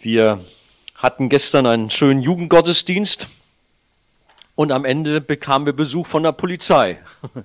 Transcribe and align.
Wir 0.00 0.38
hatten 0.94 1.28
gestern 1.28 1.66
einen 1.66 1.90
schönen 1.90 2.22
Jugendgottesdienst 2.22 3.26
und 4.54 4.70
am 4.70 4.84
Ende 4.84 5.20
bekamen 5.20 5.66
wir 5.66 5.72
Besuch 5.72 6.06
von 6.06 6.22
der 6.22 6.32
Polizei. 6.32 6.98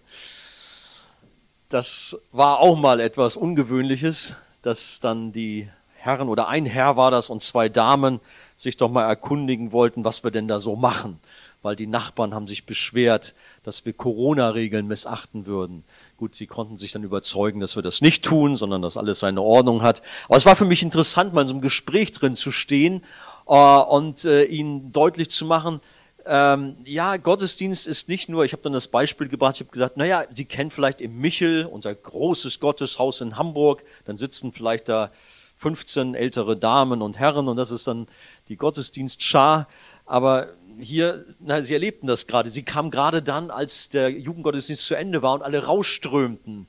Das 1.69 2.15
war 2.31 2.59
auch 2.59 2.77
mal 2.77 2.99
etwas 2.99 3.35
Ungewöhnliches, 3.35 4.35
dass 4.61 4.99
dann 4.99 5.31
die 5.31 5.67
Herren 5.95 6.29
oder 6.29 6.47
ein 6.47 6.67
Herr 6.67 6.97
war 6.97 7.09
das 7.09 7.31
und 7.31 7.41
zwei 7.41 7.67
Damen 7.67 8.19
sich 8.55 8.77
doch 8.77 8.91
mal 8.91 9.07
erkundigen 9.07 9.71
wollten, 9.71 10.03
was 10.03 10.23
wir 10.23 10.29
denn 10.29 10.47
da 10.47 10.59
so 10.59 10.75
machen, 10.75 11.19
weil 11.63 11.75
die 11.75 11.87
Nachbarn 11.87 12.35
haben 12.35 12.47
sich 12.47 12.67
beschwert, 12.67 13.33
dass 13.63 13.87
wir 13.87 13.93
Corona-Regeln 13.93 14.87
missachten 14.87 15.47
würden. 15.47 15.83
Gut, 16.17 16.35
sie 16.35 16.47
konnten 16.47 16.77
sich 16.77 16.91
dann 16.91 17.03
überzeugen, 17.03 17.59
dass 17.59 17.75
wir 17.75 17.83
das 17.83 18.01
nicht 18.01 18.23
tun, 18.23 18.55
sondern 18.55 18.81
dass 18.81 18.97
alles 18.97 19.19
seine 19.19 19.41
Ordnung 19.41 19.81
hat. 19.81 20.01
Aber 20.27 20.37
es 20.37 20.45
war 20.45 20.55
für 20.55 20.65
mich 20.65 20.83
interessant, 20.83 21.33
mal 21.33 21.41
in 21.41 21.47
so 21.47 21.53
einem 21.53 21.61
Gespräch 21.61 22.11
drin 22.11 22.33
zu 22.33 22.51
stehen 22.51 23.03
äh, 23.47 23.53
und 23.53 24.23
äh, 24.25 24.43
ihnen 24.45 24.91
deutlich 24.91 25.29
zu 25.29 25.45
machen, 25.45 25.81
ähm, 26.25 26.77
ja, 26.85 27.17
Gottesdienst 27.17 27.85
ist 27.85 28.07
nicht 28.07 28.29
nur, 28.29 28.45
ich 28.45 28.53
habe 28.53 28.63
dann 28.63 28.71
das 28.71 28.87
Beispiel 28.87 29.27
gebracht, 29.27 29.55
ich 29.55 29.61
habe 29.61 29.71
gesagt, 29.71 29.97
naja, 29.97 30.25
Sie 30.31 30.45
kennen 30.45 30.71
vielleicht 30.71 31.01
im 31.01 31.19
Michel, 31.19 31.65
unser 31.65 31.93
großes 31.93 32.59
Gotteshaus 32.59 33.19
in 33.19 33.37
Hamburg, 33.37 33.83
dann 34.05 34.17
sitzen 34.17 34.53
vielleicht 34.53 34.87
da 34.87 35.11
15 35.57 36.15
ältere 36.15 36.55
Damen 36.55 37.01
und 37.01 37.19
Herren 37.19 37.47
und 37.49 37.57
das 37.57 37.71
ist 37.71 37.87
dann 37.87 38.07
die 38.47 38.55
Gottesdienstschar. 38.55 39.67
Aber 40.13 40.49
hier, 40.79 41.25
na, 41.39 41.63
sie 41.63 41.73
erlebten 41.73 42.05
das 42.05 42.27
gerade. 42.27 42.51
Sie 42.51 42.61
kamen 42.61 42.91
gerade 42.91 43.23
dann, 43.23 43.49
als 43.49 43.89
der 43.89 44.11
Jugendgottesdienst 44.11 44.85
zu 44.85 44.93
Ende 44.93 45.23
war 45.23 45.33
und 45.33 45.41
alle 45.41 45.65
rausströmten. 45.65 46.67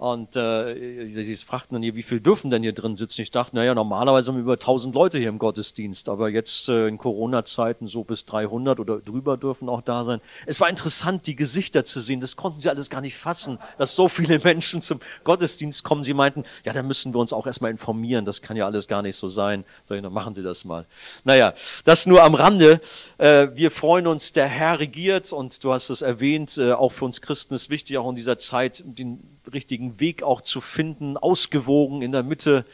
Und 0.00 0.34
äh, 0.34 1.04
sie 1.22 1.36
fragten 1.36 1.74
dann 1.74 1.82
hier, 1.82 1.94
wie 1.94 2.02
viel 2.02 2.20
dürfen 2.20 2.50
denn 2.50 2.62
hier 2.62 2.72
drin 2.72 2.96
sitzen? 2.96 3.20
Ich 3.20 3.32
dachte, 3.32 3.54
naja, 3.54 3.74
normalerweise 3.74 4.28
haben 4.28 4.36
wir 4.36 4.44
über 4.44 4.54
1000 4.54 4.94
Leute 4.94 5.18
hier 5.18 5.28
im 5.28 5.38
Gottesdienst, 5.38 6.08
aber 6.08 6.30
jetzt 6.30 6.70
äh, 6.70 6.88
in 6.88 6.96
Corona-Zeiten 6.96 7.86
so 7.86 8.02
bis 8.02 8.24
300 8.24 8.80
oder 8.80 8.96
drüber 8.96 9.36
dürfen 9.36 9.68
auch 9.68 9.82
da 9.82 10.04
sein. 10.04 10.22
Es 10.46 10.58
war 10.58 10.70
interessant, 10.70 11.26
die 11.26 11.36
Gesichter 11.36 11.84
zu 11.84 12.00
sehen. 12.00 12.22
Das 12.22 12.36
konnten 12.36 12.60
sie 12.60 12.70
alles 12.70 12.88
gar 12.88 13.02
nicht 13.02 13.18
fassen, 13.18 13.58
dass 13.76 13.94
so 13.94 14.08
viele 14.08 14.38
Menschen 14.42 14.80
zum 14.80 15.00
Gottesdienst 15.22 15.84
kommen. 15.84 16.02
Sie 16.02 16.14
meinten, 16.14 16.44
ja, 16.64 16.72
da 16.72 16.82
müssen 16.82 17.12
wir 17.12 17.18
uns 17.18 17.34
auch 17.34 17.46
erstmal 17.46 17.70
informieren. 17.70 18.24
Das 18.24 18.40
kann 18.40 18.56
ja 18.56 18.64
alles 18.64 18.88
gar 18.88 19.02
nicht 19.02 19.16
so 19.16 19.28
sein. 19.28 19.64
Sag 19.86 19.96
ich, 19.96 20.02
dann 20.02 20.14
machen 20.14 20.34
Sie 20.34 20.42
das 20.42 20.64
mal. 20.64 20.86
Naja, 21.24 21.52
das 21.84 22.06
nur 22.06 22.22
am 22.22 22.34
Rande. 22.34 22.80
Äh, 23.18 23.48
wir 23.52 23.70
freuen 23.70 24.06
uns, 24.06 24.32
der 24.32 24.46
Herr 24.46 24.78
regiert 24.78 25.30
und 25.30 25.62
du 25.62 25.74
hast 25.74 25.90
es 25.90 26.00
erwähnt, 26.00 26.56
äh, 26.56 26.72
auch 26.72 26.92
für 26.92 27.04
uns 27.04 27.20
Christen 27.20 27.52
ist 27.52 27.68
wichtig, 27.68 27.98
auch 27.98 28.08
in 28.08 28.16
dieser 28.16 28.38
Zeit 28.38 28.82
den 28.86 29.18
richtigen 29.52 30.00
Weg 30.00 30.22
auch 30.22 30.40
zu 30.40 30.60
finden, 30.60 31.16
ausgewogen 31.16 32.02
in 32.02 32.12
der 32.12 32.22
Mitte, 32.22 32.64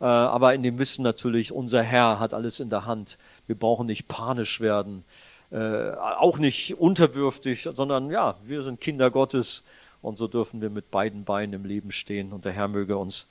äh, 0.00 0.04
aber 0.04 0.54
in 0.54 0.62
dem 0.62 0.78
Wissen 0.78 1.02
natürlich, 1.02 1.52
unser 1.52 1.82
Herr 1.82 2.18
hat 2.18 2.34
alles 2.34 2.60
in 2.60 2.70
der 2.70 2.86
Hand. 2.86 3.18
Wir 3.46 3.56
brauchen 3.56 3.86
nicht 3.86 4.08
panisch 4.08 4.60
werden, 4.60 5.04
äh, 5.50 5.90
auch 5.92 6.38
nicht 6.38 6.78
unterwürfig, 6.78 7.68
sondern 7.74 8.10
ja, 8.10 8.36
wir 8.46 8.62
sind 8.62 8.80
Kinder 8.80 9.10
Gottes 9.10 9.64
und 10.02 10.16
so 10.16 10.28
dürfen 10.28 10.60
wir 10.60 10.70
mit 10.70 10.90
beiden 10.90 11.24
Beinen 11.24 11.52
im 11.52 11.64
Leben 11.64 11.92
stehen 11.92 12.32
und 12.32 12.44
der 12.44 12.52
Herr 12.52 12.68
möge 12.68 12.96
uns 12.96 13.26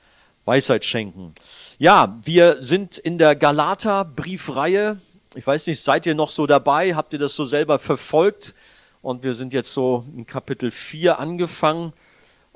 Weisheit 0.45 0.85
schenken. 0.85 1.35
Ja, 1.77 2.17
wir 2.23 2.61
sind 2.61 2.97
in 2.97 3.17
der 3.17 3.35
Galater-Briefreihe. 3.35 4.99
Ich 5.35 5.45
weiß 5.45 5.67
nicht, 5.67 5.81
seid 5.81 6.05
ihr 6.05 6.15
noch 6.15 6.31
so 6.31 6.47
dabei? 6.47 6.95
Habt 6.95 7.13
ihr 7.13 7.19
das 7.19 7.35
so 7.35 7.45
selber 7.45 7.77
verfolgt? 7.77 8.53
Und 9.01 9.23
wir 9.23 9.33
sind 9.33 9.53
jetzt 9.53 9.71
so 9.73 10.03
in 10.15 10.25
Kapitel 10.25 10.71
4 10.71 11.19
angefangen. 11.19 11.93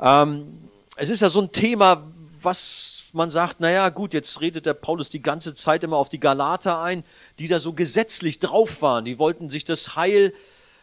Ähm, 0.04 0.46
es 0.98 1.10
ist 1.10 1.22
ja 1.22 1.30
so 1.30 1.42
ein 1.42 1.52
Thema, 1.54 2.04
was 2.42 3.06
man 3.14 3.30
sagt, 3.30 3.62
naja, 3.62 3.88
gut, 3.88 4.14
jetzt 4.14 4.42
redet 4.42 4.66
der 4.66 4.74
Paulus 4.74 5.10
die 5.10 5.22
ganze 5.22 5.56
Zeit 5.56 5.82
immer 5.84 5.96
auf 5.96 6.10
die 6.10 6.20
Galater 6.20 6.82
ein, 6.82 7.06
die 7.40 7.48
da 7.48 7.58
so 7.58 7.72
gesetzlich 7.72 8.40
drauf 8.40 8.82
waren. 8.82 9.06
Die 9.06 9.18
wollten 9.18 9.50
sich 9.50 9.64
das 9.64 9.96
Heil 9.96 10.34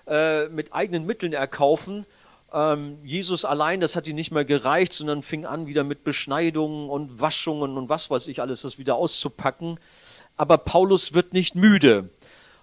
äh, 0.07 0.49
mit 0.49 0.73
eigenen 0.73 1.05
Mitteln 1.05 1.35
erkaufen. 1.35 2.07
Ähm, 2.55 2.97
Jesus 3.05 3.45
allein, 3.45 3.83
das 3.83 3.95
hat 3.95 4.07
ihnen 4.07 4.17
nicht 4.17 4.33
mehr 4.33 4.47
gereicht, 4.47 4.95
sondern 4.95 5.23
fing 5.23 5.45
an, 5.45 5.67
wieder 5.67 5.85
mit 5.85 6.03
Beschneidungen 6.03 6.89
und 6.89 7.21
Waschungen 7.21 7.77
und 7.77 7.91
was 7.91 8.11
weiß 8.11 8.27
ich 8.29 8.41
alles, 8.41 8.63
das 8.63 8.79
wieder 8.79 8.95
auszupacken. 8.95 9.79
Aber 10.39 10.57
Paulus 10.57 11.13
wird 11.13 11.35
nicht 11.35 11.55
müde. 11.55 12.09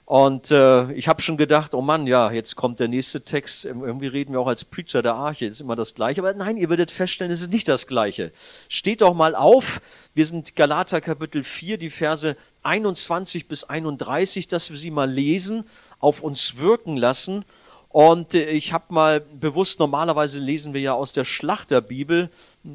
Und 0.07 0.51
äh, 0.51 0.89
ich 0.93 1.09
habe 1.09 1.21
schon 1.21 1.35
gedacht, 1.35 1.73
oh 1.73 1.81
Mann, 1.81 2.07
ja, 2.07 2.31
jetzt 2.31 2.55
kommt 2.55 2.79
der 2.79 2.87
nächste 2.87 3.19
Text. 3.19 3.65
Irgendwie 3.65 4.07
reden 4.07 4.31
wir 4.31 4.39
auch 4.39 4.47
als 4.47 4.63
Preacher 4.63 5.01
der 5.01 5.15
Arche, 5.15 5.47
ist 5.47 5.59
immer 5.59 5.75
das 5.75 5.95
Gleiche. 5.95 6.21
Aber 6.21 6.33
nein, 6.33 6.55
ihr 6.55 6.69
werdet 6.69 6.91
feststellen, 6.91 7.33
es 7.33 7.41
ist 7.41 7.51
nicht 7.51 7.67
das 7.67 7.87
Gleiche. 7.87 8.31
Steht 8.69 9.01
doch 9.01 9.13
mal 9.13 9.35
auf, 9.35 9.81
wir 10.13 10.25
sind 10.25 10.55
Galater 10.55 11.01
Kapitel 11.01 11.43
4, 11.43 11.77
die 11.77 11.89
Verse 11.89 12.37
21 12.63 13.49
bis 13.49 13.65
31, 13.65 14.47
dass 14.47 14.71
wir 14.71 14.77
sie 14.77 14.91
mal 14.91 15.11
lesen, 15.11 15.65
auf 15.99 16.21
uns 16.21 16.55
wirken 16.55 16.95
lassen. 16.95 17.43
Und 17.89 18.33
äh, 18.33 18.49
ich 18.51 18.71
habe 18.71 18.85
mal 18.93 19.19
bewusst, 19.19 19.77
normalerweise 19.81 20.39
lesen 20.39 20.73
wir 20.73 20.79
ja 20.79 20.93
aus 20.93 21.11
der 21.11 21.25
Schlachterbibel, 21.25 22.29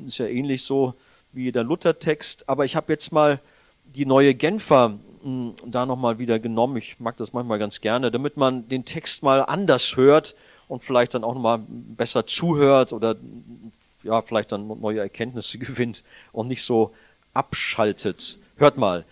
ist 0.06 0.18
ja 0.18 0.26
ähnlich 0.26 0.64
so 0.64 0.92
wie 1.32 1.50
der 1.50 1.64
Luthertext, 1.64 2.50
aber 2.50 2.66
ich 2.66 2.76
habe 2.76 2.92
jetzt 2.92 3.10
mal 3.10 3.40
die 3.86 4.04
neue 4.04 4.34
Genfer 4.34 4.98
da 5.66 5.86
nochmal 5.86 6.18
wieder 6.18 6.38
genommen. 6.38 6.76
Ich 6.76 6.98
mag 7.00 7.16
das 7.16 7.32
manchmal 7.32 7.58
ganz 7.58 7.80
gerne, 7.80 8.10
damit 8.10 8.36
man 8.36 8.68
den 8.68 8.84
Text 8.84 9.22
mal 9.22 9.40
anders 9.40 9.96
hört 9.96 10.34
und 10.68 10.82
vielleicht 10.82 11.14
dann 11.14 11.24
auch 11.24 11.34
nochmal 11.34 11.60
besser 11.68 12.26
zuhört 12.26 12.92
oder 12.92 13.16
ja, 14.02 14.22
vielleicht 14.22 14.52
dann 14.52 14.66
neue 14.80 15.00
Erkenntnisse 15.00 15.58
gewinnt 15.58 16.02
und 16.32 16.48
nicht 16.48 16.64
so 16.64 16.92
abschaltet. 17.34 18.38
Hört 18.56 18.76
mal. 18.76 19.04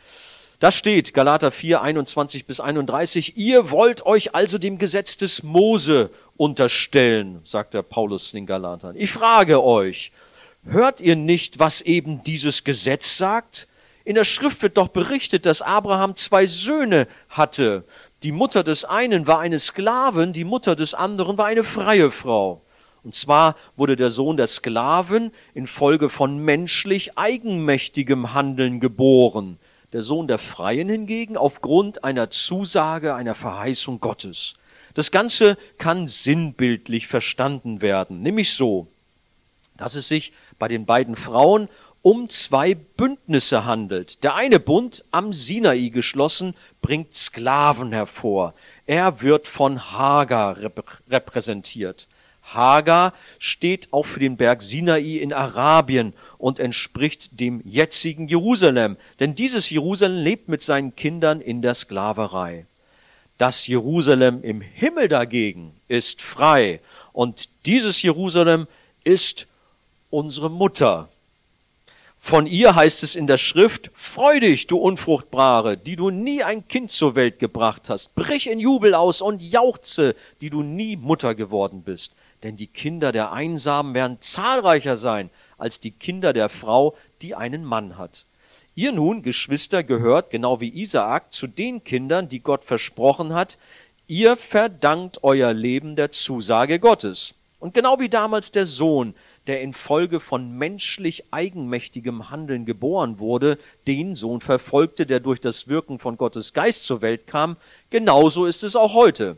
Da 0.58 0.70
steht, 0.70 1.14
Galater 1.14 1.50
4, 1.50 1.80
21 1.80 2.44
bis 2.44 2.60
31, 2.60 3.38
ihr 3.38 3.70
wollt 3.70 4.04
euch 4.04 4.34
also 4.34 4.58
dem 4.58 4.76
Gesetz 4.76 5.16
des 5.16 5.42
Mose 5.42 6.10
unterstellen, 6.36 7.40
sagt 7.46 7.72
der 7.72 7.80
Paulus 7.80 8.32
den 8.32 8.44
Galatern. 8.44 8.94
Ich 8.98 9.10
frage 9.10 9.64
euch, 9.64 10.12
hört 10.64 11.00
ihr 11.00 11.16
nicht, 11.16 11.58
was 11.58 11.80
eben 11.80 12.22
dieses 12.24 12.62
Gesetz 12.62 13.16
sagt? 13.16 13.68
In 14.04 14.14
der 14.14 14.24
Schrift 14.24 14.62
wird 14.62 14.76
doch 14.76 14.88
berichtet, 14.88 15.44
dass 15.46 15.62
Abraham 15.62 16.16
zwei 16.16 16.46
Söhne 16.46 17.06
hatte. 17.28 17.84
Die 18.22 18.32
Mutter 18.32 18.62
des 18.62 18.84
einen 18.84 19.26
war 19.26 19.40
eine 19.40 19.58
Sklavin, 19.58 20.32
die 20.32 20.44
Mutter 20.44 20.76
des 20.76 20.94
anderen 20.94 21.38
war 21.38 21.46
eine 21.46 21.64
freie 21.64 22.10
Frau. 22.10 22.60
Und 23.02 23.14
zwar 23.14 23.56
wurde 23.76 23.96
der 23.96 24.10
Sohn 24.10 24.36
der 24.36 24.46
Sklaven 24.46 25.32
infolge 25.54 26.08
von 26.08 26.38
menschlich 26.38 27.16
eigenmächtigem 27.16 28.34
Handeln 28.34 28.80
geboren. 28.80 29.58
Der 29.92 30.02
Sohn 30.02 30.28
der 30.28 30.38
Freien 30.38 30.88
hingegen 30.88 31.36
aufgrund 31.36 32.04
einer 32.04 32.30
Zusage, 32.30 33.14
einer 33.14 33.34
Verheißung 33.34 34.00
Gottes. 34.00 34.54
Das 34.94 35.10
Ganze 35.10 35.56
kann 35.78 36.08
sinnbildlich 36.08 37.06
verstanden 37.06 37.80
werden, 37.80 38.22
nämlich 38.22 38.52
so, 38.52 38.86
dass 39.76 39.94
es 39.94 40.08
sich 40.08 40.32
bei 40.58 40.68
den 40.68 40.84
beiden 40.84 41.16
Frauen 41.16 41.68
um 42.02 42.28
zwei 42.28 42.74
Bündnisse 42.74 43.64
handelt. 43.64 44.22
Der 44.22 44.34
eine 44.34 44.58
Bund, 44.58 45.04
am 45.10 45.32
Sinai 45.32 45.88
geschlossen, 45.88 46.54
bringt 46.80 47.14
Sklaven 47.14 47.92
hervor. 47.92 48.54
Er 48.86 49.20
wird 49.20 49.46
von 49.46 49.92
Hagar 49.92 50.56
repräsentiert. 51.10 52.06
Hagar 52.54 53.12
steht 53.38 53.92
auch 53.92 54.06
für 54.06 54.18
den 54.18 54.36
Berg 54.36 54.62
Sinai 54.62 55.18
in 55.18 55.32
Arabien 55.32 56.14
und 56.38 56.58
entspricht 56.58 57.38
dem 57.38 57.62
jetzigen 57.64 58.26
Jerusalem, 58.28 58.96
denn 59.20 59.34
dieses 59.34 59.70
Jerusalem 59.70 60.16
lebt 60.16 60.48
mit 60.48 60.62
seinen 60.62 60.96
Kindern 60.96 61.40
in 61.40 61.62
der 61.62 61.74
Sklaverei. 61.74 62.66
Das 63.38 63.66
Jerusalem 63.66 64.42
im 64.42 64.60
Himmel 64.60 65.08
dagegen 65.08 65.72
ist 65.86 66.22
frei 66.22 66.80
und 67.12 67.48
dieses 67.66 68.02
Jerusalem 68.02 68.66
ist 69.04 69.46
unsere 70.10 70.50
Mutter, 70.50 71.08
von 72.22 72.46
ihr 72.46 72.76
heißt 72.76 73.02
es 73.02 73.16
in 73.16 73.26
der 73.26 73.38
Schrift, 73.38 73.90
Freu 73.94 74.38
dich, 74.38 74.66
du 74.66 74.76
Unfruchtbare, 74.76 75.76
die 75.76 75.96
du 75.96 76.10
nie 76.10 76.44
ein 76.44 76.68
Kind 76.68 76.90
zur 76.90 77.14
Welt 77.14 77.38
gebracht 77.38 77.88
hast. 77.88 78.14
Brich 78.14 78.48
in 78.48 78.60
Jubel 78.60 78.94
aus 78.94 79.22
und 79.22 79.40
jauchze, 79.40 80.14
die 80.40 80.50
du 80.50 80.62
nie 80.62 80.96
Mutter 80.96 81.34
geworden 81.34 81.82
bist. 81.82 82.12
Denn 82.42 82.56
die 82.56 82.66
Kinder 82.66 83.10
der 83.10 83.32
Einsamen 83.32 83.94
werden 83.94 84.18
zahlreicher 84.20 84.96
sein 84.96 85.30
als 85.58 85.80
die 85.80 85.90
Kinder 85.90 86.32
der 86.32 86.50
Frau, 86.50 86.94
die 87.22 87.34
einen 87.34 87.64
Mann 87.64 87.98
hat. 87.98 88.26
Ihr 88.74 88.92
nun, 88.92 89.22
Geschwister, 89.22 89.82
gehört, 89.82 90.30
genau 90.30 90.60
wie 90.60 90.68
Isaak, 90.68 91.32
zu 91.32 91.46
den 91.46 91.82
Kindern, 91.84 92.28
die 92.28 92.40
Gott 92.40 92.64
versprochen 92.64 93.34
hat. 93.34 93.58
Ihr 94.06 94.36
verdankt 94.36 95.24
euer 95.24 95.52
Leben 95.52 95.96
der 95.96 96.10
Zusage 96.10 96.78
Gottes. 96.78 97.34
Und 97.58 97.74
genau 97.74 97.98
wie 97.98 98.08
damals 98.08 98.52
der 98.52 98.66
Sohn, 98.66 99.14
der 99.50 99.62
infolge 99.62 100.20
von 100.20 100.56
menschlich 100.56 101.24
eigenmächtigem 101.32 102.30
Handeln 102.30 102.66
geboren 102.66 103.18
wurde, 103.18 103.58
den 103.88 104.14
Sohn 104.14 104.40
verfolgte, 104.40 105.06
der 105.06 105.18
durch 105.18 105.40
das 105.40 105.66
Wirken 105.66 105.98
von 105.98 106.16
Gottes 106.16 106.52
Geist 106.52 106.86
zur 106.86 107.02
Welt 107.02 107.26
kam, 107.26 107.56
genauso 107.90 108.46
ist 108.46 108.62
es 108.62 108.76
auch 108.76 108.94
heute. 108.94 109.36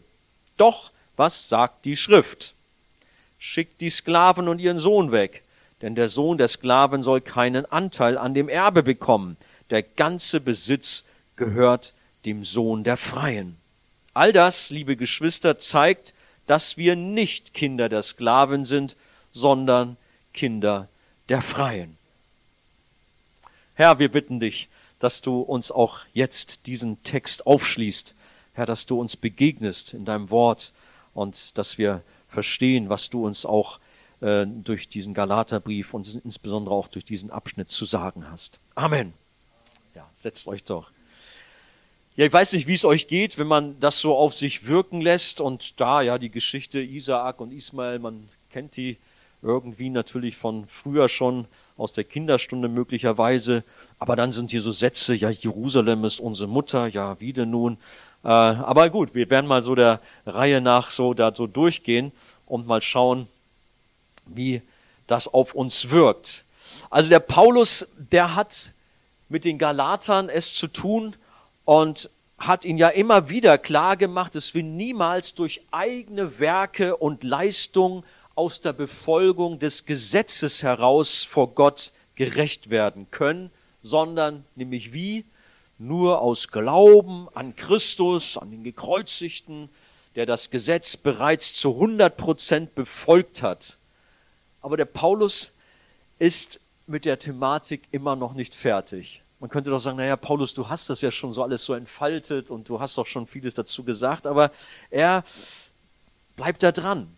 Doch 0.58 0.90
was 1.16 1.48
sagt 1.48 1.86
die 1.86 1.96
Schrift? 1.96 2.52
Schickt 3.38 3.80
die 3.80 3.88
Sklaven 3.88 4.48
und 4.48 4.58
ihren 4.58 4.78
Sohn 4.78 5.12
weg, 5.12 5.44
denn 5.80 5.94
der 5.94 6.10
Sohn 6.10 6.36
der 6.36 6.48
Sklaven 6.48 7.02
soll 7.02 7.22
keinen 7.22 7.64
Anteil 7.64 8.18
an 8.18 8.34
dem 8.34 8.50
Erbe 8.50 8.82
bekommen. 8.82 9.38
Der 9.70 9.82
ganze 9.82 10.40
Besitz 10.40 11.04
gehört 11.36 11.94
dem 12.26 12.44
Sohn 12.44 12.84
der 12.84 12.98
Freien. 12.98 13.56
All 14.12 14.34
das, 14.34 14.68
liebe 14.68 14.96
Geschwister, 14.96 15.56
zeigt, 15.56 16.12
dass 16.46 16.76
wir 16.76 16.96
nicht 16.96 17.54
Kinder 17.54 17.88
der 17.88 18.02
Sklaven 18.02 18.66
sind, 18.66 18.94
sondern 19.32 19.96
Kinder 20.32 20.88
der 21.28 21.42
Freien. 21.42 21.96
Herr, 23.74 23.98
wir 23.98 24.10
bitten 24.10 24.40
dich, 24.40 24.68
dass 24.98 25.20
du 25.20 25.40
uns 25.40 25.70
auch 25.70 26.00
jetzt 26.12 26.66
diesen 26.66 27.02
Text 27.02 27.46
aufschließt. 27.46 28.14
Herr, 28.54 28.66
dass 28.66 28.86
du 28.86 29.00
uns 29.00 29.16
begegnest 29.16 29.94
in 29.94 30.04
deinem 30.04 30.30
Wort 30.30 30.72
und 31.14 31.56
dass 31.58 31.78
wir 31.78 32.02
verstehen, 32.30 32.88
was 32.88 33.10
du 33.10 33.26
uns 33.26 33.44
auch 33.44 33.78
äh, 34.20 34.46
durch 34.46 34.88
diesen 34.88 35.14
Galaterbrief 35.14 35.94
und 35.94 36.20
insbesondere 36.24 36.74
auch 36.74 36.88
durch 36.88 37.04
diesen 37.04 37.30
Abschnitt 37.30 37.70
zu 37.70 37.84
sagen 37.84 38.30
hast. 38.30 38.58
Amen. 38.74 39.12
Ja, 39.94 40.08
setzt 40.14 40.46
euch 40.48 40.64
doch. 40.64 40.90
Ja, 42.14 42.26
ich 42.26 42.32
weiß 42.32 42.52
nicht, 42.52 42.66
wie 42.66 42.74
es 42.74 42.84
euch 42.84 43.08
geht, 43.08 43.38
wenn 43.38 43.46
man 43.46 43.80
das 43.80 43.98
so 43.98 44.14
auf 44.14 44.34
sich 44.34 44.66
wirken 44.66 45.00
lässt 45.00 45.40
und 45.40 45.80
da 45.80 46.02
ja 46.02 46.18
die 46.18 46.28
Geschichte 46.28 46.78
Isaak 46.78 47.40
und 47.40 47.52
Ismael, 47.52 47.98
man 47.98 48.28
kennt 48.52 48.76
die 48.76 48.98
irgendwie 49.42 49.90
natürlich 49.90 50.36
von 50.36 50.66
früher 50.66 51.08
schon 51.08 51.46
aus 51.76 51.92
der 51.92 52.04
Kinderstunde 52.04 52.68
möglicherweise, 52.68 53.64
aber 53.98 54.16
dann 54.16 54.32
sind 54.32 54.50
hier 54.50 54.62
so 54.62 54.70
Sätze, 54.70 55.14
ja, 55.14 55.30
Jerusalem 55.30 56.04
ist 56.04 56.20
unsere 56.20 56.48
Mutter, 56.48 56.86
ja, 56.86 57.18
wie 57.20 57.32
denn 57.32 57.50
nun? 57.50 57.78
Äh, 58.24 58.28
aber 58.28 58.88
gut, 58.90 59.14
wir 59.14 59.28
werden 59.30 59.46
mal 59.46 59.62
so 59.62 59.74
der 59.74 60.00
Reihe 60.26 60.60
nach 60.60 60.90
so 60.90 61.14
da 61.14 61.34
so 61.34 61.46
durchgehen 61.46 62.12
und 62.46 62.66
mal 62.66 62.82
schauen, 62.82 63.26
wie 64.26 64.62
das 65.06 65.26
auf 65.26 65.54
uns 65.54 65.90
wirkt. 65.90 66.44
Also 66.90 67.08
der 67.08 67.20
Paulus, 67.20 67.88
der 67.96 68.36
hat 68.36 68.72
mit 69.28 69.44
den 69.44 69.58
Galatern 69.58 70.28
es 70.28 70.54
zu 70.54 70.68
tun, 70.68 71.14
und 71.64 72.10
hat 72.38 72.64
ihn 72.64 72.78
ja 72.78 72.88
immer 72.88 73.28
wieder 73.28 73.56
klar 73.56 73.96
gemacht, 73.96 74.34
dass 74.34 74.54
wir 74.54 74.62
niemals 74.62 75.34
durch 75.34 75.60
eigene 75.70 76.38
Werke 76.40 76.96
und 76.96 77.22
Leistung 77.22 78.04
aus 78.34 78.60
der 78.60 78.72
Befolgung 78.72 79.58
des 79.58 79.84
Gesetzes 79.84 80.62
heraus 80.62 81.22
vor 81.22 81.54
Gott 81.54 81.92
gerecht 82.14 82.70
werden 82.70 83.06
können, 83.10 83.50
sondern 83.82 84.44
nämlich 84.54 84.92
wie? 84.92 85.24
Nur 85.78 86.20
aus 86.20 86.48
Glauben 86.48 87.28
an 87.34 87.56
Christus, 87.56 88.38
an 88.38 88.50
den 88.50 88.62
Gekreuzigten, 88.62 89.68
der 90.14 90.26
das 90.26 90.50
Gesetz 90.50 90.96
bereits 90.96 91.54
zu 91.54 91.74
100 91.74 92.16
Prozent 92.16 92.74
befolgt 92.74 93.42
hat. 93.42 93.76
Aber 94.60 94.76
der 94.76 94.84
Paulus 94.84 95.52
ist 96.18 96.60
mit 96.86 97.04
der 97.04 97.18
Thematik 97.18 97.82
immer 97.90 98.16
noch 98.16 98.34
nicht 98.34 98.54
fertig. 98.54 99.22
Man 99.40 99.50
könnte 99.50 99.70
doch 99.70 99.80
sagen, 99.80 99.96
naja, 99.96 100.16
Paulus, 100.16 100.54
du 100.54 100.68
hast 100.68 100.88
das 100.88 101.00
ja 101.00 101.10
schon 101.10 101.32
so 101.32 101.42
alles 101.42 101.64
so 101.64 101.74
entfaltet 101.74 102.50
und 102.50 102.68
du 102.68 102.78
hast 102.78 102.96
doch 102.96 103.06
schon 103.06 103.26
vieles 103.26 103.54
dazu 103.54 103.82
gesagt, 103.82 104.26
aber 104.26 104.52
er 104.90 105.24
bleibt 106.36 106.62
da 106.62 106.70
dran. 106.70 107.08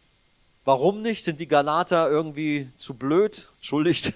Warum 0.64 1.02
nicht? 1.02 1.24
Sind 1.24 1.40
die 1.40 1.48
Galater 1.48 2.08
irgendwie 2.08 2.68
zu 2.76 2.94
blöd? 2.94 3.48
Entschuldigt. 3.56 4.12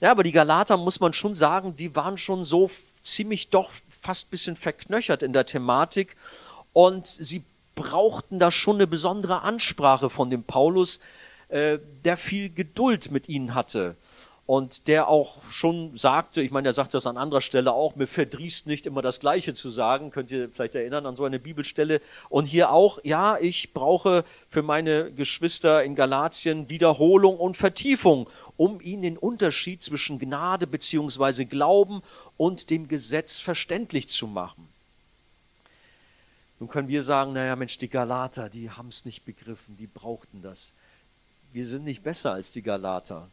Ja, 0.00 0.10
aber 0.10 0.22
die 0.22 0.32
Galater, 0.32 0.76
muss 0.76 1.00
man 1.00 1.12
schon 1.12 1.34
sagen, 1.34 1.76
die 1.76 1.94
waren 1.96 2.18
schon 2.18 2.44
so 2.44 2.70
ziemlich 3.02 3.48
doch 3.48 3.70
fast 4.02 4.30
bisschen 4.30 4.56
verknöchert 4.56 5.22
in 5.22 5.32
der 5.32 5.46
Thematik 5.46 6.16
und 6.72 7.06
sie 7.06 7.42
brauchten 7.74 8.38
da 8.38 8.50
schon 8.50 8.76
eine 8.76 8.86
besondere 8.86 9.42
Ansprache 9.42 10.10
von 10.10 10.30
dem 10.30 10.44
Paulus, 10.44 11.00
äh, 11.48 11.78
der 12.04 12.16
viel 12.16 12.50
Geduld 12.50 13.10
mit 13.10 13.28
ihnen 13.28 13.54
hatte 13.54 13.96
und 14.46 14.86
der 14.86 15.08
auch 15.08 15.42
schon 15.50 15.98
sagte, 15.98 16.40
ich 16.40 16.52
meine, 16.52 16.68
er 16.68 16.72
sagt 16.72 16.94
das 16.94 17.06
an 17.06 17.16
anderer 17.16 17.40
Stelle 17.40 17.72
auch, 17.72 17.96
mir 17.96 18.06
verdrießt 18.06 18.68
nicht 18.68 18.86
immer 18.86 19.02
das 19.02 19.18
Gleiche 19.18 19.54
zu 19.54 19.70
sagen, 19.70 20.12
könnt 20.12 20.30
ihr 20.30 20.48
vielleicht 20.48 20.76
erinnern 20.76 21.04
an 21.04 21.16
so 21.16 21.24
eine 21.24 21.40
Bibelstelle. 21.40 22.00
Und 22.28 22.44
hier 22.44 22.70
auch, 22.70 23.00
ja, 23.02 23.38
ich 23.38 23.72
brauche 23.72 24.24
für 24.48 24.62
meine 24.62 25.10
Geschwister 25.10 25.82
in 25.82 25.96
Galatien 25.96 26.70
Wiederholung 26.70 27.38
und 27.38 27.56
Vertiefung, 27.56 28.28
um 28.56 28.80
ihnen 28.80 29.02
den 29.02 29.18
Unterschied 29.18 29.82
zwischen 29.82 30.20
Gnade 30.20 30.68
beziehungsweise 30.68 31.44
Glauben 31.44 32.02
und 32.36 32.70
dem 32.70 32.86
Gesetz 32.86 33.40
verständlich 33.40 34.08
zu 34.08 34.28
machen. 34.28 34.68
Nun 36.60 36.68
können 36.68 36.88
wir 36.88 37.02
sagen, 37.02 37.32
naja 37.32 37.56
Mensch, 37.56 37.78
die 37.78 37.88
Galater, 37.88 38.48
die 38.48 38.70
haben 38.70 38.90
es 38.90 39.04
nicht 39.04 39.24
begriffen, 39.24 39.76
die 39.76 39.88
brauchten 39.88 40.40
das. 40.40 40.72
Wir 41.52 41.66
sind 41.66 41.84
nicht 41.84 42.04
besser 42.04 42.32
als 42.32 42.52
die 42.52 42.62
Galater 42.62 43.28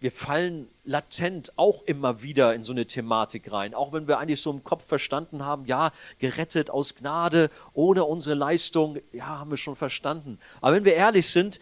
wir 0.00 0.10
fallen 0.10 0.66
latent 0.84 1.52
auch 1.56 1.82
immer 1.84 2.22
wieder 2.22 2.54
in 2.54 2.64
so 2.64 2.72
eine 2.72 2.86
Thematik 2.86 3.52
rein. 3.52 3.74
Auch 3.74 3.92
wenn 3.92 4.08
wir 4.08 4.18
eigentlich 4.18 4.40
so 4.40 4.50
im 4.50 4.64
Kopf 4.64 4.86
verstanden 4.86 5.44
haben, 5.44 5.66
ja, 5.66 5.92
gerettet 6.18 6.70
aus 6.70 6.94
Gnade, 6.94 7.50
ohne 7.74 8.04
unsere 8.04 8.34
Leistung, 8.34 8.98
ja, 9.12 9.26
haben 9.26 9.50
wir 9.50 9.58
schon 9.58 9.76
verstanden. 9.76 10.38
Aber 10.62 10.74
wenn 10.74 10.86
wir 10.86 10.94
ehrlich 10.94 11.28
sind, 11.28 11.60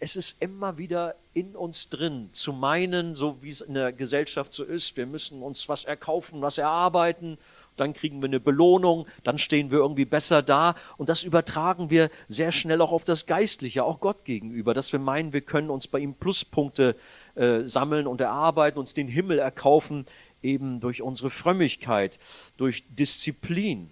es 0.00 0.16
ist 0.16 0.42
immer 0.42 0.76
wieder 0.76 1.14
in 1.34 1.54
uns 1.54 1.88
drin, 1.88 2.30
zu 2.32 2.52
meinen, 2.52 3.14
so 3.14 3.38
wie 3.42 3.50
es 3.50 3.60
in 3.60 3.74
der 3.74 3.92
Gesellschaft 3.92 4.52
so 4.52 4.64
ist, 4.64 4.96
wir 4.96 5.06
müssen 5.06 5.40
uns 5.40 5.68
was 5.68 5.84
erkaufen, 5.84 6.42
was 6.42 6.58
erarbeiten, 6.58 7.38
dann 7.76 7.92
kriegen 7.92 8.20
wir 8.20 8.26
eine 8.26 8.40
Belohnung, 8.40 9.06
dann 9.22 9.38
stehen 9.38 9.70
wir 9.70 9.78
irgendwie 9.78 10.04
besser 10.04 10.42
da. 10.42 10.74
Und 10.96 11.08
das 11.08 11.22
übertragen 11.22 11.90
wir 11.90 12.10
sehr 12.28 12.50
schnell 12.50 12.80
auch 12.80 12.90
auf 12.90 13.04
das 13.04 13.26
Geistliche, 13.26 13.84
auch 13.84 14.00
Gott 14.00 14.24
gegenüber, 14.24 14.74
dass 14.74 14.92
wir 14.92 14.98
meinen, 14.98 15.32
wir 15.32 15.40
können 15.40 15.70
uns 15.70 15.86
bei 15.86 16.00
ihm 16.00 16.14
Pluspunkte 16.14 16.90
äh, 16.90 17.21
sammeln 17.34 18.06
und 18.06 18.20
erarbeiten, 18.20 18.78
uns 18.78 18.94
den 18.94 19.08
Himmel 19.08 19.38
erkaufen, 19.38 20.06
eben 20.42 20.80
durch 20.80 21.02
unsere 21.02 21.30
Frömmigkeit, 21.30 22.18
durch 22.58 22.82
Disziplin. 22.90 23.88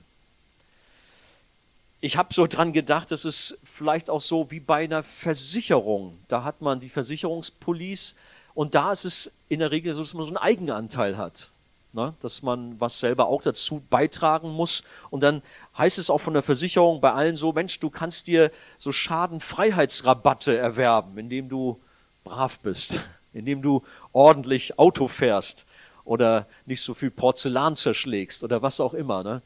Ich 2.02 2.16
habe 2.16 2.32
so 2.32 2.46
dran 2.46 2.72
gedacht, 2.72 3.10
das 3.10 3.24
ist 3.24 3.58
vielleicht 3.64 4.08
auch 4.08 4.20
so 4.20 4.50
wie 4.50 4.60
bei 4.60 4.84
einer 4.84 5.02
Versicherung. 5.02 6.18
Da 6.28 6.44
hat 6.44 6.62
man 6.62 6.80
die 6.80 6.88
Versicherungspolice 6.88 8.14
und 8.54 8.74
da 8.74 8.92
ist 8.92 9.04
es 9.04 9.32
in 9.48 9.60
der 9.60 9.70
Regel 9.70 9.94
so, 9.94 10.00
dass 10.00 10.14
man 10.14 10.24
so 10.24 10.28
einen 10.28 10.38
Eigenanteil 10.38 11.16
hat. 11.16 11.48
Ne, 11.92 12.14
dass 12.22 12.42
man 12.42 12.78
was 12.78 13.00
selber 13.00 13.26
auch 13.26 13.42
dazu 13.42 13.82
beitragen 13.90 14.50
muss. 14.50 14.84
Und 15.10 15.22
dann 15.22 15.42
heißt 15.76 15.98
es 15.98 16.08
auch 16.08 16.20
von 16.20 16.34
der 16.34 16.44
Versicherung 16.44 17.00
bei 17.00 17.10
allen 17.10 17.36
so, 17.36 17.52
Mensch, 17.52 17.80
du 17.80 17.90
kannst 17.90 18.28
dir 18.28 18.52
so 18.78 18.92
Schadenfreiheitsrabatte 18.92 20.56
erwerben, 20.56 21.18
indem 21.18 21.48
du 21.48 21.80
brav 22.22 22.60
bist 22.60 23.00
indem 23.32 23.62
du 23.62 23.82
ordentlich 24.12 24.78
Auto 24.78 25.08
fährst 25.08 25.66
oder 26.04 26.46
nicht 26.66 26.82
so 26.82 26.94
viel 26.94 27.10
Porzellan 27.10 27.76
zerschlägst 27.76 28.42
oder 28.42 28.62
was 28.62 28.80
auch 28.80 28.94
immer, 28.94 29.22
ne? 29.22 29.42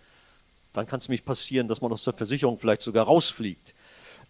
dann 0.72 0.86
kann 0.86 0.98
es 0.98 1.08
nämlich 1.08 1.24
passieren, 1.24 1.69
dass 1.69 1.81
man 1.81 1.93
aus 1.93 2.05
der 2.05 2.12
Versicherung 2.12 2.58
vielleicht 2.58 2.82
sogar 2.82 3.06
rausfliegt. 3.06 3.74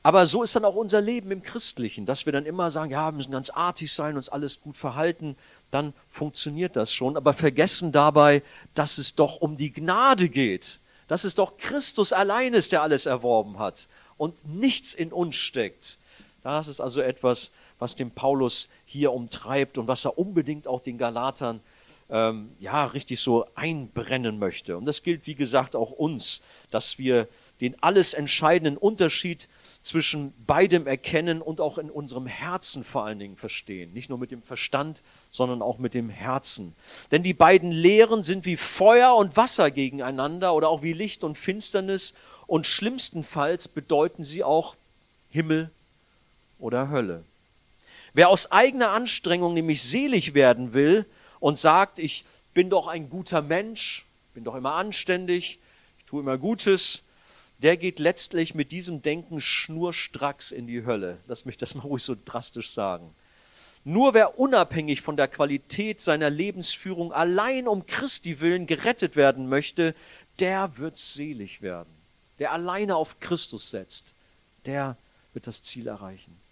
Aber 0.02 0.26
so 0.26 0.42
ist 0.42 0.54
dann 0.54 0.66
auch 0.66 0.74
unser 0.74 1.00
Leben 1.00 1.30
im 1.30 1.42
Christlichen, 1.42 2.04
dass 2.04 2.26
wir 2.26 2.32
dann 2.32 2.44
immer 2.44 2.70
sagen, 2.70 2.90
ja, 2.90 3.10
wir 3.10 3.16
müssen 3.16 3.32
ganz 3.32 3.48
artig 3.48 3.90
sein, 3.90 4.16
uns 4.16 4.28
alles 4.28 4.60
gut 4.60 4.76
verhalten, 4.76 5.34
dann 5.70 5.94
funktioniert 6.10 6.76
das 6.76 6.92
schon, 6.92 7.16
aber 7.16 7.32
vergessen 7.32 7.90
dabei, 7.90 8.42
dass 8.74 8.98
es 8.98 9.14
doch 9.14 9.40
um 9.40 9.56
die 9.56 9.72
Gnade 9.72 10.28
geht, 10.28 10.78
dass 11.08 11.24
es 11.24 11.34
doch 11.34 11.56
Christus 11.56 12.12
allein 12.12 12.52
ist, 12.52 12.72
der 12.72 12.82
alles 12.82 13.06
erworben 13.06 13.58
hat 13.58 13.88
und 14.18 14.46
nichts 14.54 14.92
in 14.92 15.10
uns 15.10 15.36
steckt. 15.36 15.96
Das 16.42 16.68
ist 16.68 16.80
also 16.80 17.00
etwas, 17.00 17.50
was 17.78 17.96
dem 17.96 18.10
Paulus 18.10 18.68
hier 18.94 19.12
umtreibt 19.12 19.76
und 19.76 19.88
was 19.88 20.04
er 20.04 20.16
unbedingt 20.18 20.68
auch 20.68 20.80
den 20.80 20.98
Galatern 20.98 21.60
ähm, 22.10 22.50
ja 22.60 22.84
richtig 22.84 23.20
so 23.20 23.44
einbrennen 23.56 24.38
möchte. 24.38 24.76
Und 24.76 24.84
das 24.84 25.02
gilt, 25.02 25.26
wie 25.26 25.34
gesagt, 25.34 25.74
auch 25.74 25.90
uns, 25.90 26.42
dass 26.70 26.96
wir 26.96 27.26
den 27.60 27.74
alles 27.82 28.14
entscheidenden 28.14 28.76
Unterschied 28.76 29.48
zwischen 29.82 30.32
beidem 30.46 30.86
erkennen 30.86 31.42
und 31.42 31.60
auch 31.60 31.76
in 31.76 31.90
unserem 31.90 32.26
Herzen 32.26 32.84
vor 32.84 33.04
allen 33.04 33.18
Dingen 33.18 33.36
verstehen. 33.36 33.92
Nicht 33.94 34.10
nur 34.10 34.18
mit 34.18 34.30
dem 34.30 34.42
Verstand, 34.42 35.02
sondern 35.32 35.60
auch 35.60 35.78
mit 35.78 35.92
dem 35.92 36.08
Herzen. 36.08 36.72
Denn 37.10 37.24
die 37.24 37.34
beiden 37.34 37.72
Lehren 37.72 38.22
sind 38.22 38.46
wie 38.46 38.56
Feuer 38.56 39.16
und 39.16 39.36
Wasser 39.36 39.72
gegeneinander 39.72 40.54
oder 40.54 40.68
auch 40.68 40.82
wie 40.82 40.92
Licht 40.92 41.24
und 41.24 41.36
Finsternis 41.36 42.14
und 42.46 42.66
schlimmstenfalls 42.66 43.66
bedeuten 43.66 44.22
sie 44.22 44.44
auch 44.44 44.76
Himmel 45.30 45.68
oder 46.60 46.90
Hölle. 46.90 47.24
Wer 48.14 48.28
aus 48.28 48.52
eigener 48.52 48.90
Anstrengung 48.90 49.54
nämlich 49.54 49.82
selig 49.82 50.34
werden 50.34 50.72
will 50.72 51.04
und 51.40 51.58
sagt, 51.58 51.98
ich 51.98 52.24
bin 52.54 52.70
doch 52.70 52.86
ein 52.86 53.10
guter 53.10 53.42
Mensch, 53.42 54.06
bin 54.34 54.44
doch 54.44 54.54
immer 54.54 54.74
anständig, 54.74 55.58
ich 55.98 56.04
tue 56.06 56.22
immer 56.22 56.38
Gutes, 56.38 57.02
der 57.58 57.76
geht 57.76 57.98
letztlich 57.98 58.54
mit 58.54 58.70
diesem 58.70 59.02
Denken 59.02 59.40
schnurstracks 59.40 60.52
in 60.52 60.68
die 60.68 60.86
Hölle. 60.86 61.18
Lass 61.26 61.44
mich 61.44 61.56
das 61.56 61.74
mal 61.74 61.82
ruhig 61.82 62.04
so 62.04 62.16
drastisch 62.24 62.70
sagen. 62.70 63.12
Nur 63.82 64.14
wer 64.14 64.38
unabhängig 64.38 65.02
von 65.02 65.16
der 65.16 65.28
Qualität 65.28 66.00
seiner 66.00 66.30
Lebensführung 66.30 67.12
allein 67.12 67.66
um 67.66 67.84
Christi 67.84 68.40
willen 68.40 68.68
gerettet 68.68 69.16
werden 69.16 69.48
möchte, 69.48 69.94
der 70.38 70.78
wird 70.78 70.96
selig 70.96 71.62
werden. 71.62 71.92
Der 72.38 72.52
alleine 72.52 72.94
auf 72.94 73.18
Christus 73.18 73.70
setzt, 73.70 74.12
der 74.66 74.96
wird 75.32 75.48
das 75.48 75.62
Ziel 75.62 75.88
erreichen. 75.88 76.43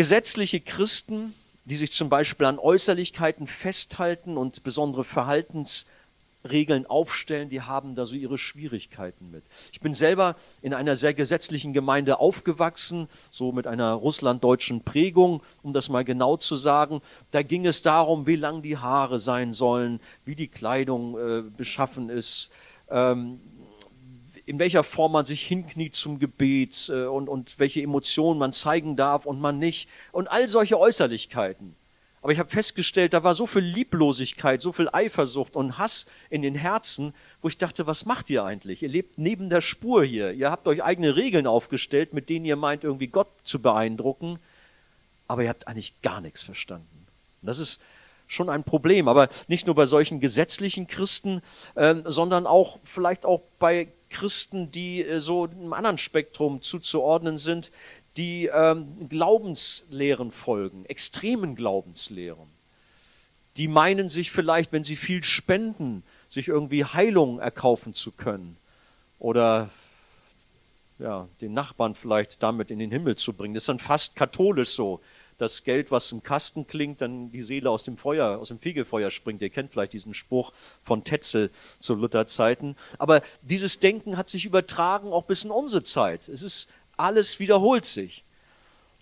Gesetzliche 0.00 0.60
Christen, 0.60 1.34
die 1.66 1.76
sich 1.76 1.92
zum 1.92 2.08
Beispiel 2.08 2.46
an 2.46 2.58
Äußerlichkeiten 2.58 3.46
festhalten 3.46 4.38
und 4.38 4.62
besondere 4.62 5.04
Verhaltensweisen 5.04 5.90
Regeln 6.48 6.86
aufstellen, 6.86 7.50
die 7.50 7.60
haben 7.60 7.94
da 7.94 8.06
so 8.06 8.14
ihre 8.14 8.38
Schwierigkeiten 8.38 9.30
mit. 9.30 9.42
Ich 9.72 9.80
bin 9.80 9.92
selber 9.92 10.36
in 10.62 10.72
einer 10.72 10.96
sehr 10.96 11.12
gesetzlichen 11.12 11.74
Gemeinde 11.74 12.18
aufgewachsen, 12.18 13.08
so 13.30 13.52
mit 13.52 13.66
einer 13.66 13.92
russlanddeutschen 13.92 14.82
Prägung, 14.82 15.42
um 15.62 15.74
das 15.74 15.90
mal 15.90 16.02
genau 16.02 16.38
zu 16.38 16.56
sagen. 16.56 17.02
Da 17.30 17.42
ging 17.42 17.66
es 17.66 17.82
darum, 17.82 18.26
wie 18.26 18.36
lang 18.36 18.62
die 18.62 18.78
Haare 18.78 19.18
sein 19.18 19.52
sollen, 19.52 20.00
wie 20.24 20.34
die 20.34 20.48
Kleidung 20.48 21.18
äh, 21.18 21.42
beschaffen 21.58 22.08
ist, 22.08 22.50
ähm, 22.90 23.38
in 24.50 24.58
welcher 24.58 24.82
Form 24.82 25.12
man 25.12 25.24
sich 25.24 25.46
hinkniet 25.46 25.94
zum 25.94 26.18
Gebet 26.18 26.90
äh, 26.92 27.04
und, 27.04 27.28
und 27.28 27.60
welche 27.60 27.80
Emotionen 27.82 28.40
man 28.40 28.52
zeigen 28.52 28.96
darf 28.96 29.24
und 29.24 29.40
man 29.40 29.60
nicht 29.60 29.88
und 30.10 30.26
all 30.26 30.48
solche 30.48 30.76
Äußerlichkeiten. 30.76 31.76
Aber 32.20 32.32
ich 32.32 32.38
habe 32.40 32.50
festgestellt, 32.50 33.12
da 33.12 33.22
war 33.22 33.34
so 33.34 33.46
viel 33.46 33.62
Lieblosigkeit, 33.62 34.60
so 34.60 34.72
viel 34.72 34.88
Eifersucht 34.92 35.54
und 35.54 35.78
Hass 35.78 36.06
in 36.30 36.42
den 36.42 36.56
Herzen, 36.56 37.14
wo 37.40 37.48
ich 37.48 37.58
dachte, 37.58 37.86
was 37.86 38.06
macht 38.06 38.28
ihr 38.28 38.42
eigentlich? 38.42 38.82
Ihr 38.82 38.88
lebt 38.88 39.18
neben 39.18 39.50
der 39.50 39.60
Spur 39.60 40.04
hier. 40.04 40.32
Ihr 40.32 40.50
habt 40.50 40.66
euch 40.66 40.82
eigene 40.82 41.14
Regeln 41.14 41.46
aufgestellt, 41.46 42.12
mit 42.12 42.28
denen 42.28 42.44
ihr 42.44 42.56
meint, 42.56 42.82
irgendwie 42.82 43.06
Gott 43.06 43.28
zu 43.44 43.62
beeindrucken. 43.62 44.40
Aber 45.28 45.44
ihr 45.44 45.48
habt 45.48 45.68
eigentlich 45.68 45.94
gar 46.02 46.20
nichts 46.20 46.42
verstanden. 46.42 47.06
Und 47.40 47.46
das 47.46 47.60
ist 47.60 47.80
schon 48.26 48.50
ein 48.50 48.64
Problem. 48.64 49.06
Aber 49.06 49.28
nicht 49.46 49.66
nur 49.66 49.76
bei 49.76 49.86
solchen 49.86 50.18
gesetzlichen 50.18 50.88
Christen, 50.88 51.40
äh, 51.76 51.94
sondern 52.04 52.48
auch 52.48 52.80
vielleicht 52.84 53.24
auch 53.24 53.40
bei 53.60 53.86
Christen, 54.10 54.70
die 54.70 55.02
äh, 55.02 55.20
so 55.20 55.44
einem 55.44 55.72
anderen 55.72 55.98
Spektrum 55.98 56.60
zuzuordnen 56.60 57.38
sind, 57.38 57.70
die 58.16 58.46
ähm, 58.46 59.08
Glaubenslehren 59.08 60.30
folgen, 60.32 60.84
extremen 60.86 61.54
Glaubenslehren. 61.54 62.48
Die 63.56 63.68
meinen 63.68 64.08
sich 64.08 64.30
vielleicht, 64.30 64.72
wenn 64.72 64.84
sie 64.84 64.96
viel 64.96 65.24
spenden, 65.24 66.02
sich 66.28 66.48
irgendwie 66.48 66.84
Heilung 66.84 67.40
erkaufen 67.40 67.94
zu 67.94 68.12
können 68.12 68.56
oder 69.18 69.70
ja, 70.98 71.28
den 71.40 71.54
Nachbarn 71.54 71.94
vielleicht 71.94 72.42
damit 72.42 72.70
in 72.70 72.78
den 72.78 72.90
Himmel 72.90 73.16
zu 73.16 73.32
bringen. 73.32 73.54
Das 73.54 73.62
ist 73.62 73.68
dann 73.68 73.78
fast 73.78 74.16
katholisch 74.16 74.70
so. 74.70 75.00
Das 75.40 75.64
Geld, 75.64 75.90
was 75.90 76.12
im 76.12 76.22
Kasten 76.22 76.66
klingt, 76.66 77.00
dann 77.00 77.32
die 77.32 77.42
Seele 77.42 77.70
aus 77.70 77.82
dem 77.82 77.96
Feuer, 77.96 78.38
aus 78.38 78.48
dem 78.48 78.58
Fegefeuer 78.58 79.10
springt. 79.10 79.40
Ihr 79.40 79.48
kennt 79.48 79.72
vielleicht 79.72 79.94
diesen 79.94 80.12
Spruch 80.12 80.52
von 80.84 81.02
Tetzel 81.02 81.50
zu 81.78 81.94
Lutherzeiten. 81.94 82.76
Aber 82.98 83.22
dieses 83.40 83.78
Denken 83.78 84.18
hat 84.18 84.28
sich 84.28 84.44
übertragen 84.44 85.14
auch 85.14 85.24
bis 85.24 85.44
in 85.44 85.50
unsere 85.50 85.82
Zeit. 85.82 86.28
Es 86.28 86.42
ist 86.42 86.68
alles 86.98 87.40
wiederholt 87.40 87.86
sich. 87.86 88.22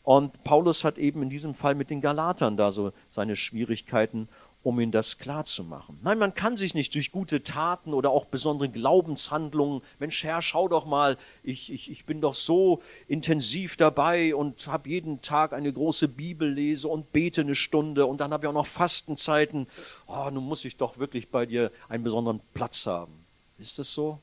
Und 0.05 0.45
Paulus 0.45 0.85
hat 0.85 0.97
eben 0.97 1.23
in 1.23 1.29
diesem 1.29 1.55
Fall 1.55 1.75
mit 1.75 1.91
den 1.91 2.01
Galatern 2.01 2.57
da 2.57 2.71
so 2.71 2.93
seine 3.13 3.35
Schwierigkeiten, 3.35 4.29
um 4.69 4.79
ihnen 4.81 4.93
das 4.93 5.17
klarzumachen. 5.17 5.99
Nein, 6.03 6.19
man 6.19 6.35
kann 6.35 6.59
sich 6.59 6.75
nicht 6.75 6.95
durch 6.95 7.11
gute 7.11 7.43
Taten 7.43 7.95
oder 7.95 8.11
auch 8.11 8.27
besondere 8.27 8.69
Glaubenshandlungen, 8.69 9.81
Mensch 9.99 10.23
Herr, 10.25 10.43
schau 10.43 10.69
doch 10.69 10.85
mal, 10.85 11.17
ich, 11.43 11.73
ich, 11.73 11.91
ich 11.91 12.05
bin 12.05 12.21
doch 12.21 12.35
so 12.35 12.83
intensiv 13.09 13.77
dabei 13.77 14.35
und 14.35 14.67
habe 14.67 14.91
jeden 14.91 15.23
Tag 15.23 15.55
eine 15.55 15.73
große 15.73 16.07
Bibel 16.07 16.53
lese 16.53 16.87
und 16.87 17.13
bete 17.13 17.41
eine 17.41 17.55
Stunde 17.55 18.05
und 18.05 18.21
dann 18.21 18.31
habe 18.31 18.45
ich 18.45 18.49
auch 18.49 18.53
noch 18.53 18.67
Fastenzeiten. 18.67 19.67
Oh, 20.07 20.29
nun 20.31 20.45
muss 20.45 20.67
ich 20.67 20.77
doch 20.77 20.99
wirklich 20.99 21.31
bei 21.31 21.47
dir 21.47 21.73
einen 21.89 22.05
besonderen 22.05 22.41
Platz 22.53 22.87
haben. 22.87 23.13
Ist 23.59 23.79
das 23.79 23.91
so? 23.95 24.19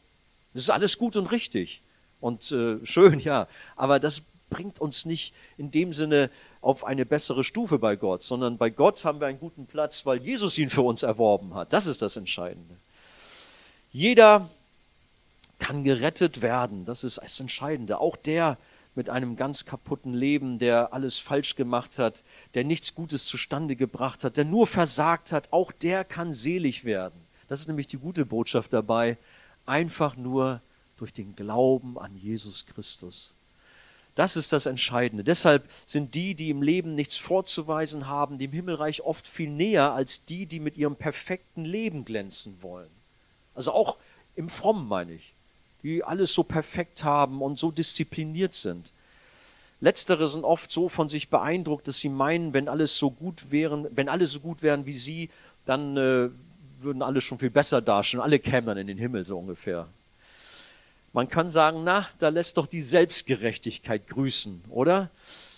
Das 0.53 0.61
ist 0.61 0.69
alles 0.69 0.99
gut 0.99 1.15
und 1.15 1.31
richtig 1.31 1.81
und 2.21 2.51
äh, 2.51 2.85
schön, 2.85 3.19
ja, 3.19 3.47
aber 3.75 3.99
das 3.99 4.21
bringt 4.55 4.79
uns 4.79 5.03
nicht 5.05 5.33
in 5.57 5.69
dem 5.69 5.91
Sinne 5.91 6.29
auf 6.61 6.85
eine 6.85 7.05
bessere 7.05 7.43
Stufe 7.43 7.77
bei 7.77 7.97
Gott, 7.97 8.23
sondern 8.23 8.57
bei 8.57 8.69
Gott 8.69 9.03
haben 9.03 9.19
wir 9.19 9.27
einen 9.27 9.39
guten 9.39 9.65
Platz, 9.65 10.05
weil 10.05 10.21
Jesus 10.23 10.57
ihn 10.57 10.69
für 10.69 10.81
uns 10.81 11.03
erworben 11.03 11.53
hat. 11.55 11.73
Das 11.73 11.87
ist 11.87 12.01
das 12.01 12.15
Entscheidende. 12.15 12.75
Jeder 13.91 14.49
kann 15.59 15.83
gerettet 15.83 16.41
werden, 16.41 16.85
das 16.85 17.03
ist 17.03 17.17
das 17.17 17.39
Entscheidende. 17.41 17.99
Auch 17.99 18.15
der 18.15 18.57
mit 18.95 19.09
einem 19.09 19.35
ganz 19.35 19.65
kaputten 19.65 20.13
Leben, 20.13 20.57
der 20.57 20.93
alles 20.93 21.19
falsch 21.19 21.57
gemacht 21.57 21.99
hat, 21.99 22.23
der 22.53 22.63
nichts 22.63 22.95
Gutes 22.95 23.25
zustande 23.25 23.75
gebracht 23.75 24.23
hat, 24.23 24.37
der 24.37 24.45
nur 24.45 24.67
versagt 24.67 25.33
hat, 25.33 25.51
auch 25.51 25.73
der 25.73 26.05
kann 26.05 26.31
selig 26.31 26.85
werden. 26.85 27.19
Das 27.49 27.59
ist 27.59 27.67
nämlich 27.67 27.87
die 27.87 27.97
gute 27.97 28.25
Botschaft 28.25 28.71
dabei. 28.71 29.17
Einfach 29.65 30.15
nur 30.15 30.61
durch 30.97 31.11
den 31.11 31.35
Glauben 31.35 31.99
an 31.99 32.15
Jesus 32.15 32.65
Christus. 32.65 33.34
Das 34.15 34.37
ist 34.37 34.53
das 34.53 34.65
Entscheidende. 34.65 35.25
Deshalb 35.25 35.69
sind 35.85 36.15
die, 36.15 36.35
die 36.35 36.49
im 36.49 36.61
Leben 36.61 36.95
nichts 36.95 37.17
vorzuweisen 37.17 38.07
haben, 38.07 38.37
dem 38.37 38.51
Himmelreich 38.51 39.01
oft 39.01 39.27
viel 39.27 39.49
näher 39.49 39.91
als 39.91 40.23
die, 40.23 40.45
die 40.45 40.61
mit 40.61 40.77
ihrem 40.77 40.95
perfekten 40.95 41.65
Leben 41.65 42.05
glänzen 42.05 42.57
wollen. 42.61 42.89
Also 43.55 43.73
auch 43.73 43.97
im 44.37 44.49
Frommen 44.49 44.87
meine 44.87 45.13
ich, 45.13 45.33
die 45.83 46.03
alles 46.03 46.33
so 46.33 46.43
perfekt 46.43 47.03
haben 47.03 47.41
und 47.41 47.59
so 47.59 47.71
diszipliniert 47.71 48.53
sind. 48.53 48.89
Letztere 49.81 50.29
sind 50.29 50.45
oft 50.45 50.71
so 50.71 50.87
von 50.87 51.09
sich 51.09 51.29
beeindruckt, 51.29 51.87
dass 51.87 51.99
sie 51.99 52.09
meinen, 52.09 52.53
wenn 52.53 52.69
alles 52.69 52.97
so 52.97 53.11
gut 53.11 53.51
wären, 53.51 53.85
wenn 53.91 54.07
alle 54.07 54.27
so 54.27 54.39
gut 54.39 54.61
wären 54.61 54.85
wie 54.85 54.93
sie, 54.93 55.29
dann 55.65 55.97
äh, 55.97 56.29
würden 56.79 57.01
alle 57.01 57.19
schon 57.19 57.39
viel 57.39 57.49
besser 57.49 57.81
dastehen. 57.81 58.21
Alle 58.21 58.39
kämen 58.39 58.77
in 58.77 58.87
den 58.87 58.97
Himmel 58.97 59.25
so 59.25 59.37
ungefähr. 59.37 59.87
Man 61.15 61.29
kann 61.29 61.47
sagen, 61.47 61.85
na, 61.85 62.09
da 62.19 62.27
lässt 62.27 62.57
doch 62.57 62.67
die 62.67 62.81
Selbstgerechtigkeit 62.81 64.05
grüßen, 64.09 64.65
oder? 64.67 65.09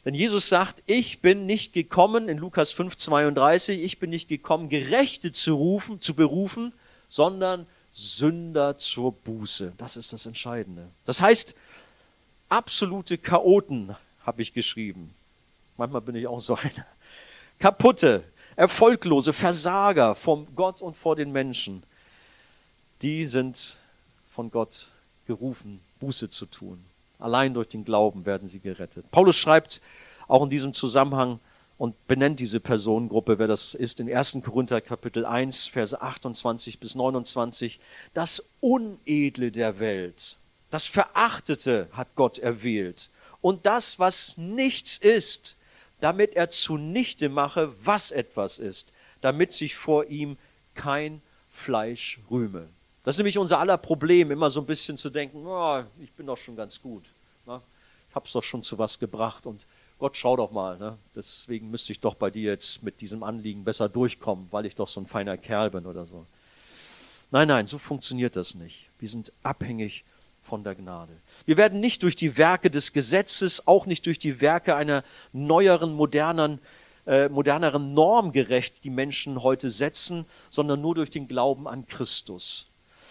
Wenn 0.04 0.14
Jesus 0.14 0.50
sagt, 0.50 0.84
ich 0.86 1.20
bin 1.22 1.48
nicht 1.48 1.74
gekommen, 1.74 2.30
in 2.30 2.38
Lukas 2.38 2.72
5, 2.72 2.96
32, 2.96 3.82
ich 3.82 3.98
bin 3.98 4.12
nicht 4.12 4.30
gekommen, 4.30 4.70
Gerechte 4.70 5.32
zu 5.32 5.56
rufen, 5.56 6.00
zu 6.00 6.14
berufen, 6.14 6.74
sondern 7.10 7.66
Sünder 7.96 8.78
zur 8.78 9.14
Buße. 9.14 9.74
Das 9.80 9.98
ist 9.98 10.14
das 10.14 10.28
Entscheidende. 10.28 10.90
Das 11.06 11.22
heißt, 11.22 11.56
absolute 12.50 13.18
Chaoten 13.18 13.96
habe 14.28 14.44
ich 14.44 14.54
geschrieben. 14.54 15.12
Manchmal 15.76 16.02
bin 16.02 16.16
ich 16.16 16.28
auch 16.28 16.40
so 16.40 16.54
einer. 16.54 16.86
Kaputte, 17.58 18.24
erfolglose 18.56 19.34
Versager 19.34 20.14
vom 20.14 20.46
Gott 20.56 20.84
und 20.84 20.96
vor 20.96 21.16
den 21.16 21.32
Menschen. 21.32 21.82
Die 23.02 23.26
sind 23.26 23.78
von 24.30 24.52
Gott 24.52 24.92
gerufen, 25.28 25.82
Buße 26.00 26.30
zu 26.30 26.46
tun. 26.46 26.84
Allein 27.20 27.54
durch 27.54 27.68
den 27.68 27.86
Glauben 27.86 28.26
werden 28.26 28.48
sie 28.48 28.60
gerettet. 28.60 29.10
Paulus 29.12 29.38
schreibt 29.38 29.82
auch 30.28 30.44
in 30.44 30.50
diesem 30.50 30.74
Zusammenhang 30.74 31.40
und 31.78 32.08
benennt 32.08 32.40
diese 32.40 32.60
Personengruppe, 32.60 33.38
wer 33.40 33.48
das 33.48 33.76
ist, 33.76 34.00
in 34.00 34.12
1. 34.12 34.38
Korinther 34.44 34.82
Kapitel 34.82 35.26
1, 35.26 35.68
Verse 35.68 36.00
28 36.00 36.80
bis 36.80 36.96
29. 36.96 37.80
Das 38.14 38.44
Unedle 38.62 39.52
der 39.52 39.80
Welt, 39.80 40.38
das 40.72 40.86
Verachtete 40.88 41.88
hat 41.94 42.08
Gott 42.16 42.40
erwählt. 42.40 43.10
Und 43.42 43.66
das, 43.66 44.00
was 44.00 44.38
nichts 44.38 44.98
ist, 44.98 45.56
damit 46.02 46.36
er 46.36 46.50
zunichte 46.50 47.30
mache, 47.30 47.72
was 47.84 48.12
etwas 48.12 48.60
ist, 48.60 48.92
damit 49.22 49.54
sich 49.54 49.76
vor 49.76 50.06
ihm 50.06 50.38
kein 50.76 51.22
Fleisch 51.52 52.20
rühme. 52.30 52.68
Das 53.08 53.16
ist 53.16 53.20
nämlich 53.20 53.38
unser 53.38 53.60
aller 53.60 53.78
Problem, 53.78 54.32
immer 54.32 54.50
so 54.50 54.60
ein 54.60 54.66
bisschen 54.66 54.98
zu 54.98 55.10
denken, 55.10 55.48
oh, 55.48 55.82
ich 56.04 56.12
bin 56.12 56.26
doch 56.26 56.36
schon 56.36 56.58
ganz 56.58 56.82
gut. 56.82 57.06
Ne? 57.46 57.62
Ich 58.10 58.14
habe 58.16 58.26
es 58.26 58.34
doch 58.34 58.44
schon 58.44 58.64
zu 58.64 58.78
was 58.78 59.00
gebracht 59.00 59.46
und 59.46 59.62
Gott, 59.98 60.18
schau 60.18 60.36
doch 60.36 60.52
mal. 60.52 60.78
Ne? 60.78 60.98
Deswegen 61.16 61.72
müsste 61.72 61.94
ich 61.94 62.02
doch 62.02 62.16
bei 62.16 62.30
dir 62.30 62.52
jetzt 62.52 62.84
mit 62.84 63.00
diesem 63.00 63.24
Anliegen 63.24 63.64
besser 63.64 63.88
durchkommen, 63.88 64.50
weil 64.52 64.66
ich 64.66 64.76
doch 64.76 64.90
so 64.90 65.00
ein 65.00 65.08
feiner 65.08 65.38
Kerl 65.38 65.70
bin 65.70 65.86
oder 65.86 66.06
so. 66.06 66.26
Nein, 67.32 67.48
nein, 67.48 67.66
so 67.66 67.78
funktioniert 67.78 68.36
das 68.36 68.56
nicht. 68.56 68.88
Wir 69.00 69.08
sind 69.08 69.32
abhängig 69.42 70.04
von 70.44 70.66
der 70.66 70.76
Gnade. 70.76 71.14
Wir 71.46 71.56
werden 71.56 71.80
nicht 71.80 72.04
durch 72.04 72.18
die 72.18 72.36
Werke 72.36 72.70
des 72.70 72.92
Gesetzes, 72.92 73.68
auch 73.70 73.86
nicht 73.86 74.06
durch 74.06 74.20
die 74.20 74.42
Werke 74.42 74.76
einer 74.76 75.06
neueren, 75.32 75.94
moderneren, 75.94 76.60
äh, 77.06 77.30
moderneren 77.30 77.94
Norm 77.94 78.34
gerecht, 78.34 78.84
die 78.84 78.90
Menschen 78.90 79.44
heute 79.44 79.72
setzen, 79.72 80.26
sondern 80.50 80.82
nur 80.82 80.96
durch 80.96 81.10
den 81.10 81.30
Glauben 81.30 81.70
an 81.70 81.88
Christus 81.88 82.68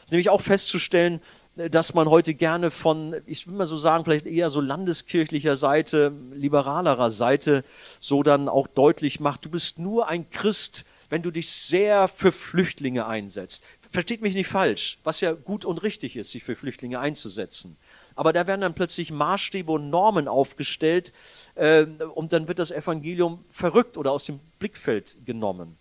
ist 0.06 0.12
nämlich 0.12 0.30
auch 0.30 0.40
festzustellen, 0.40 1.20
äh, 1.56 1.68
dass 1.68 1.92
man 1.92 2.08
heute 2.08 2.32
gerne 2.32 2.70
von, 2.70 3.14
ich 3.26 3.46
will 3.46 3.54
mal 3.54 3.66
so 3.66 3.76
sagen, 3.76 4.04
vielleicht 4.04 4.26
eher 4.26 4.50
so 4.50 4.60
landeskirchlicher 4.60 5.56
Seite, 5.56 6.12
liberalerer 6.32 7.10
Seite, 7.10 7.64
so 8.00 8.22
dann 8.22 8.48
auch 8.48 8.68
deutlich 8.68 9.20
macht, 9.20 9.44
du 9.44 9.50
bist 9.50 9.78
nur 9.78 10.08
ein 10.08 10.30
Christ, 10.30 10.84
wenn 11.10 11.22
du 11.22 11.30
dich 11.30 11.50
sehr 11.50 12.08
für 12.08 12.32
Flüchtlinge 12.32 13.06
einsetzt. 13.06 13.64
Versteht 13.90 14.22
mich 14.22 14.34
nicht 14.34 14.48
falsch, 14.48 14.98
was 15.04 15.20
ja 15.20 15.32
gut 15.32 15.64
und 15.64 15.82
richtig 15.82 16.16
ist, 16.16 16.30
sich 16.30 16.44
für 16.44 16.56
Flüchtlinge 16.56 17.00
einzusetzen. 17.00 17.76
Aber 18.14 18.32
da 18.32 18.46
werden 18.46 18.62
dann 18.62 18.74
plötzlich 18.74 19.10
Maßstäbe 19.10 19.72
und 19.72 19.90
Normen 19.90 20.28
aufgestellt 20.28 21.12
äh, 21.56 21.84
und 22.14 22.32
dann 22.32 22.48
wird 22.48 22.58
das 22.58 22.70
Evangelium 22.70 23.44
verrückt 23.52 23.96
oder 23.96 24.12
aus 24.12 24.24
dem 24.24 24.38
Blickfeld 24.58 25.16
genommen. 25.26 25.76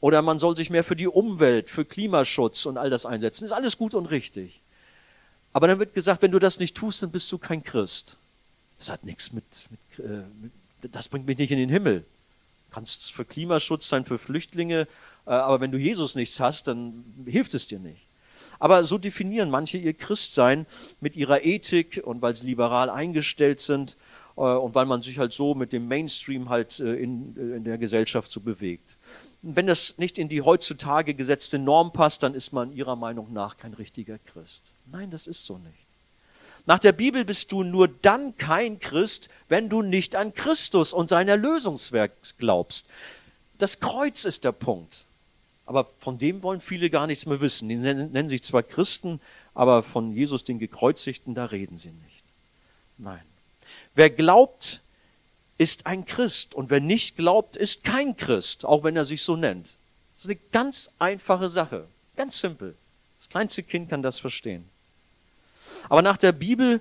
Oder 0.00 0.22
man 0.22 0.38
soll 0.38 0.56
sich 0.56 0.70
mehr 0.70 0.84
für 0.84 0.96
die 0.96 1.08
Umwelt, 1.08 1.68
für 1.68 1.84
Klimaschutz 1.84 2.66
und 2.66 2.78
all 2.78 2.90
das 2.90 3.04
einsetzen. 3.04 3.44
Ist 3.44 3.52
alles 3.52 3.76
gut 3.76 3.94
und 3.94 4.06
richtig. 4.06 4.60
Aber 5.52 5.66
dann 5.66 5.78
wird 5.78 5.94
gesagt, 5.94 6.22
wenn 6.22 6.30
du 6.30 6.38
das 6.38 6.60
nicht 6.60 6.76
tust, 6.76 7.02
dann 7.02 7.10
bist 7.10 7.30
du 7.32 7.38
kein 7.38 7.64
Christ. 7.64 8.16
Das 8.78 8.90
hat 8.90 9.04
nichts 9.04 9.32
mit, 9.32 9.44
mit, 9.70 10.06
äh, 10.06 10.22
mit 10.40 10.52
das 10.94 11.08
bringt 11.08 11.26
mich 11.26 11.38
nicht 11.38 11.50
in 11.50 11.58
den 11.58 11.68
Himmel. 11.68 12.00
Du 12.00 12.74
kannst 12.74 13.12
für 13.12 13.24
Klimaschutz 13.24 13.88
sein, 13.88 14.04
für 14.04 14.18
Flüchtlinge, 14.18 14.86
äh, 15.26 15.30
aber 15.30 15.60
wenn 15.60 15.72
du 15.72 15.78
Jesus 15.78 16.14
nichts 16.14 16.38
hast, 16.38 16.68
dann 16.68 17.04
hilft 17.26 17.54
es 17.54 17.66
dir 17.66 17.80
nicht. 17.80 18.02
Aber 18.60 18.84
so 18.84 18.98
definieren 18.98 19.50
manche 19.50 19.78
ihr 19.78 19.94
Christsein 19.94 20.66
mit 21.00 21.16
ihrer 21.16 21.44
Ethik 21.44 22.02
und 22.04 22.22
weil 22.22 22.34
sie 22.34 22.46
liberal 22.46 22.90
eingestellt 22.90 23.60
sind 23.60 23.96
äh, 24.36 24.40
und 24.40 24.74
weil 24.74 24.86
man 24.86 25.02
sich 25.02 25.18
halt 25.18 25.32
so 25.32 25.54
mit 25.54 25.72
dem 25.72 25.88
Mainstream 25.88 26.48
halt 26.48 26.80
äh, 26.80 26.94
in, 26.94 27.36
äh, 27.36 27.56
in 27.56 27.64
der 27.64 27.78
Gesellschaft 27.78 28.30
so 28.30 28.40
bewegt. 28.40 28.96
Wenn 29.42 29.66
das 29.66 29.98
nicht 29.98 30.18
in 30.18 30.28
die 30.28 30.42
heutzutage 30.42 31.14
gesetzte 31.14 31.58
Norm 31.58 31.92
passt, 31.92 32.22
dann 32.22 32.34
ist 32.34 32.52
man 32.52 32.74
ihrer 32.74 32.96
Meinung 32.96 33.32
nach 33.32 33.56
kein 33.56 33.74
richtiger 33.74 34.18
Christ. 34.18 34.64
Nein, 34.90 35.10
das 35.10 35.26
ist 35.26 35.44
so 35.44 35.58
nicht. 35.58 35.78
Nach 36.66 36.78
der 36.78 36.92
Bibel 36.92 37.24
bist 37.24 37.50
du 37.52 37.62
nur 37.62 37.88
dann 37.88 38.36
kein 38.36 38.78
Christ, 38.78 39.30
wenn 39.48 39.68
du 39.68 39.80
nicht 39.82 40.16
an 40.16 40.34
Christus 40.34 40.92
und 40.92 41.08
sein 41.08 41.28
Erlösungswerk 41.28 42.12
glaubst. 42.38 42.88
Das 43.58 43.80
Kreuz 43.80 44.24
ist 44.24 44.44
der 44.44 44.52
Punkt. 44.52 45.04
Aber 45.64 45.86
von 46.00 46.18
dem 46.18 46.42
wollen 46.42 46.60
viele 46.60 46.90
gar 46.90 47.06
nichts 47.06 47.26
mehr 47.26 47.40
wissen. 47.40 47.68
Die 47.68 47.76
nennen 47.76 48.28
sich 48.28 48.42
zwar 48.42 48.62
Christen, 48.62 49.20
aber 49.54 49.82
von 49.82 50.12
Jesus, 50.12 50.44
den 50.44 50.58
Gekreuzigten, 50.58 51.34
da 51.34 51.46
reden 51.46 51.78
sie 51.78 51.88
nicht. 51.88 52.22
Nein. 52.98 53.22
Wer 53.94 54.10
glaubt, 54.10 54.80
ist 55.58 55.86
ein 55.86 56.06
Christ. 56.06 56.54
Und 56.54 56.70
wer 56.70 56.80
nicht 56.80 57.16
glaubt, 57.16 57.56
ist 57.56 57.84
kein 57.84 58.16
Christ, 58.16 58.64
auch 58.64 58.84
wenn 58.84 58.96
er 58.96 59.04
sich 59.04 59.22
so 59.22 59.36
nennt. 59.36 59.66
Das 60.16 60.24
ist 60.24 60.30
eine 60.30 60.38
ganz 60.52 60.90
einfache 60.98 61.50
Sache. 61.50 61.86
Ganz 62.16 62.38
simpel. 62.38 62.74
Das 63.18 63.28
kleinste 63.28 63.62
Kind 63.62 63.90
kann 63.90 64.02
das 64.02 64.18
verstehen. 64.18 64.64
Aber 65.88 66.02
nach 66.02 66.16
der 66.16 66.32
Bibel 66.32 66.80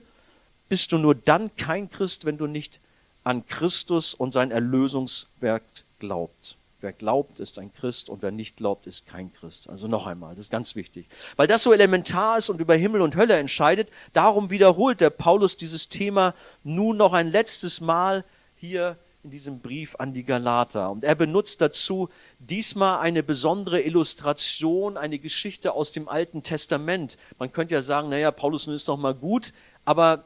bist 0.69 0.91
du 0.91 0.98
nur 0.98 1.15
dann 1.15 1.55
kein 1.55 1.89
Christ, 1.89 2.25
wenn 2.25 2.38
du 2.38 2.48
nicht 2.48 2.79
an 3.24 3.46
Christus 3.48 4.13
und 4.13 4.31
sein 4.31 4.51
Erlösungswerk 4.51 5.63
glaubst. 6.00 6.55
Wer 6.79 6.93
glaubt, 6.93 7.39
ist 7.39 7.57
ein 7.57 7.74
Christ 7.74 8.07
und 8.07 8.22
wer 8.22 8.29
nicht 8.29 8.57
glaubt, 8.57 8.86
ist 8.86 9.07
kein 9.07 9.34
Christ. 9.34 9.67
Also 9.67 9.88
noch 9.88 10.05
einmal, 10.05 10.36
das 10.36 10.46
ist 10.46 10.51
ganz 10.51 10.75
wichtig. 10.75 11.07
Weil 11.36 11.48
das 11.48 11.63
so 11.63 11.74
elementar 11.74 12.38
ist 12.38 12.50
und 12.50 12.62
über 12.62 12.75
Himmel 12.75 13.01
und 13.01 13.15
Hölle 13.15 13.36
entscheidet, 13.36 13.89
darum 14.13 14.51
wiederholt 14.51 15.01
der 15.01 15.10
Paulus 15.10 15.57
dieses 15.57 15.89
Thema 15.89 16.36
nun 16.63 16.98
noch 16.98 17.13
ein 17.13 17.31
letztes 17.31 17.81
Mal 17.81 18.24
hier 18.60 18.98
in 19.24 19.32
diesem 19.32 19.60
Brief 19.60 19.96
an 19.98 20.14
die 20.14 20.24
Galater. 20.24 20.90
Und 20.90 21.04
er 21.04 21.16
benutzt 21.16 21.60
dazu 21.62 22.10
diesmal 22.40 23.00
eine 23.00 23.24
besondere 23.24 23.82
Illustration, 23.82 24.96
eine 24.96 25.20
Geschichte 25.20 25.74
aus 25.74 25.92
dem 25.92 26.08
Alten 26.08 26.44
Testament. 26.44 27.18
Man 27.40 27.52
könnte 27.52 27.74
ja 27.74 27.82
sagen, 27.82 28.10
naja, 28.10 28.32
Paulus 28.32 28.68
nun 28.68 28.76
ist 28.76 28.88
doch 28.88 28.98
mal 28.98 29.14
gut, 29.14 29.54
aber 29.86 30.24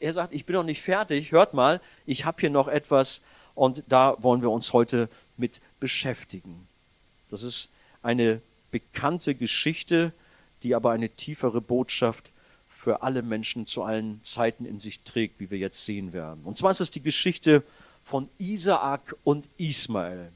er 0.00 0.12
sagt, 0.12 0.34
ich 0.34 0.44
bin 0.44 0.54
noch 0.54 0.64
nicht 0.64 0.82
fertig, 0.82 1.32
hört 1.32 1.54
mal, 1.54 1.80
ich 2.06 2.24
habe 2.24 2.40
hier 2.40 2.50
noch 2.50 2.68
etwas 2.68 3.20
und 3.54 3.84
da 3.88 4.16
wollen 4.18 4.42
wir 4.42 4.50
uns 4.50 4.72
heute 4.72 5.08
mit 5.36 5.60
beschäftigen. 5.78 6.66
Das 7.30 7.42
ist 7.42 7.68
eine 8.02 8.40
bekannte 8.70 9.34
Geschichte, 9.34 10.12
die 10.62 10.74
aber 10.74 10.90
eine 10.90 11.10
tiefere 11.10 11.60
Botschaft 11.60 12.30
für 12.82 13.02
alle 13.02 13.22
Menschen 13.22 13.68
zu 13.68 13.84
allen 13.84 14.20
Zeiten 14.24 14.64
in 14.64 14.80
sich 14.80 15.04
trägt, 15.04 15.38
wie 15.38 15.52
wir 15.52 15.58
jetzt 15.58 15.84
sehen 15.84 16.12
werden. 16.12 16.40
Und 16.44 16.56
zwar 16.56 16.72
ist 16.72 16.80
es 16.80 16.90
die 16.90 17.00
Geschichte 17.00 17.62
von 18.04 18.28
Isaak 18.38 19.14
und 19.22 19.46
Ismael. 19.56 20.32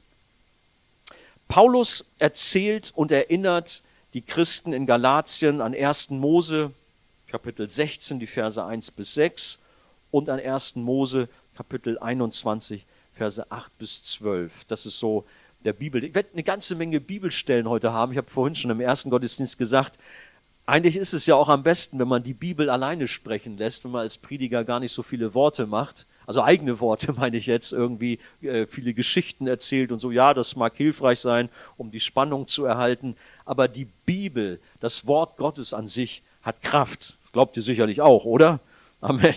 Paulus 1.49 2.05
erzählt 2.19 2.93
und 2.95 3.11
erinnert 3.11 3.81
die 4.13 4.21
Christen 4.21 4.71
in 4.71 4.85
Galatien 4.85 5.59
an 5.59 5.75
1. 5.75 6.11
Mose 6.11 6.71
Kapitel 7.27 7.67
16, 7.67 8.17
die 8.17 8.27
Verse 8.27 8.63
1 8.63 8.91
bis 8.91 9.15
6 9.15 9.59
und 10.11 10.29
an 10.29 10.39
1. 10.39 10.77
Mose 10.77 11.27
Kapitel 11.57 11.99
21, 11.99 12.85
Verse 13.15 13.45
8 13.51 13.77
bis 13.77 14.05
12. 14.05 14.63
Das 14.69 14.85
ist 14.85 14.99
so 14.99 15.25
der 15.65 15.73
Bibel. 15.73 16.01
Ich 16.01 16.15
werde 16.15 16.29
eine 16.31 16.43
ganze 16.43 16.75
Menge 16.75 17.01
Bibelstellen 17.01 17.67
heute 17.67 17.91
haben. 17.91 18.13
Ich 18.13 18.17
habe 18.17 18.29
vorhin 18.29 18.55
schon 18.55 18.71
im 18.71 18.79
ersten 18.79 19.09
Gottesdienst 19.09 19.57
gesagt, 19.57 19.99
eigentlich 20.67 20.97
ist 20.97 21.13
es 21.13 21.25
ja 21.25 21.35
auch 21.35 21.47
am 21.47 21.63
besten, 21.63 21.97
wenn 21.97 22.09
man 22.09 22.23
die 22.23 22.33
Bibel 22.33 22.69
alleine 22.69 23.07
sprechen 23.07 23.57
lässt, 23.57 23.85
wenn 23.85 23.91
man 23.91 24.01
als 24.01 24.17
Prediger 24.17 24.65
gar 24.65 24.81
nicht 24.81 24.91
so 24.91 25.01
viele 25.01 25.33
Worte 25.33 25.65
macht. 25.65 26.05
Also 26.25 26.43
eigene 26.43 26.81
Worte 26.81 27.13
meine 27.17 27.37
ich 27.37 27.45
jetzt, 27.45 27.71
irgendwie 27.71 28.19
äh, 28.41 28.67
viele 28.67 28.93
Geschichten 28.93 29.47
erzählt 29.47 29.93
und 29.93 29.99
so. 29.99 30.11
Ja, 30.11 30.33
das 30.33 30.57
mag 30.57 30.75
hilfreich 30.75 31.21
sein, 31.21 31.49
um 31.77 31.89
die 31.89 32.01
Spannung 32.01 32.47
zu 32.47 32.65
erhalten. 32.65 33.15
Aber 33.45 33.69
die 33.69 33.87
Bibel, 34.05 34.59
das 34.81 35.07
Wort 35.07 35.37
Gottes 35.37 35.73
an 35.73 35.87
sich, 35.87 36.21
hat 36.43 36.61
Kraft. 36.61 37.15
Glaubt 37.31 37.55
ihr 37.55 37.63
sicherlich 37.63 38.01
auch, 38.01 38.25
oder? 38.25 38.59
Amen. 38.99 39.35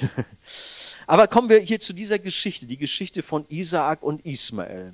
Aber 1.06 1.28
kommen 1.28 1.48
wir 1.48 1.60
hier 1.60 1.80
zu 1.80 1.92
dieser 1.92 2.18
Geschichte, 2.18 2.66
die 2.66 2.76
Geschichte 2.76 3.22
von 3.22 3.44
Isaak 3.48 4.02
und 4.02 4.26
Ismael 4.26 4.92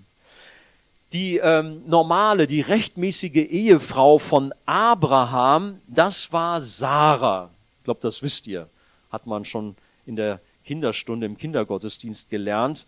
die 1.12 1.38
ähm, 1.38 1.82
normale, 1.86 2.46
die 2.46 2.60
rechtmäßige 2.60 3.48
Ehefrau 3.50 4.18
von 4.18 4.52
Abraham, 4.64 5.80
das 5.86 6.32
war 6.32 6.60
Sarah. 6.60 7.50
Ich 7.78 7.84
glaube, 7.84 8.00
das 8.02 8.22
wisst 8.22 8.46
ihr. 8.46 8.68
Hat 9.12 9.26
man 9.26 9.44
schon 9.44 9.76
in 10.04 10.16
der 10.16 10.40
Kinderstunde 10.64 11.26
im 11.26 11.38
Kindergottesdienst 11.38 12.28
gelernt. 12.28 12.84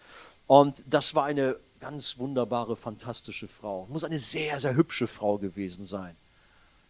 Und 0.46 0.83
das 0.90 1.14
war 1.14 1.24
eine 1.24 1.57
ganz 1.81 2.18
wunderbare, 2.18 2.76
fantastische 2.76 3.48
Frau. 3.48 3.87
Muss 3.90 4.04
eine 4.04 4.18
sehr, 4.18 4.59
sehr 4.59 4.74
hübsche 4.74 5.07
Frau 5.07 5.38
gewesen 5.38 5.85
sein. 5.85 6.14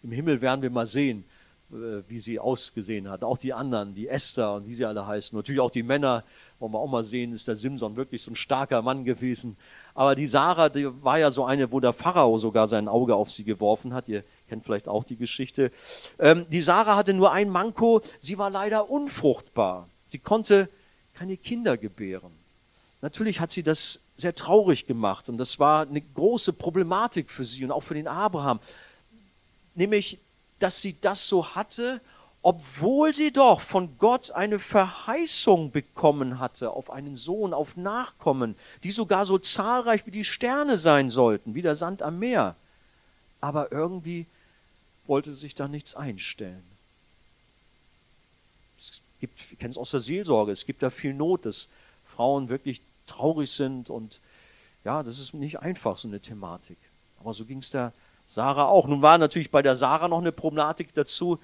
Im 0.03 0.13
Himmel 0.13 0.41
werden 0.41 0.63
wir 0.63 0.71
mal 0.71 0.87
sehen, 0.87 1.25
äh, 1.71 2.03
wie 2.09 2.21
sie 2.21 2.39
ausgesehen 2.39 3.11
hat. 3.11 3.23
Auch 3.23 3.37
die 3.37 3.53
anderen, 3.53 3.95
die 3.95 4.09
Esther 4.09 4.55
und 4.55 4.67
wie 4.67 4.75
sie 4.75 4.87
alle 4.87 5.07
heißen. 5.07 5.37
Natürlich 5.37 5.61
auch 5.61 5.71
die 5.71 5.83
Männer, 5.83 6.25
wollen 6.59 6.73
wir 6.73 6.79
auch 6.79 6.91
mal 6.91 7.05
sehen, 7.05 7.35
ist 7.35 7.49
der 7.49 7.57
Simson 7.57 7.97
wirklich 7.97 8.23
so 8.23 8.31
ein 8.31 8.37
starker 8.37 8.81
Mann 8.81 9.05
gewesen. 9.05 9.57
Aber 9.95 10.15
die 10.15 10.27
Sarah, 10.27 10.69
die 10.69 10.89
war 11.03 11.19
ja 11.19 11.31
so 11.31 11.45
eine, 11.45 11.73
wo 11.73 11.81
der 11.81 11.93
Pharao 11.93 12.39
sogar 12.39 12.69
sein 12.69 12.89
Auge 12.89 13.15
auf 13.15 13.31
sie 13.31 13.45
geworfen 13.45 13.95
hat. 13.95 14.09
Ihr 14.09 14.23
kennt 14.49 14.65
vielleicht 14.65 14.89
auch 14.89 15.05
die 15.05 15.17
Geschichte. 15.17 15.73
Ähm, 16.19 16.47
die 16.51 16.63
Sarah 16.63 16.97
hatte 16.97 17.15
nur 17.15 17.33
ein 17.33 17.51
Manko, 17.51 18.03
sie 18.21 18.39
war 18.39 18.51
leider 18.51 18.91
unfruchtbar. 18.91 19.89
Sie 20.07 20.19
konnte 20.19 20.69
keine 21.15 21.37
Kinder 21.37 21.77
gebären. 21.77 22.31
Natürlich 23.01 23.41
hat 23.41 23.51
sie 23.51 23.63
das 23.63 24.01
sehr 24.17 24.35
traurig 24.35 24.87
gemacht 24.87 25.29
und 25.29 25.39
das 25.39 25.59
war 25.59 25.87
eine 25.87 26.01
große 26.01 26.53
Problematik 26.53 27.31
für 27.31 27.45
sie 27.45 27.65
und 27.65 27.71
auch 27.71 27.83
für 27.83 27.95
den 27.95 28.09
Abraham. 28.09 28.59
Nämlich, 29.75 30.19
dass 30.59 30.81
sie 30.83 30.97
das 31.01 31.29
so 31.29 31.55
hatte 31.55 32.01
obwohl 32.43 33.15
sie 33.15 33.33
doch 33.33 33.61
von 33.61 33.99
Gott 33.99 34.31
eine 34.31 34.59
Verheißung 34.59 35.71
bekommen 35.71 36.39
hatte 36.39 36.71
auf 36.71 36.91
einen 36.91 37.17
Sohn, 37.17 37.53
auf 37.53 37.77
Nachkommen, 37.77 38.57
die 38.85 38.91
sogar 38.91 39.27
so 39.27 39.39
zahlreich 39.39 40.07
wie 40.07 40.13
die 40.13 40.25
Sterne 40.25 40.79
sein 40.79 41.11
sollten, 41.11 41.55
wie 41.55 41.63
der 41.63 41.75
Sand 41.75 42.03
am 42.03 42.19
Meer. 42.19 42.55
Aber 43.41 43.73
irgendwie 43.73 44.27
wollte 45.07 45.35
sich 45.35 45.55
da 45.55 45.69
nichts 45.69 45.95
einstellen. 45.95 46.63
Es 48.79 49.01
gibt, 49.21 49.41
ich 49.53 49.59
kenne 49.59 49.71
es 49.71 49.79
aus 49.79 49.91
der 49.91 50.01
Seelsorge, 50.01 50.53
es 50.53 50.65
gibt 50.65 50.83
da 50.83 50.91
viel 50.91 51.15
Not, 51.15 51.45
dass 51.45 51.69
Frauen 52.15 52.49
wirklich 52.49 52.81
traurig 53.07 53.51
sind 53.51 53.91
und 53.91 54.21
ja, 54.85 55.03
das 55.03 55.19
ist 55.19 55.35
nicht 55.35 55.59
einfach, 55.61 55.99
so 55.99 56.07
eine 56.07 56.21
Thematik. 56.21 56.79
Aber 57.21 57.35
so 57.35 57.45
ging 57.45 57.59
es 57.59 57.71
der 57.71 57.93
Sarah 58.29 58.67
auch. 58.67 58.87
Nun 58.87 59.03
war 59.03 59.19
natürlich 59.19 59.51
bei 59.51 59.63
der 59.63 59.75
Sarah 59.75 60.07
noch 60.07 60.19
eine 60.19 60.33
Problematik 60.33 60.95
dazu, 60.95 61.41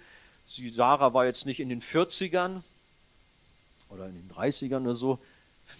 Sie, 0.48 0.70
Sarah 0.70 1.14
war 1.14 1.24
jetzt 1.24 1.46
nicht 1.46 1.60
in 1.60 1.68
den 1.68 1.82
40ern 1.82 2.62
oder 3.90 4.06
in 4.06 4.14
den 4.14 4.30
30ern 4.34 4.82
oder 4.82 4.94
so, 4.94 5.18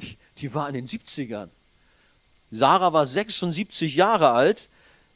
die, 0.01 0.17
die 0.39 0.55
war 0.55 0.69
in 0.69 0.75
den 0.75 0.87
70ern. 0.87 1.49
Sarah 2.51 2.93
war 2.93 3.07
76 3.07 3.95
Jahre 3.95 4.31
alt 4.31 4.69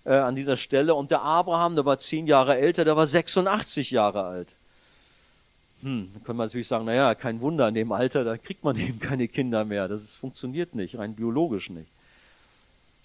äh, 0.05 0.15
an 0.15 0.35
dieser 0.35 0.57
Stelle 0.57 0.95
und 0.95 1.11
der 1.11 1.23
Abraham, 1.23 1.75
der 1.75 1.85
war 1.85 1.99
zehn 1.99 2.27
Jahre 2.27 2.59
älter, 2.59 2.85
der 2.85 2.97
war 2.97 3.07
86 3.07 3.91
Jahre 3.91 4.25
alt. 4.25 4.49
Hm, 5.83 6.11
dann 6.13 6.25
können 6.25 6.39
wir 6.39 6.45
natürlich 6.45 6.67
sagen, 6.67 6.87
naja, 6.87 7.15
kein 7.15 7.41
Wunder, 7.41 7.69
in 7.69 7.75
dem 7.75 7.93
Alter, 7.93 8.25
da 8.25 8.37
kriegt 8.37 8.65
man 8.65 8.77
eben 8.79 8.99
keine 8.99 9.29
Kinder 9.29 9.65
mehr. 9.65 9.89
Das 9.89 10.03
ist, 10.03 10.17
funktioniert 10.17 10.75
nicht, 10.75 10.99
rein 10.99 11.15
biologisch 11.15 11.71
nicht. 11.71 11.89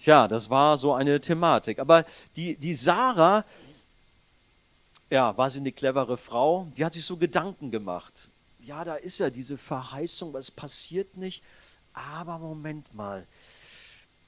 Tja, 0.00 0.28
das 0.28 0.50
war 0.50 0.76
so 0.76 0.92
eine 0.92 1.20
Thematik. 1.20 1.78
Aber 1.78 2.04
die, 2.36 2.56
die 2.56 2.74
Sarah, 2.74 3.44
ja, 5.14 5.36
war 5.36 5.48
sie 5.48 5.60
eine 5.60 5.70
clevere 5.70 6.16
Frau, 6.16 6.66
die 6.76 6.84
hat 6.84 6.94
sich 6.94 7.04
so 7.04 7.16
Gedanken 7.16 7.70
gemacht. 7.70 8.26
Ja, 8.58 8.82
da 8.82 8.96
ist 8.96 9.20
ja 9.20 9.30
diese 9.30 9.56
Verheißung, 9.56 10.32
was 10.32 10.50
passiert 10.50 11.16
nicht. 11.16 11.40
Aber 11.92 12.40
Moment 12.40 12.92
mal, 12.94 13.24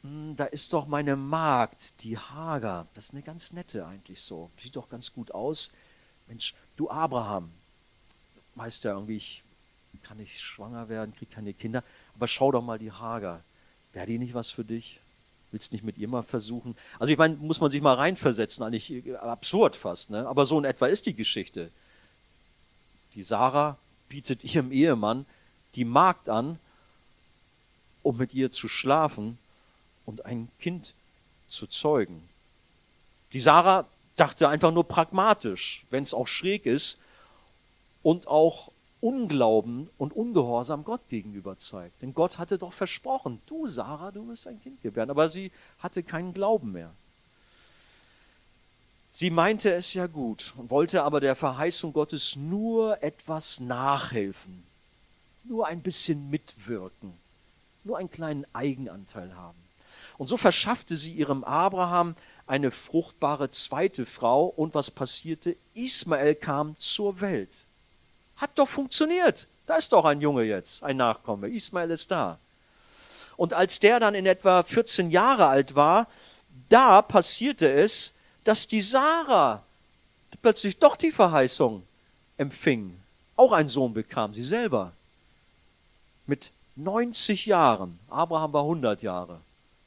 hm, 0.03 0.37
da 0.37 0.44
ist 0.44 0.72
doch 0.72 0.87
meine 0.87 1.16
Magd, 1.16 2.05
die 2.05 2.16
Hager. 2.16 2.87
Das 2.94 3.07
ist 3.07 3.14
eine 3.14 3.22
ganz 3.22 3.53
nette 3.53 3.85
eigentlich 3.85 4.20
so. 4.20 4.49
Sieht 4.62 4.77
doch 4.77 4.88
ganz 4.88 5.12
gut 5.12 5.33
aus. 5.33 5.72
Mensch, 6.29 6.55
du 6.77 6.88
Abraham, 6.88 7.51
weißt 8.55 8.85
ja 8.85 8.92
irgendwie, 8.92 9.16
ich 9.16 9.42
kann 10.05 10.18
nicht 10.18 10.38
schwanger 10.40 10.88
werden, 10.88 11.16
krieg 11.16 11.33
keine 11.33 11.53
Kinder. 11.53 11.83
Aber 12.14 12.29
schau 12.29 12.53
doch 12.53 12.62
mal 12.62 12.79
die 12.79 12.92
Hager. 12.92 13.42
Wäre 13.92 14.07
die 14.07 14.20
nicht 14.20 14.35
was 14.35 14.53
für 14.53 14.64
dich? 14.64 15.01
Willst 15.56 15.72
nicht 15.72 15.84
mit 15.84 15.96
ihr 15.96 16.06
mal 16.06 16.22
versuchen? 16.22 16.76
Also 16.98 17.10
ich 17.10 17.18
meine, 17.18 17.34
muss 17.36 17.62
man 17.62 17.70
sich 17.70 17.80
mal 17.80 17.94
reinversetzen, 17.94 18.62
eigentlich 18.62 19.06
äh, 19.06 19.14
absurd 19.14 19.74
fast, 19.74 20.10
ne? 20.10 20.28
Aber 20.28 20.44
so 20.44 20.58
in 20.58 20.66
etwa 20.66 20.86
ist 20.86 21.06
die 21.06 21.14
Geschichte. 21.14 21.70
Die 23.14 23.22
Sarah 23.22 23.78
bietet 24.10 24.44
ihrem 24.44 24.70
Ehemann 24.70 25.24
die 25.74 25.86
Magd 25.86 26.28
an, 26.28 26.58
um 28.02 28.18
mit 28.18 28.34
ihr 28.34 28.50
zu 28.50 28.68
schlafen 28.68 29.38
und 30.04 30.26
ein 30.26 30.50
Kind 30.60 30.92
zu 31.48 31.66
zeugen. 31.66 32.28
Die 33.32 33.40
Sarah 33.40 33.86
dachte 34.16 34.50
einfach 34.50 34.72
nur 34.72 34.84
pragmatisch, 34.84 35.86
wenn 35.88 36.02
es 36.02 36.12
auch 36.12 36.28
schräg 36.28 36.66
ist 36.66 36.98
und 38.02 38.28
auch 38.28 38.70
Unglauben 39.00 39.88
und 39.98 40.14
Ungehorsam 40.14 40.85
Gott 40.85 41.09
gegenüber 41.09 41.59
zeigt. 41.59 42.00
Denn 42.02 42.14
Gott 42.14 42.38
hatte 42.38 42.59
doch 42.59 42.72
versprochen, 42.72 43.40
du 43.46 43.66
Sarah, 43.66 44.11
du 44.11 44.26
wirst 44.28 44.46
ein 44.46 44.61
Kind 44.62 44.82
gebären, 44.82 45.11
aber 45.11 45.28
sie 45.28 45.52
hatte 45.80 46.02
keinen 46.02 46.32
Glauben 46.32 46.72
mehr. 46.72 46.90
Sie 49.12 49.30
meinte 49.30 49.72
es 49.72 49.94
ja 49.94 50.06
gut 50.06 50.52
und 50.56 50.70
wollte 50.70 51.02
aber 51.02 51.20
der 51.20 51.37
Verheißung 51.37 51.92
Gottes 51.92 52.37
nur 52.37 53.02
etwas 53.02 53.61
nachhelfen, 53.61 54.62
nur 55.44 55.66
ein 55.66 55.80
bisschen 55.80 56.28
mitwirken, 56.28 57.12
nur 57.85 57.96
einen 57.96 58.11
kleinen 58.11 58.44
Eigenanteil 58.52 59.35
haben. 59.35 59.59
Und 60.18 60.26
so 60.26 60.37
verschaffte 60.37 60.96
sie 60.96 61.12
ihrem 61.12 61.44
Abraham 61.44 62.14
eine 62.46 62.70
fruchtbare 62.70 63.50
zweite 63.50 64.06
Frau 64.06 64.46
und 64.46 64.74
was 64.74 64.90
passierte? 64.90 65.56
Ismael 65.74 66.35
kam 66.35 66.76
zur 66.78 67.20
Welt. 67.20 67.64
Hat 68.37 68.51
doch 68.57 68.68
funktioniert. 68.68 69.46
Da 69.66 69.77
ist 69.77 69.92
doch 69.92 70.05
ein 70.05 70.20
Junge 70.20 70.44
jetzt, 70.44 70.83
ein 70.83 70.96
Nachkomme. 70.96 71.49
Ismael 71.49 71.90
ist 71.90 72.11
da. 72.11 72.38
Und 73.37 73.53
als 73.53 73.81
der 73.81 74.01
dann 74.01 74.14
in 74.14 74.27
etwa 74.27 74.62
14 74.62 75.11
Jahre 75.11 75.46
alt 75.46 75.75
war, 75.75 76.07
da 76.68 77.03
passierte 77.03 77.70
es, 77.70 78.12
dass 78.44 78.66
die 78.66 78.83
Sarah 78.83 79.62
plötzlich 80.42 80.79
doch 80.79 80.96
die 80.96 81.11
Verheißung 81.11 81.83
empfing, 82.37 82.96
auch 83.37 83.53
einen 83.53 83.68
Sohn 83.68 83.94
bekam, 83.94 84.35
sie 84.35 84.42
selber. 84.42 84.92
Mit 86.27 86.51
90 86.77 87.46
Jahren, 87.46 87.99
Abraham 88.09 88.53
war 88.53 88.62
100 88.62 89.03
Jahre, 89.03 89.40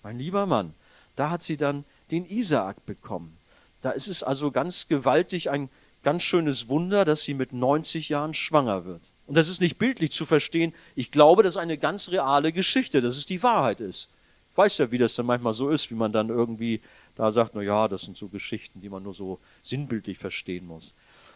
mein 0.04 0.18
lieber 0.18 0.46
Mann, 0.46 0.74
da 1.16 1.30
hat 1.30 1.44
sie 1.44 1.58
dann 1.58 1.86
den 2.12 2.30
Isaak 2.30 2.86
bekommen. 2.86 3.38
Da 3.82 3.92
ist 3.92 4.08
es 4.08 4.24
also 4.24 4.52
ganz 4.52 4.88
gewaltig, 4.88 5.50
ein 5.50 5.70
ganz 6.04 6.24
schönes 6.24 6.68
Wunder, 6.70 7.06
dass 7.06 7.24
sie 7.24 7.34
mit 7.34 7.54
90 7.54 8.10
Jahren 8.10 8.34
schwanger 8.34 8.86
wird. 8.86 9.02
Und 9.28 9.36
das 9.36 9.48
ist 9.48 9.62
nicht 9.62 9.78
bildlich 9.78 10.12
zu 10.12 10.26
verstehen. 10.26 10.74
Ich 10.96 11.12
glaube, 11.12 11.44
das 11.44 11.54
ist 11.54 11.58
eine 11.58 11.78
ganz 11.78 12.10
reale 12.10 12.52
Geschichte, 12.52 13.02
dass 13.02 13.16
es 13.16 13.26
die 13.26 13.44
Wahrheit 13.44 13.80
ist. 13.80 14.10
Ich 14.52 14.58
weiß 14.58 14.80
ja, 14.80 14.92
wie 14.92 14.98
das 14.98 15.16
dann 15.16 15.28
manchmal 15.28 15.54
so 15.54 15.70
ist, 15.70 15.92
wie 15.92 15.96
man 15.96 16.12
dann 16.12 16.30
irgendwie 16.30 16.82
da 17.16 17.32
sagt, 17.32 17.54
na 17.54 17.62
ja, 17.62 17.88
das 17.88 18.02
sind 18.02 18.18
so 18.18 18.28
Geschichten, 18.28 18.82
die 18.82 18.90
man 18.90 19.04
nur 19.04 19.14
so 19.14 19.40
sinnbildlich 19.62 20.18
verstehen 20.18 20.66
muss. 20.66 20.94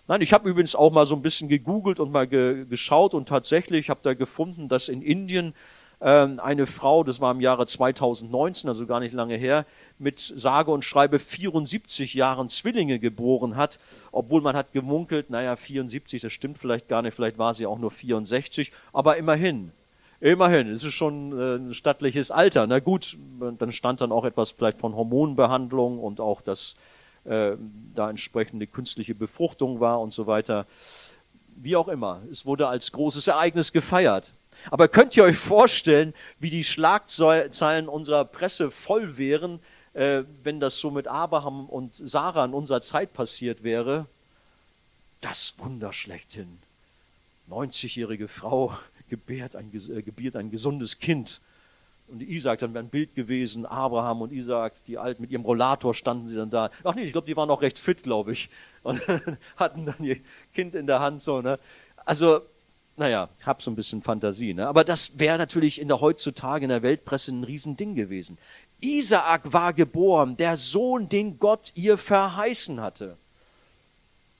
Nein, 0.07 0.21
ich 0.21 0.33
habe 0.33 0.49
übrigens 0.49 0.75
auch 0.75 0.91
mal 0.91 1.05
so 1.05 1.15
ein 1.15 1.21
bisschen 1.21 1.47
gegoogelt 1.47 1.99
und 1.99 2.11
mal 2.11 2.27
ge 2.27 2.65
geschaut 2.69 3.13
und 3.13 3.27
tatsächlich 3.27 3.89
habe 3.89 3.99
da 4.03 4.13
gefunden, 4.13 4.67
dass 4.67 4.89
in 4.89 5.01
Indien 5.01 5.53
eine 6.05 6.65
Frau, 6.67 7.03
das 7.05 7.21
war 7.21 7.31
im 7.31 7.39
Jahre 7.39 7.65
2019, 7.65 8.67
also 8.67 8.85
gar 8.85 8.99
nicht 8.99 9.13
lange 9.13 9.37
her, 9.37 9.65
mit 9.99 10.19
sage 10.19 10.69
und 10.71 10.83
schreibe 10.83 11.17
74 11.17 12.13
Jahren 12.13 12.49
Zwillinge 12.49 12.99
geboren 12.99 13.55
hat, 13.55 13.79
obwohl 14.11 14.41
man 14.41 14.55
hat 14.55 14.73
gemunkelt, 14.73 15.29
naja, 15.29 15.55
74, 15.55 16.21
das 16.21 16.33
stimmt 16.33 16.57
vielleicht 16.57 16.89
gar 16.89 17.01
nicht, 17.01 17.13
vielleicht 17.13 17.37
war 17.37 17.53
sie 17.53 17.65
auch 17.65 17.79
nur 17.79 17.91
64, 17.91 18.73
aber 18.91 19.15
immerhin. 19.15 19.71
Immerhin, 20.19 20.69
es 20.69 20.83
ist 20.83 20.93
schon 20.93 21.37
äh, 21.37 21.55
ein 21.55 21.73
stattliches 21.73 22.31
Alter. 22.31 22.65
Na 22.65 22.79
gut, 22.79 23.17
dann 23.59 23.73
stand 23.73 23.99
dann 23.99 24.13
auch 24.13 24.23
etwas 24.23 24.51
vielleicht 24.51 24.79
von 24.79 24.95
Hormonbehandlung 24.95 25.99
und 25.99 26.21
auch, 26.21 26.41
dass 26.41 26.77
äh, 27.25 27.57
da 27.93 28.09
entsprechende 28.09 28.65
künstliche 28.67 29.15
Befruchtung 29.15 29.81
war 29.81 29.99
und 29.99 30.13
so 30.13 30.25
weiter. 30.25 30.65
Wie 31.57 31.75
auch 31.75 31.89
immer, 31.89 32.21
es 32.31 32.45
wurde 32.45 32.67
als 32.67 32.93
großes 32.93 33.27
Ereignis 33.27 33.73
gefeiert. 33.73 34.31
Aber 34.71 34.87
könnt 34.87 35.15
ihr 35.17 35.23
euch 35.23 35.37
vorstellen, 35.37 36.13
wie 36.39 36.49
die 36.49 36.63
Schlagzeilen 36.63 37.87
unserer 37.87 38.25
Presse 38.25 38.71
voll 38.71 39.17
wären, 39.17 39.59
äh, 39.93 40.23
wenn 40.43 40.59
das 40.59 40.79
so 40.79 40.91
mit 40.91 41.07
Abraham 41.07 41.65
und 41.65 41.95
Sarah 41.95 42.45
in 42.45 42.53
unserer 42.53 42.81
Zeit 42.81 43.13
passiert 43.13 43.63
wäre? 43.63 44.05
Das 45.21 45.55
Wunder 45.57 45.93
schlechthin. 45.93 46.59
90-jährige 47.49 48.27
Frau 48.27 48.77
gebärt 49.09 49.55
ein, 49.55 49.71
äh, 49.73 50.01
gebiert 50.01 50.35
ein 50.35 50.51
gesundes 50.51 50.99
Kind. 50.99 51.39
Und 52.09 52.21
Isaac, 52.21 52.59
dann 52.59 52.73
wäre 52.73 52.83
ein 52.83 52.89
Bild 52.89 53.15
gewesen, 53.15 53.65
Abraham 53.65 54.21
und 54.21 54.31
Isaac, 54.31 54.73
die 54.87 54.97
alten, 54.97 55.21
mit 55.21 55.31
ihrem 55.31 55.45
Rollator 55.45 55.93
standen 55.93 56.27
sie 56.27 56.35
dann 56.35 56.49
da. 56.49 56.69
Ach 56.83 56.95
nee, 56.95 57.03
ich 57.03 57.11
glaube, 57.11 57.27
die 57.27 57.35
waren 57.35 57.49
auch 57.49 57.61
recht 57.61 57.79
fit, 57.79 58.03
glaube 58.03 58.33
ich. 58.33 58.49
Und 58.83 59.01
hatten 59.57 59.85
dann 59.85 60.03
ihr 60.03 60.17
Kind 60.53 60.75
in 60.75 60.85
der 60.85 60.99
Hand 60.99 61.21
so, 61.21 61.41
ne? 61.41 61.57
Also, 62.05 62.41
naja, 62.95 63.29
hab 63.43 63.61
so 63.61 63.71
ein 63.71 63.75
bisschen 63.75 64.01
Fantasie, 64.01 64.53
ne? 64.53 64.67
Aber 64.67 64.83
das 64.83 65.17
wäre 65.17 65.37
natürlich 65.37 65.81
in 65.81 65.87
der 65.87 66.01
heutzutage 66.01 66.65
in 66.65 66.69
der 66.69 66.83
Weltpresse 66.83 67.31
ein 67.31 67.43
Riesending 67.43 67.95
gewesen. 67.95 68.37
Isaak 68.81 69.53
war 69.53 69.73
geboren, 69.73 70.35
der 70.35 70.57
Sohn, 70.57 71.09
den 71.09 71.39
Gott 71.39 71.71
ihr 71.75 71.97
verheißen 71.97 72.81
hatte. 72.81 73.17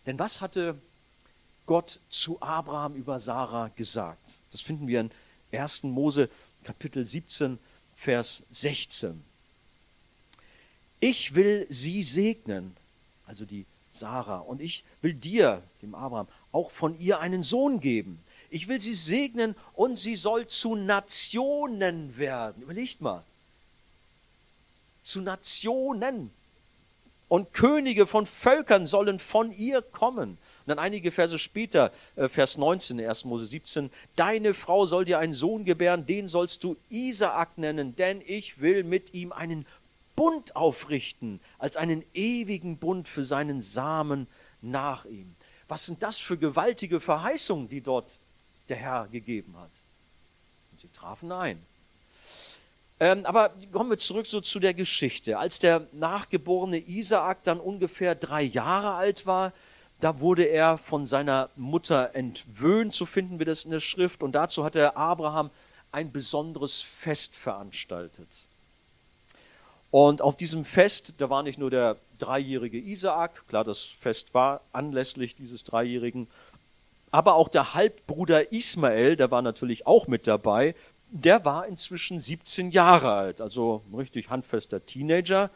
Denn 0.05 0.19
was 0.19 0.41
hatte 0.41 0.75
Gott 1.65 1.99
zu 2.09 2.41
Abraham 2.41 2.93
über 2.93 3.19
Sarah 3.19 3.69
gesagt. 3.69 4.39
Das 4.51 4.61
finden 4.61 4.87
wir 4.87 4.99
in 4.99 5.11
1. 5.51 5.83
Mose 5.83 6.29
Kapitel 6.63 7.05
17, 7.05 7.57
Vers 7.95 8.43
16. 8.51 9.23
Ich 10.99 11.35
will 11.35 11.65
sie 11.69 12.03
segnen, 12.03 12.75
also 13.27 13.45
die 13.45 13.65
Sarah, 13.91 14.39
und 14.39 14.61
ich 14.61 14.83
will 15.01 15.13
dir, 15.13 15.61
dem 15.81 15.95
Abraham, 15.95 16.27
auch 16.51 16.71
von 16.71 16.99
ihr 16.99 17.19
einen 17.19 17.43
Sohn 17.43 17.79
geben. 17.79 18.22
Ich 18.53 18.67
will 18.67 18.79
sie 18.79 18.93
segnen 18.93 19.55
und 19.73 19.97
sie 19.97 20.15
soll 20.15 20.45
zu 20.45 20.75
Nationen 20.75 22.15
werden. 22.19 22.61
Überlegt 22.61 23.01
mal. 23.01 23.23
Zu 25.01 25.21
Nationen 25.21 26.29
und 27.29 27.51
Könige 27.51 28.05
von 28.05 28.27
Völkern 28.27 28.85
sollen 28.85 29.17
von 29.17 29.51
ihr 29.51 29.81
kommen. 29.81 30.29
Und 30.29 30.37
dann 30.67 30.77
einige 30.77 31.11
Verse 31.11 31.39
später, 31.39 31.91
äh, 32.15 32.29
Vers 32.29 32.59
19, 32.59 32.99
1. 32.99 33.25
Mose 33.25 33.47
17, 33.47 33.89
deine 34.15 34.53
Frau 34.53 34.85
soll 34.85 35.05
dir 35.05 35.17
einen 35.17 35.33
Sohn 35.33 35.65
gebären, 35.65 36.05
den 36.05 36.27
sollst 36.27 36.63
du 36.63 36.77
Isaak 36.91 37.57
nennen, 37.57 37.95
denn 37.95 38.21
ich 38.23 38.61
will 38.61 38.83
mit 38.83 39.15
ihm 39.15 39.31
einen 39.31 39.65
Bund 40.15 40.55
aufrichten, 40.55 41.39
als 41.57 41.75
einen 41.75 42.03
ewigen 42.13 42.77
Bund 42.77 43.07
für 43.07 43.23
seinen 43.23 43.63
Samen 43.63 44.27
nach 44.61 45.05
ihm. 45.05 45.33
Was 45.67 45.87
sind 45.87 46.03
das 46.03 46.19
für 46.19 46.37
gewaltige 46.37 46.99
Verheißungen, 46.99 47.67
die 47.67 47.81
dort 47.81 48.19
der 48.69 48.77
Herr 48.77 49.07
gegeben 49.11 49.55
hat? 49.57 49.69
Und 50.71 50.81
sie 50.81 50.89
trafen 50.93 51.31
ein. 51.31 51.59
Ähm, 52.99 53.25
aber 53.25 53.51
kommen 53.71 53.89
wir 53.89 53.97
zurück 53.97 54.27
so 54.27 54.39
zu 54.39 54.59
der 54.59 54.73
Geschichte. 54.73 55.37
Als 55.37 55.59
der 55.59 55.85
nachgeborene 55.91 56.77
Isaak 56.77 57.43
dann 57.43 57.59
ungefähr 57.59 58.15
drei 58.15 58.43
Jahre 58.43 58.93
alt 58.93 59.25
war, 59.25 59.51
da 59.99 60.19
wurde 60.19 60.43
er 60.43 60.77
von 60.77 61.05
seiner 61.05 61.49
Mutter 61.55 62.13
entwöhnt, 62.13 62.93
so 62.93 63.05
finden 63.05 63.39
wir 63.39 63.45
das 63.45 63.65
in 63.65 63.71
der 63.71 63.79
Schrift. 63.79 64.21
Und 64.21 64.33
dazu 64.33 64.63
hat 64.63 64.75
der 64.75 64.97
Abraham 64.97 65.49
ein 65.91 66.11
besonderes 66.11 66.81
Fest 66.81 67.35
veranstaltet. 67.35 68.27
Und 69.91 70.21
auf 70.21 70.35
diesem 70.35 70.65
Fest, 70.65 71.15
da 71.19 71.29
war 71.29 71.43
nicht 71.43 71.59
nur 71.59 71.69
der 71.69 71.97
dreijährige 72.19 72.79
Isaak, 72.79 73.47
klar, 73.47 73.63
das 73.63 73.83
Fest 73.83 74.33
war 74.33 74.61
anlässlich 74.71 75.35
dieses 75.35 75.63
Dreijährigen, 75.63 76.27
aber 77.13 77.35
auch 77.35 77.47
der 77.47 77.75
Halbbruder 77.75 78.51
Ismael, 78.51 79.15
der 79.15 79.29
war 79.29 79.43
natürlich 79.43 79.85
auch 79.85 80.07
mit 80.07 80.25
dabei, 80.25 80.73
der 81.11 81.45
war 81.45 81.67
inzwischen 81.67 82.19
17 82.19 82.71
Jahre 82.71 83.11
alt, 83.11 83.39
also 83.39 83.83
ein 83.87 83.95
richtig 83.95 84.31
handfester 84.31 84.83
Teenager. 84.83 85.51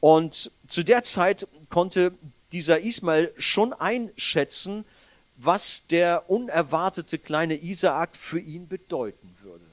Und 0.00 0.50
zu 0.66 0.82
der 0.82 1.02
Zeit 1.02 1.46
konnte 1.68 2.14
dieser 2.52 2.80
Ismael 2.80 3.34
schon 3.36 3.74
einschätzen, 3.74 4.86
was 5.36 5.86
der 5.88 6.30
unerwartete 6.30 7.18
kleine 7.18 7.62
Isaak 7.62 8.16
für 8.16 8.40
ihn 8.40 8.66
bedeuten 8.66 9.36
würde. 9.42 9.66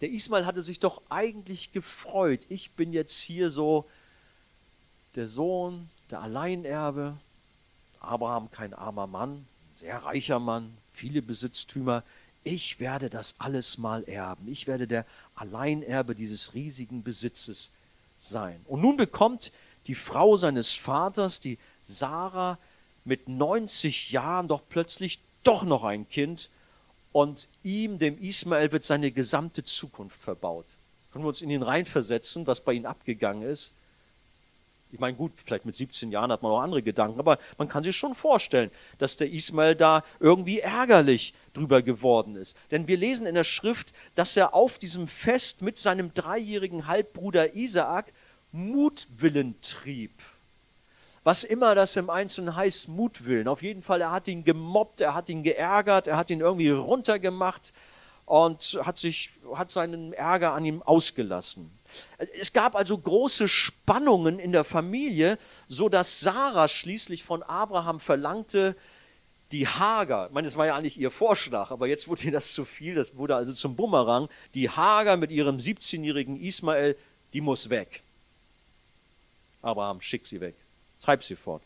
Der 0.00 0.08
Ismael 0.08 0.46
hatte 0.46 0.62
sich 0.62 0.80
doch 0.80 1.02
eigentlich 1.10 1.74
gefreut. 1.74 2.40
Ich 2.48 2.70
bin 2.70 2.94
jetzt 2.94 3.20
hier 3.20 3.50
so 3.50 3.84
der 5.16 5.28
Sohn, 5.28 5.90
der 6.10 6.22
Alleinerbe. 6.22 7.14
Abraham 8.00 8.50
kein 8.50 8.72
armer 8.72 9.06
Mann, 9.06 9.44
sehr 9.80 9.98
reicher 9.98 10.38
Mann, 10.38 10.76
viele 10.92 11.22
Besitztümer 11.22 12.02
ich 12.44 12.80
werde 12.80 13.10
das 13.10 13.34
alles 13.38 13.78
mal 13.78 14.04
erben. 14.04 14.48
Ich 14.48 14.66
werde 14.66 14.86
der 14.86 15.04
Alleinerbe 15.34 16.14
dieses 16.14 16.54
riesigen 16.54 17.02
Besitzes 17.02 17.70
sein. 18.18 18.60
Und 18.66 18.80
nun 18.80 18.96
bekommt 18.96 19.52
die 19.86 19.94
Frau 19.94 20.36
seines 20.36 20.74
Vaters, 20.74 21.40
die 21.40 21.58
Sarah, 21.86 22.58
mit 23.04 23.28
90 23.28 24.10
Jahren 24.10 24.48
doch 24.48 24.62
plötzlich 24.68 25.18
doch 25.44 25.62
noch 25.62 25.84
ein 25.84 26.08
Kind 26.08 26.50
und 27.12 27.48
ihm, 27.62 27.98
dem 27.98 28.18
Ismael, 28.18 28.70
wird 28.72 28.84
seine 28.84 29.10
gesamte 29.12 29.64
Zukunft 29.64 30.20
verbaut. 30.20 30.66
Können 31.12 31.24
wir 31.24 31.28
uns 31.28 31.40
in 31.40 31.50
ihn 31.50 31.62
reinversetzen, 31.62 32.46
was 32.46 32.60
bei 32.62 32.74
ihm 32.74 32.84
abgegangen 32.84 33.48
ist? 33.48 33.72
Ich 34.90 34.98
meine, 34.98 35.16
gut, 35.16 35.32
vielleicht 35.44 35.66
mit 35.66 35.74
17 35.74 36.10
Jahren 36.10 36.32
hat 36.32 36.42
man 36.42 36.50
auch 36.50 36.60
andere 36.60 36.82
Gedanken, 36.82 37.20
aber 37.20 37.38
man 37.58 37.68
kann 37.68 37.84
sich 37.84 37.96
schon 37.96 38.14
vorstellen, 38.14 38.70
dass 38.98 39.16
der 39.16 39.30
Ismael 39.30 39.74
da 39.74 40.02
irgendwie 40.18 40.60
ärgerlich 40.60 41.34
drüber 41.52 41.82
geworden 41.82 42.36
ist. 42.36 42.56
Denn 42.70 42.88
wir 42.88 42.96
lesen 42.96 43.26
in 43.26 43.34
der 43.34 43.44
Schrift, 43.44 43.92
dass 44.14 44.36
er 44.36 44.54
auf 44.54 44.78
diesem 44.78 45.06
Fest 45.06 45.60
mit 45.60 45.76
seinem 45.76 46.14
dreijährigen 46.14 46.86
Halbbruder 46.86 47.54
Isaak 47.54 48.06
Mutwillen 48.52 49.60
trieb. 49.60 50.12
Was 51.22 51.44
immer 51.44 51.74
das 51.74 51.96
im 51.96 52.08
Einzelnen 52.08 52.56
heißt, 52.56 52.88
Mutwillen. 52.88 53.48
Auf 53.48 53.62
jeden 53.62 53.82
Fall, 53.82 54.00
er 54.00 54.12
hat 54.12 54.28
ihn 54.28 54.44
gemobbt, 54.44 55.02
er 55.02 55.14
hat 55.14 55.28
ihn 55.28 55.42
geärgert, 55.42 56.06
er 56.06 56.16
hat 56.16 56.30
ihn 56.30 56.40
irgendwie 56.40 56.70
runtergemacht 56.70 57.74
und 58.24 58.80
hat 58.82 58.96
sich, 58.96 59.30
hat 59.54 59.70
seinen 59.70 60.14
Ärger 60.14 60.54
an 60.54 60.64
ihm 60.64 60.82
ausgelassen. 60.82 61.70
Es 62.38 62.52
gab 62.52 62.74
also 62.74 62.96
große 62.96 63.48
Spannungen 63.48 64.38
in 64.38 64.52
der 64.52 64.64
Familie, 64.64 65.38
so 65.68 65.88
dass 65.88 66.20
Sarah 66.20 66.68
schließlich 66.68 67.24
von 67.24 67.42
Abraham 67.42 68.00
verlangte, 68.00 68.76
die 69.52 69.66
Hager, 69.66 70.26
ich 70.26 70.34
meine, 70.34 70.46
das 70.46 70.56
war 70.56 70.66
ja 70.66 70.76
eigentlich 70.76 70.98
ihr 70.98 71.10
Vorschlag, 71.10 71.70
aber 71.70 71.86
jetzt 71.86 72.06
wurde 72.08 72.24
ihr 72.24 72.32
das 72.32 72.52
zu 72.52 72.64
viel, 72.64 72.94
das 72.94 73.16
wurde 73.16 73.34
also 73.34 73.52
zum 73.54 73.76
Bumerang, 73.76 74.28
die 74.54 74.68
Hager 74.68 75.16
mit 75.16 75.30
ihrem 75.30 75.56
17-jährigen 75.56 76.38
Ismael, 76.38 76.96
die 77.32 77.40
muss 77.40 77.70
weg. 77.70 78.02
Abraham, 79.62 80.00
schick 80.00 80.26
sie 80.26 80.40
weg, 80.40 80.54
treib 81.02 81.24
sie 81.24 81.36
fort. 81.36 81.62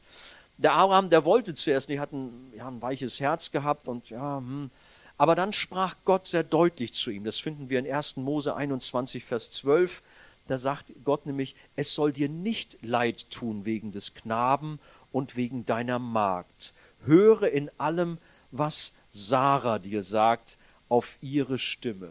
Der 0.59 0.75
Abraham, 0.75 1.11
der 1.11 1.25
wollte 1.25 1.55
zuerst 1.55 1.89
nicht, 1.89 1.99
hat 1.99 2.13
ein, 2.13 2.53
ja, 2.57 2.69
ein 2.69 2.81
weiches 2.81 3.19
Herz 3.19 3.51
gehabt 3.51 3.89
und 3.89 4.11
ja, 4.11 4.39
hm. 4.39 4.71
aber 5.19 5.35
dann 5.35 5.53
sprach 5.53 5.97
Gott 6.05 6.27
sehr 6.27 6.45
deutlich 6.45 6.95
zu 6.95 7.11
ihm. 7.11 7.25
Das 7.25 7.41
finden 7.41 7.69
wir 7.69 7.81
in 7.81 7.93
1. 7.93 8.17
Mose 8.19 8.55
21, 8.55 9.25
Vers 9.25 9.51
12. 9.51 10.03
Da 10.49 10.59
sagt 10.59 10.93
Gott 11.05 11.27
nämlich, 11.27 11.55
es 11.77 11.95
soll 11.95 12.13
dir 12.13 12.29
nicht 12.29 12.83
leid 12.83 13.31
tun 13.31 13.65
wegen 13.65 13.93
des 13.93 14.15
Knaben 14.15 14.81
und 15.13 15.37
wegen 15.37 15.65
deiner 15.65 15.99
Magd 15.99 16.75
höre 17.05 17.49
in 17.49 17.71
allem, 17.79 18.19
was 18.51 18.93
Sarah 19.13 19.79
dir 19.79 20.03
sagt, 20.03 20.57
auf 20.89 21.17
ihre 21.21 21.59
Stimme. 21.59 22.11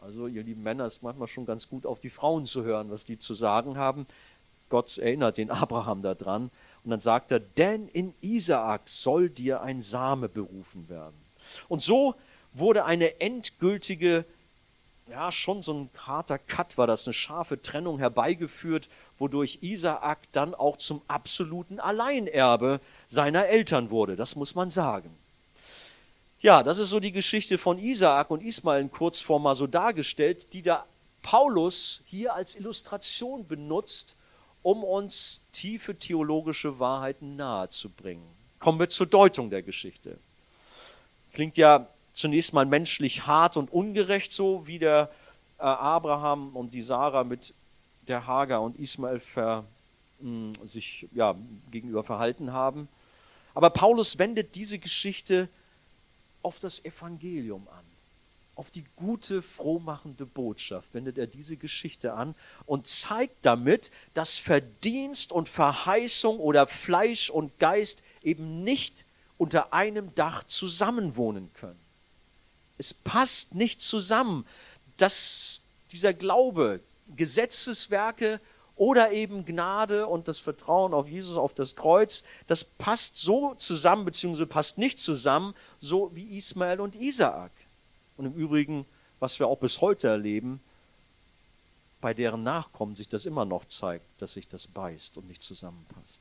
Also 0.00 0.26
ihr 0.26 0.42
lieben 0.42 0.62
Männer, 0.62 0.84
es 0.84 0.96
ist 0.96 1.02
manchmal 1.02 1.28
schon 1.28 1.46
ganz 1.46 1.68
gut, 1.68 1.86
auf 1.86 2.00
die 2.00 2.10
Frauen 2.10 2.46
zu 2.46 2.62
hören, 2.62 2.90
was 2.90 3.04
die 3.04 3.18
zu 3.18 3.34
sagen 3.34 3.76
haben. 3.76 4.06
Gott 4.68 4.98
erinnert 4.98 5.38
den 5.38 5.50
Abraham 5.50 6.02
daran. 6.02 6.50
Und 6.84 6.90
dann 6.90 7.00
sagt 7.00 7.32
er, 7.32 7.40
denn 7.40 7.88
in 7.88 8.14
Isaak 8.20 8.88
soll 8.88 9.28
dir 9.28 9.62
ein 9.62 9.82
Same 9.82 10.28
berufen 10.28 10.88
werden. 10.88 11.16
Und 11.68 11.82
so 11.82 12.14
wurde 12.52 12.84
eine 12.84 13.20
endgültige, 13.20 14.24
ja, 15.10 15.32
schon 15.32 15.62
so 15.62 15.72
ein 15.74 15.90
harter 15.96 16.38
Cut 16.38 16.76
war 16.76 16.86
das, 16.86 17.06
eine 17.06 17.14
scharfe 17.14 17.60
Trennung 17.60 17.98
herbeigeführt, 17.98 18.88
wodurch 19.18 19.58
Isaak 19.62 20.18
dann 20.32 20.54
auch 20.54 20.76
zum 20.76 21.02
absoluten 21.08 21.80
Alleinerbe 21.80 22.80
seiner 23.08 23.46
Eltern 23.46 23.90
wurde. 23.90 24.16
Das 24.16 24.36
muss 24.36 24.54
man 24.54 24.70
sagen. 24.70 25.10
Ja, 26.40 26.62
das 26.62 26.78
ist 26.78 26.90
so 26.90 27.00
die 27.00 27.12
Geschichte 27.12 27.58
von 27.58 27.78
Isaak 27.78 28.30
und 28.30 28.42
Ismael 28.42 28.82
in 28.82 28.92
Kurzform 28.92 29.42
mal 29.42 29.56
so 29.56 29.66
dargestellt, 29.66 30.52
die 30.52 30.62
da 30.62 30.84
Paulus 31.22 32.02
hier 32.06 32.34
als 32.34 32.54
Illustration 32.54 33.46
benutzt, 33.46 34.14
um 34.62 34.84
uns 34.84 35.42
tiefe 35.52 35.96
theologische 35.96 36.78
Wahrheiten 36.78 37.36
nahezubringen. 37.36 38.24
Kommen 38.60 38.78
wir 38.78 38.88
zur 38.88 39.06
Deutung 39.06 39.50
der 39.50 39.62
Geschichte. 39.62 40.16
Klingt 41.32 41.56
ja 41.56 41.86
zunächst 42.18 42.52
mal 42.52 42.66
menschlich 42.66 43.26
hart 43.26 43.56
und 43.56 43.72
ungerecht, 43.72 44.32
so 44.32 44.66
wie 44.66 44.78
der 44.78 45.10
äh, 45.58 45.62
Abraham 45.62 46.56
und 46.56 46.72
die 46.72 46.82
Sarah 46.82 47.24
mit 47.24 47.54
der 48.08 48.26
Hagar 48.26 48.62
und 48.62 48.78
Ismael 48.78 49.20
ver, 49.20 49.64
mh, 50.20 50.52
sich 50.66 51.06
ja, 51.12 51.36
gegenüber 51.70 52.02
verhalten 52.02 52.52
haben. 52.52 52.88
Aber 53.54 53.70
Paulus 53.70 54.18
wendet 54.18 54.54
diese 54.54 54.78
Geschichte 54.78 55.48
auf 56.42 56.58
das 56.58 56.84
Evangelium 56.84 57.66
an, 57.68 57.84
auf 58.56 58.70
die 58.70 58.84
gute, 58.96 59.40
frohmachende 59.42 60.26
Botschaft 60.26 60.92
wendet 60.92 61.18
er 61.18 61.26
diese 61.28 61.56
Geschichte 61.56 62.14
an 62.14 62.34
und 62.66 62.86
zeigt 62.86 63.36
damit, 63.42 63.92
dass 64.14 64.38
Verdienst 64.38 65.30
und 65.30 65.48
Verheißung 65.48 66.38
oder 66.38 66.66
Fleisch 66.66 67.30
und 67.30 67.56
Geist 67.60 68.02
eben 68.24 68.64
nicht 68.64 69.04
unter 69.36 69.72
einem 69.72 70.12
Dach 70.16 70.42
zusammenwohnen 70.44 71.50
können. 71.54 71.87
Es 72.78 72.94
passt 72.94 73.54
nicht 73.54 73.82
zusammen, 73.82 74.46
dass 74.96 75.60
dieser 75.92 76.14
Glaube, 76.14 76.80
Gesetzeswerke 77.16 78.40
oder 78.76 79.10
eben 79.10 79.44
Gnade 79.44 80.06
und 80.06 80.28
das 80.28 80.38
Vertrauen 80.38 80.94
auf 80.94 81.08
Jesus, 81.08 81.36
auf 81.36 81.52
das 81.52 81.74
Kreuz, 81.74 82.22
das 82.46 82.62
passt 82.62 83.16
so 83.16 83.54
zusammen, 83.54 84.04
beziehungsweise 84.04 84.46
passt 84.46 84.78
nicht 84.78 85.00
zusammen, 85.00 85.54
so 85.80 86.14
wie 86.14 86.36
Ismael 86.36 86.80
und 86.80 86.94
Isaak. 86.94 87.50
Und 88.16 88.26
im 88.26 88.34
Übrigen, 88.34 88.86
was 89.18 89.40
wir 89.40 89.48
auch 89.48 89.58
bis 89.58 89.80
heute 89.80 90.06
erleben, 90.08 90.60
bei 92.00 92.14
deren 92.14 92.44
Nachkommen 92.44 92.94
sich 92.94 93.08
das 93.08 93.26
immer 93.26 93.44
noch 93.44 93.66
zeigt, 93.66 94.04
dass 94.20 94.34
sich 94.34 94.46
das 94.46 94.68
beißt 94.68 95.16
und 95.16 95.28
nicht 95.28 95.42
zusammenpasst. 95.42 96.20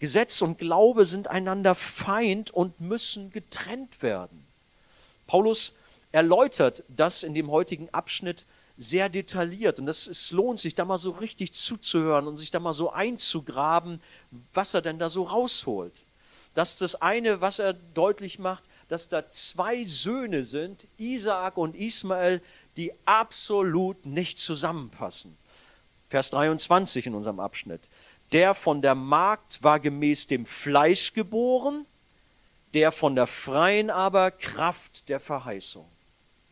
Gesetz 0.00 0.42
und 0.42 0.58
Glaube 0.58 1.06
sind 1.06 1.28
einander 1.28 1.76
Feind 1.76 2.50
und 2.50 2.80
müssen 2.80 3.30
getrennt 3.30 4.02
werden. 4.02 4.47
Paulus 5.28 5.74
erläutert 6.10 6.82
das 6.88 7.22
in 7.22 7.34
dem 7.34 7.52
heutigen 7.52 7.88
Abschnitt 7.94 8.44
sehr 8.76 9.08
detailliert. 9.08 9.78
Und 9.78 9.86
das, 9.86 10.06
es 10.06 10.30
lohnt 10.32 10.58
sich, 10.58 10.74
da 10.74 10.84
mal 10.84 10.98
so 10.98 11.10
richtig 11.10 11.52
zuzuhören 11.52 12.26
und 12.26 12.36
sich 12.36 12.50
da 12.50 12.58
mal 12.58 12.72
so 12.72 12.90
einzugraben, 12.90 14.00
was 14.54 14.74
er 14.74 14.82
denn 14.82 14.98
da 14.98 15.08
so 15.08 15.24
rausholt. 15.24 15.92
Das 16.54 16.72
ist 16.72 16.80
das 16.80 16.94
eine, 16.96 17.40
was 17.40 17.58
er 17.58 17.74
deutlich 17.94 18.38
macht, 18.38 18.64
dass 18.88 19.08
da 19.08 19.30
zwei 19.30 19.84
Söhne 19.84 20.44
sind, 20.44 20.86
Isaak 20.96 21.58
und 21.58 21.76
Ismael, 21.76 22.40
die 22.76 22.92
absolut 23.04 24.06
nicht 24.06 24.38
zusammenpassen. 24.38 25.36
Vers 26.08 26.30
23 26.30 27.06
in 27.06 27.14
unserem 27.14 27.40
Abschnitt. 27.40 27.82
Der 28.32 28.54
von 28.54 28.80
der 28.80 28.94
Magd 28.94 29.62
war 29.62 29.80
gemäß 29.80 30.26
dem 30.26 30.46
Fleisch 30.46 31.12
geboren, 31.12 31.84
der 32.74 32.92
von 32.92 33.14
der 33.14 33.26
Freien 33.26 33.90
aber 33.90 34.30
Kraft 34.30 35.08
der 35.08 35.20
Verheißung. 35.20 35.86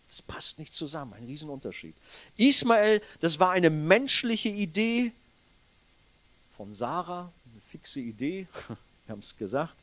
Das 0.08 0.22
passt 0.22 0.58
nicht 0.58 0.72
zusammen, 0.72 1.14
ein 1.14 1.24
Riesenunterschied. 1.24 1.94
Ismael, 2.36 3.02
das 3.20 3.38
war 3.38 3.50
eine 3.50 3.70
menschliche 3.70 4.48
Idee 4.48 5.12
von 6.56 6.72
Sarah, 6.72 7.32
eine 7.52 7.60
fixe 7.70 8.00
Idee, 8.00 8.46
wir 9.06 9.12
haben 9.12 9.20
es 9.20 9.36
gesagt. 9.36 9.74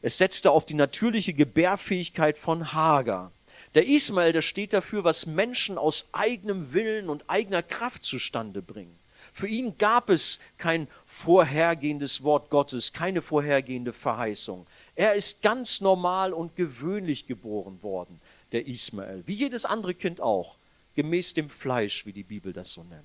Es 0.00 0.18
setzte 0.18 0.50
auf 0.50 0.64
die 0.64 0.74
natürliche 0.74 1.32
Gebärfähigkeit 1.32 2.38
von 2.38 2.72
Hagar. 2.72 3.32
Der 3.74 3.86
Ismael, 3.86 4.32
der 4.32 4.42
steht 4.42 4.72
dafür, 4.72 5.04
was 5.04 5.26
Menschen 5.26 5.76
aus 5.76 6.06
eigenem 6.12 6.72
Willen 6.72 7.08
und 7.08 7.28
eigener 7.28 7.62
Kraft 7.62 8.04
zustande 8.04 8.62
bringen. 8.62 8.96
Für 9.32 9.46
ihn 9.46 9.76
gab 9.78 10.08
es 10.08 10.38
kein 10.56 10.88
vorhergehendes 11.06 12.22
Wort 12.22 12.50
Gottes, 12.50 12.92
keine 12.92 13.22
vorhergehende 13.22 13.92
Verheißung. 13.92 14.66
Er 14.98 15.14
ist 15.14 15.42
ganz 15.42 15.80
normal 15.80 16.32
und 16.32 16.56
gewöhnlich 16.56 17.28
geboren 17.28 17.80
worden 17.84 18.20
der 18.50 18.66
Ismael, 18.66 19.22
wie 19.26 19.34
jedes 19.34 19.64
andere 19.64 19.94
Kind 19.94 20.20
auch, 20.20 20.56
gemäß 20.96 21.34
dem 21.34 21.48
Fleisch, 21.48 22.04
wie 22.04 22.12
die 22.12 22.24
Bibel 22.24 22.52
das 22.52 22.72
so 22.72 22.82
nennt. 22.82 23.04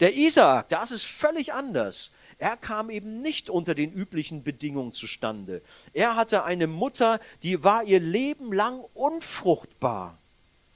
Der 0.00 0.14
Isaak, 0.14 0.68
das 0.68 0.90
ist 0.90 1.06
völlig 1.06 1.54
anders. 1.54 2.10
Er 2.38 2.58
kam 2.58 2.90
eben 2.90 3.22
nicht 3.22 3.48
unter 3.48 3.74
den 3.74 3.90
üblichen 3.90 4.42
Bedingungen 4.42 4.92
zustande. 4.92 5.62
Er 5.94 6.14
hatte 6.14 6.44
eine 6.44 6.66
Mutter, 6.66 7.20
die 7.42 7.64
war 7.64 7.84
ihr 7.84 7.98
Leben 7.98 8.52
lang 8.52 8.84
unfruchtbar. 8.92 10.18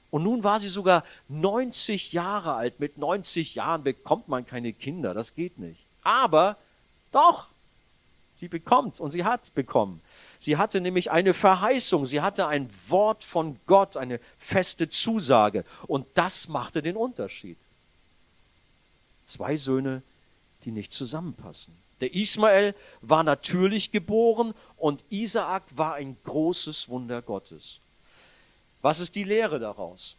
Und 0.09 0.23
nun 0.23 0.43
war 0.43 0.59
sie 0.59 0.69
sogar 0.69 1.03
90 1.27 2.13
Jahre 2.13 2.55
alt. 2.55 2.79
Mit 2.79 2.97
90 2.97 3.53
Jahren 3.53 3.83
bekommt 3.83 4.29
man 4.29 4.47
keine 4.47 4.73
Kinder, 4.73 5.13
das 5.13 5.35
geht 5.35 5.59
nicht. 5.59 5.79
Aber 6.01 6.57
doch, 7.11 7.45
sie 8.39 8.47
bekommt 8.47 8.99
und 8.99 9.11
sie 9.11 9.23
hat 9.23 9.53
bekommen. 9.53 10.01
Sie 10.39 10.57
hatte 10.57 10.81
nämlich 10.81 11.11
eine 11.11 11.33
Verheißung, 11.33 12.05
sie 12.05 12.21
hatte 12.21 12.47
ein 12.47 12.69
Wort 12.87 13.23
von 13.23 13.59
Gott, 13.65 13.97
eine 13.97 14.19
feste 14.39 14.89
Zusage. 14.89 15.65
Und 15.87 16.05
das 16.13 16.47
machte 16.47 16.81
den 16.81 16.95
Unterschied. 16.95 17.57
Zwei 19.25 19.57
Söhne, 19.57 20.03
die 20.63 20.71
nicht 20.71 20.93
zusammenpassen. 20.93 21.73
Der 22.01 22.13
Ismael 22.13 22.75
war 23.01 23.23
natürlich 23.23 23.91
geboren 23.91 24.53
und 24.77 25.03
Isaak 25.09 25.63
war 25.71 25.95
ein 25.95 26.15
großes 26.23 26.89
Wunder 26.89 27.21
Gottes. 27.21 27.79
Was 28.81 28.99
ist 28.99 29.15
die 29.15 29.23
Lehre 29.23 29.59
daraus? 29.59 30.15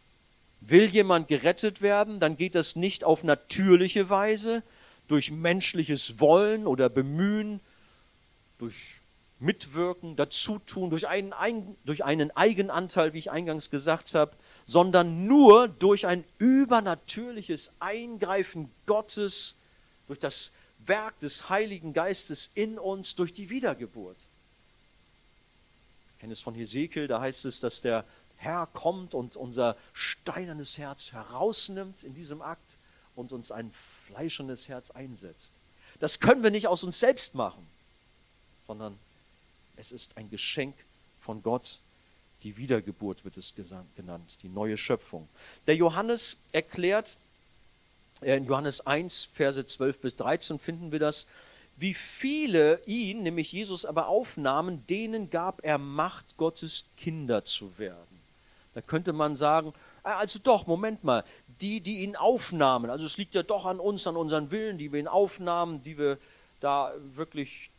Will 0.61 0.85
jemand 0.85 1.29
gerettet 1.29 1.81
werden, 1.81 2.19
dann 2.19 2.35
geht 2.35 2.55
das 2.55 2.75
nicht 2.75 3.05
auf 3.05 3.23
natürliche 3.23 4.09
Weise, 4.09 4.61
durch 5.07 5.31
menschliches 5.31 6.19
Wollen 6.19 6.67
oder 6.67 6.89
Bemühen, 6.89 7.61
durch 8.59 8.98
mitwirken, 9.39 10.15
dazutun, 10.15 10.89
durch 10.89 11.07
einen, 11.07 11.33
durch 11.85 12.03
einen 12.03 12.31
Eigenanteil, 12.35 13.13
wie 13.13 13.19
ich 13.19 13.31
eingangs 13.31 13.69
gesagt 13.69 14.13
habe, 14.13 14.31
sondern 14.67 15.25
nur 15.27 15.67
durch 15.67 16.05
ein 16.05 16.23
übernatürliches 16.37 17.71
Eingreifen 17.79 18.69
Gottes, 18.85 19.55
durch 20.07 20.19
das 20.19 20.51
Werk 20.85 21.17
des 21.19 21.49
Heiligen 21.49 21.93
Geistes 21.93 22.49
in 22.53 22.77
uns, 22.77 23.15
durch 23.15 23.33
die 23.33 23.49
Wiedergeburt. 23.49 24.17
Ich 26.15 26.21
kenne 26.21 26.33
es 26.33 26.41
von 26.41 26.55
Hesekiel, 26.55 27.07
da 27.07 27.21
heißt 27.21 27.45
es, 27.45 27.59
dass 27.61 27.81
der 27.81 28.03
Herr 28.37 28.67
kommt 28.73 29.13
und 29.13 29.35
unser 29.35 29.75
steinernes 29.93 30.77
Herz 30.77 31.11
herausnimmt 31.13 32.03
in 32.03 32.15
diesem 32.15 32.41
Akt 32.41 32.77
und 33.15 33.31
uns 33.31 33.51
ein 33.51 33.71
fleischernes 34.07 34.67
Herz 34.67 34.91
einsetzt. 34.91 35.51
Das 35.99 36.19
können 36.19 36.43
wir 36.43 36.51
nicht 36.51 36.67
aus 36.67 36.83
uns 36.83 36.99
selbst 36.99 37.35
machen. 37.35 37.65
sondern 38.67 38.97
es 39.79 39.91
ist 39.91 40.17
ein 40.17 40.29
Geschenk 40.29 40.75
von 41.21 41.41
Gott. 41.41 41.79
Die 42.43 42.57
Wiedergeburt 42.57 43.23
wird 43.25 43.37
es 43.37 43.53
genannt, 43.95 44.37
die 44.43 44.49
neue 44.49 44.77
Schöpfung. 44.77 45.27
Der 45.67 45.75
Johannes 45.75 46.37
erklärt, 46.51 47.17
äh, 48.21 48.35
in 48.37 48.45
Johannes 48.45 48.85
1, 48.85 49.29
Verse 49.33 49.65
12 49.65 50.01
bis 50.01 50.15
13 50.17 50.59
finden 50.59 50.91
wir 50.91 50.99
das, 50.99 51.27
wie 51.77 51.93
viele 51.93 52.81
ihn, 52.85 53.23
nämlich 53.23 53.53
Jesus, 53.53 53.85
aber 53.85 54.07
aufnahmen, 54.07 54.85
denen 54.87 55.29
gab 55.29 55.63
er 55.63 55.77
Macht, 55.77 56.35
Gottes 56.35 56.85
Kinder 56.97 57.45
zu 57.45 57.77
werden. 57.77 58.19
Da 58.73 58.81
könnte 58.81 59.13
man 59.13 59.37
sagen, 59.37 59.73
ah, 60.03 60.17
also 60.17 60.39
doch, 60.39 60.67
Moment 60.67 61.05
mal, 61.05 61.23
die, 61.61 61.79
die 61.79 62.03
ihn 62.03 62.17
aufnahmen, 62.17 62.89
also 62.89 63.05
es 63.05 63.17
liegt 63.17 63.33
ja 63.33 63.43
doch 63.43 63.65
an 63.65 63.79
uns, 63.79 64.07
an 64.07 64.17
unseren 64.17 64.51
Willen, 64.51 64.77
die 64.77 64.91
wir 64.91 64.99
ihn 64.99 65.07
aufnahmen, 65.07 65.81
die 65.83 65.97
wir 65.97 66.17
da 66.59 66.93
wirklich 67.15 67.69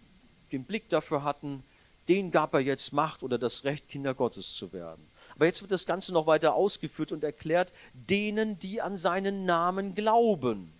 den 0.50 0.64
Blick 0.64 0.88
dafür 0.88 1.22
hatten, 1.22 1.62
denen 2.10 2.32
gab 2.32 2.54
er 2.54 2.60
jetzt 2.60 2.92
Macht 2.92 3.22
oder 3.22 3.38
das 3.38 3.62
Recht, 3.62 3.88
Kinder 3.88 4.14
Gottes 4.14 4.52
zu 4.52 4.72
werden. 4.72 5.00
Aber 5.36 5.46
jetzt 5.46 5.62
wird 5.62 5.70
das 5.70 5.86
Ganze 5.86 6.12
noch 6.12 6.26
weiter 6.26 6.54
ausgeführt 6.54 7.12
und 7.12 7.22
erklärt, 7.22 7.72
denen, 7.94 8.58
die 8.58 8.82
an 8.82 8.96
seinen 8.96 9.46
Namen 9.46 9.94
glauben. 9.94 10.72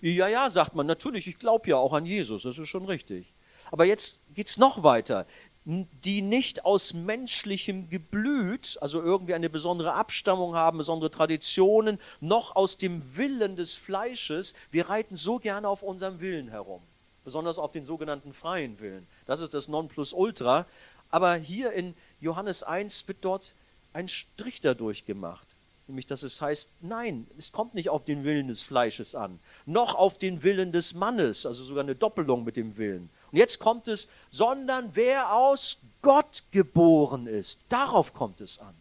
Ja, 0.00 0.26
ja, 0.26 0.48
sagt 0.48 0.74
man, 0.74 0.86
natürlich, 0.86 1.26
ich 1.26 1.38
glaube 1.38 1.68
ja 1.68 1.76
auch 1.76 1.92
an 1.92 2.06
Jesus, 2.06 2.42
das 2.42 2.56
ist 2.56 2.68
schon 2.68 2.86
richtig. 2.86 3.26
Aber 3.70 3.84
jetzt 3.84 4.16
geht 4.34 4.48
es 4.48 4.56
noch 4.56 4.82
weiter. 4.82 5.26
Die 5.66 6.22
nicht 6.22 6.64
aus 6.64 6.94
menschlichem 6.94 7.90
Geblüt, 7.90 8.78
also 8.80 9.02
irgendwie 9.02 9.34
eine 9.34 9.50
besondere 9.50 9.92
Abstammung 9.92 10.54
haben, 10.54 10.78
besondere 10.78 11.10
Traditionen, 11.10 11.98
noch 12.20 12.56
aus 12.56 12.78
dem 12.78 13.16
Willen 13.16 13.54
des 13.56 13.74
Fleisches. 13.74 14.54
Wir 14.70 14.88
reiten 14.88 15.16
so 15.16 15.38
gerne 15.38 15.68
auf 15.68 15.82
unserem 15.82 16.20
Willen 16.20 16.48
herum, 16.48 16.82
besonders 17.24 17.58
auf 17.58 17.72
den 17.72 17.84
sogenannten 17.84 18.32
freien 18.32 18.78
Willen. 18.80 19.06
Das 19.26 19.40
ist 19.40 19.54
das 19.54 19.68
Nonplusultra. 19.68 20.66
Aber 21.10 21.34
hier 21.34 21.72
in 21.72 21.94
Johannes 22.20 22.62
1 22.62 23.06
wird 23.08 23.18
dort 23.22 23.54
ein 23.92 24.08
Strich 24.08 24.60
dadurch 24.60 25.06
gemacht. 25.06 25.46
Nämlich, 25.86 26.06
dass 26.06 26.22
es 26.22 26.40
heißt, 26.40 26.70
nein, 26.80 27.26
es 27.38 27.52
kommt 27.52 27.74
nicht 27.74 27.90
auf 27.90 28.04
den 28.04 28.24
Willen 28.24 28.48
des 28.48 28.62
Fleisches 28.62 29.14
an, 29.14 29.38
noch 29.66 29.94
auf 29.94 30.16
den 30.18 30.42
Willen 30.42 30.72
des 30.72 30.94
Mannes, 30.94 31.44
also 31.44 31.62
sogar 31.62 31.84
eine 31.84 31.94
Doppelung 31.94 32.44
mit 32.44 32.56
dem 32.56 32.78
Willen. 32.78 33.10
Und 33.30 33.38
jetzt 33.38 33.58
kommt 33.58 33.88
es, 33.88 34.08
sondern 34.30 34.90
wer 34.94 35.34
aus 35.34 35.78
Gott 36.00 36.44
geboren 36.52 37.26
ist, 37.26 37.60
darauf 37.68 38.14
kommt 38.14 38.40
es 38.40 38.58
an. 38.58 38.74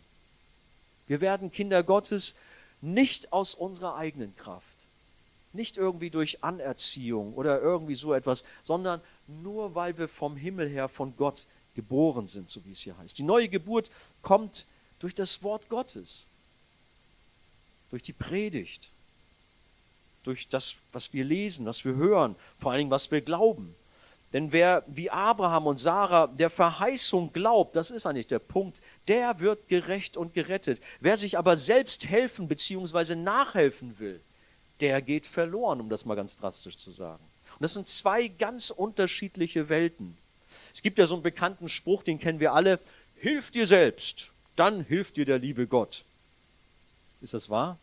Wir 1.07 1.19
werden 1.19 1.51
Kinder 1.51 1.83
Gottes 1.83 2.35
nicht 2.81 3.33
aus 3.33 3.53
unserer 3.53 3.95
eigenen 3.95 4.35
Kraft, 4.37 4.72
nicht 5.53 5.77
irgendwie 5.77 6.09
durch 6.09 6.43
Anerziehung 6.43 7.33
oder 7.33 7.61
irgendwie 7.61 7.95
so 7.95 8.13
etwas, 8.13 8.43
sondern 8.63 9.01
nur 9.27 9.75
weil 9.75 9.97
wir 9.97 10.07
vom 10.07 10.35
Himmel 10.35 10.67
her 10.67 10.89
von 10.89 11.15
Gott 11.15 11.45
geboren 11.75 12.27
sind, 12.27 12.49
so 12.49 12.63
wie 12.65 12.71
es 12.71 12.79
hier 12.79 12.97
heißt. 12.97 13.17
Die 13.17 13.23
neue 13.23 13.49
Geburt 13.49 13.89
kommt 14.21 14.65
durch 14.99 15.15
das 15.15 15.43
Wort 15.43 15.69
Gottes 15.69 16.27
durch 17.93 18.01
die 18.01 18.13
Predigt, 18.13 18.89
durch 20.23 20.47
das, 20.47 20.77
was 20.93 21.13
wir 21.13 21.23
lesen, 21.23 21.67
was 21.67 21.85
wir 21.85 21.93
hören, 21.93 22.35
vor 22.59 22.71
allen 22.71 22.79
Dingen, 22.79 22.89
was 22.89 23.11
wir 23.11 23.21
glauben. 23.21 23.75
Denn 24.33 24.51
wer 24.51 24.83
wie 24.87 25.11
Abraham 25.11 25.67
und 25.67 25.77
Sarah 25.77 26.25
der 26.25 26.49
Verheißung 26.49 27.31
glaubt, 27.33 27.75
das 27.75 27.91
ist 27.91 28.07
eigentlich 28.07 28.25
der 28.25 28.39
Punkt, 28.39 28.81
der 29.07 29.39
wird 29.41 29.69
gerecht 29.69 30.17
und 30.17 30.33
gerettet. 30.33 30.81
Wer 31.01 31.17
sich 31.17 31.37
aber 31.37 31.55
selbst 31.55 32.07
helfen 32.07 32.47
bzw. 32.47 33.13
nachhelfen 33.13 33.99
will, 33.99 34.19
der 34.79 35.01
geht 35.01 35.25
verloren, 35.25 35.79
um 35.79 35.89
das 35.89 36.05
mal 36.05 36.15
ganz 36.15 36.37
drastisch 36.37 36.77
zu 36.77 36.91
sagen. 36.91 37.23
Und 37.53 37.61
das 37.61 37.73
sind 37.73 37.87
zwei 37.87 38.27
ganz 38.27 38.69
unterschiedliche 38.69 39.69
Welten. 39.69 40.17
Es 40.73 40.81
gibt 40.81 40.97
ja 40.97 41.05
so 41.05 41.13
einen 41.15 41.23
bekannten 41.23 41.69
Spruch, 41.69 42.03
den 42.03 42.19
kennen 42.19 42.39
wir 42.39 42.53
alle, 42.53 42.79
hilf 43.17 43.51
dir 43.51 43.67
selbst, 43.67 44.31
dann 44.55 44.83
hilft 44.83 45.17
dir 45.17 45.25
der 45.25 45.39
liebe 45.39 45.67
Gott. 45.67 46.03
Ist 47.21 47.33
das 47.33 47.49
wahr? 47.49 47.77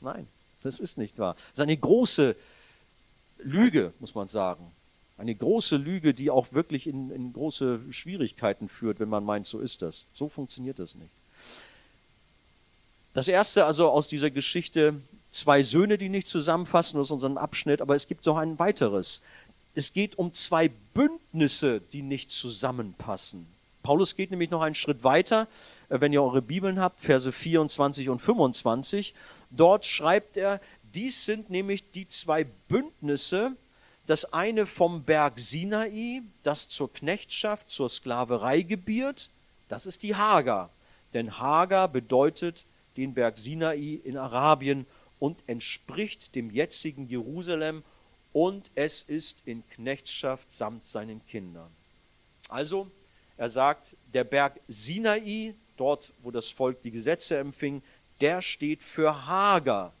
Nein, 0.00 0.28
das 0.62 0.80
ist 0.80 0.98
nicht 0.98 1.18
wahr. 1.18 1.34
Das 1.34 1.54
ist 1.54 1.60
eine 1.60 1.76
große 1.76 2.36
Lüge, 3.38 3.92
muss 3.98 4.14
man 4.14 4.28
sagen. 4.28 4.70
Eine 5.16 5.34
große 5.34 5.76
Lüge, 5.76 6.14
die 6.14 6.30
auch 6.30 6.52
wirklich 6.52 6.86
in, 6.86 7.10
in 7.10 7.32
große 7.32 7.80
Schwierigkeiten 7.90 8.68
führt, 8.68 9.00
wenn 9.00 9.08
man 9.08 9.24
meint, 9.24 9.46
so 9.46 9.58
ist 9.58 9.82
das. 9.82 10.04
So 10.14 10.28
funktioniert 10.28 10.78
das 10.78 10.94
nicht. 10.94 11.10
Das 13.14 13.28
erste 13.28 13.64
also 13.64 13.90
aus 13.90 14.08
dieser 14.08 14.30
Geschichte, 14.30 14.94
zwei 15.30 15.62
Söhne, 15.62 15.98
die 15.98 16.08
nicht 16.08 16.28
zusammenfassen 16.28 17.00
aus 17.00 17.10
unserem 17.10 17.38
Abschnitt, 17.38 17.80
aber 17.80 17.94
es 17.94 18.08
gibt 18.08 18.26
noch 18.26 18.36
ein 18.36 18.58
weiteres. 18.58 19.20
Es 19.74 19.92
geht 19.92 20.18
um 20.18 20.32
zwei 20.34 20.70
Bündnisse, 20.94 21.80
die 21.92 22.02
nicht 22.02 22.30
zusammenpassen. 22.30 23.46
Paulus 23.82 24.16
geht 24.16 24.30
nämlich 24.30 24.50
noch 24.50 24.60
einen 24.60 24.74
Schritt 24.74 25.04
weiter, 25.04 25.46
äh, 25.88 26.00
wenn 26.00 26.12
ihr 26.12 26.22
eure 26.22 26.42
Bibeln 26.42 26.80
habt, 26.80 27.00
Verse 27.00 27.30
24 27.30 28.08
und 28.08 28.20
25. 28.20 29.14
Dort 29.50 29.86
schreibt 29.86 30.36
er, 30.36 30.60
dies 30.94 31.24
sind 31.24 31.50
nämlich 31.50 31.90
die 31.92 32.08
zwei 32.08 32.44
Bündnisse, 32.68 33.52
das 34.06 34.32
eine 34.32 34.66
vom 34.66 35.02
Berg 35.04 35.38
Sinai, 35.38 36.22
das 36.42 36.68
zur 36.68 36.92
Knechtschaft, 36.92 37.70
zur 37.70 37.88
Sklaverei 37.88 38.62
gebiert, 38.62 39.28
das 39.68 39.86
ist 39.86 40.02
die 40.02 40.16
Hagar. 40.16 40.70
Denn 41.14 41.38
Hagar 41.38 41.88
bedeutet 41.88 42.64
den 42.98 43.14
Berg 43.14 43.38
Sinai 43.38 44.00
in 44.02 44.16
Arabien 44.16 44.86
und 45.20 45.38
entspricht 45.46 46.34
dem 46.34 46.50
jetzigen 46.50 47.08
Jerusalem 47.08 47.84
und 48.32 48.70
es 48.74 49.02
ist 49.02 49.42
in 49.46 49.62
Knechtschaft 49.70 50.50
samt 50.52 50.84
seinen 50.84 51.24
Kindern. 51.28 51.70
Also, 52.48 52.90
er 53.36 53.48
sagt, 53.48 53.94
der 54.14 54.24
Berg 54.24 54.58
Sinai, 54.66 55.54
dort 55.76 56.12
wo 56.22 56.30
das 56.30 56.48
Volk 56.48 56.82
die 56.82 56.90
Gesetze 56.90 57.38
empfing, 57.38 57.82
der 58.20 58.42
steht 58.42 58.82
für 58.82 59.26
Hagar. 59.26 59.92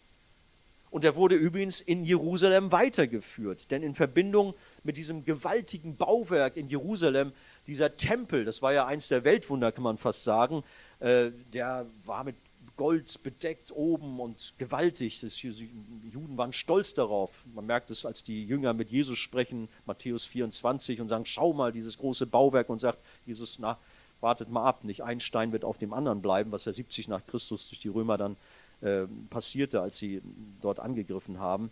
Und 0.90 1.04
er 1.04 1.14
wurde 1.14 1.36
übrigens 1.36 1.80
in 1.80 2.04
Jerusalem 2.04 2.72
weitergeführt, 2.72 3.70
denn 3.70 3.82
in 3.82 3.94
Verbindung 3.94 4.54
mit 4.82 4.96
diesem 4.96 5.24
gewaltigen 5.24 5.96
Bauwerk 5.96 6.56
in 6.56 6.68
Jerusalem, 6.68 7.32
dieser 7.66 7.94
Tempel, 7.94 8.44
das 8.44 8.62
war 8.62 8.72
ja 8.72 8.86
eins 8.86 9.08
der 9.08 9.22
Weltwunder, 9.22 9.70
kann 9.70 9.84
man 9.84 9.98
fast 9.98 10.24
sagen, 10.24 10.64
äh, 11.00 11.30
der 11.52 11.86
war 12.06 12.24
mit 12.24 12.34
Gold 12.78 13.22
bedeckt 13.22 13.70
oben 13.72 14.18
und 14.20 14.54
gewaltig. 14.56 15.20
Die 15.20 15.70
Juden 16.10 16.38
waren 16.38 16.54
stolz 16.54 16.94
darauf. 16.94 17.30
Man 17.54 17.66
merkt 17.66 17.90
es, 17.90 18.06
als 18.06 18.24
die 18.24 18.44
Jünger 18.44 18.72
mit 18.72 18.90
Jesus 18.90 19.18
sprechen, 19.18 19.68
Matthäus 19.84 20.24
24, 20.24 21.02
und 21.02 21.08
sagen, 21.08 21.26
schau 21.26 21.52
mal, 21.52 21.72
dieses 21.72 21.98
große 21.98 22.26
Bauwerk, 22.26 22.70
und 22.70 22.80
sagt 22.80 22.98
Jesus, 23.26 23.56
na, 23.58 23.76
wartet 24.20 24.48
mal 24.48 24.64
ab, 24.64 24.84
nicht 24.84 25.02
ein 25.02 25.20
Stein 25.20 25.52
wird 25.52 25.64
auf 25.64 25.76
dem 25.76 25.92
anderen 25.92 26.22
bleiben, 26.22 26.52
was 26.52 26.64
ja 26.64 26.72
70 26.72 27.08
nach 27.08 27.26
Christus 27.26 27.68
durch 27.68 27.80
die 27.80 27.88
Römer 27.88 28.16
dann 28.16 28.36
äh, 28.80 29.06
passierte, 29.28 29.80
als 29.80 29.98
sie 29.98 30.22
dort 30.62 30.78
angegriffen 30.78 31.38
haben. 31.38 31.70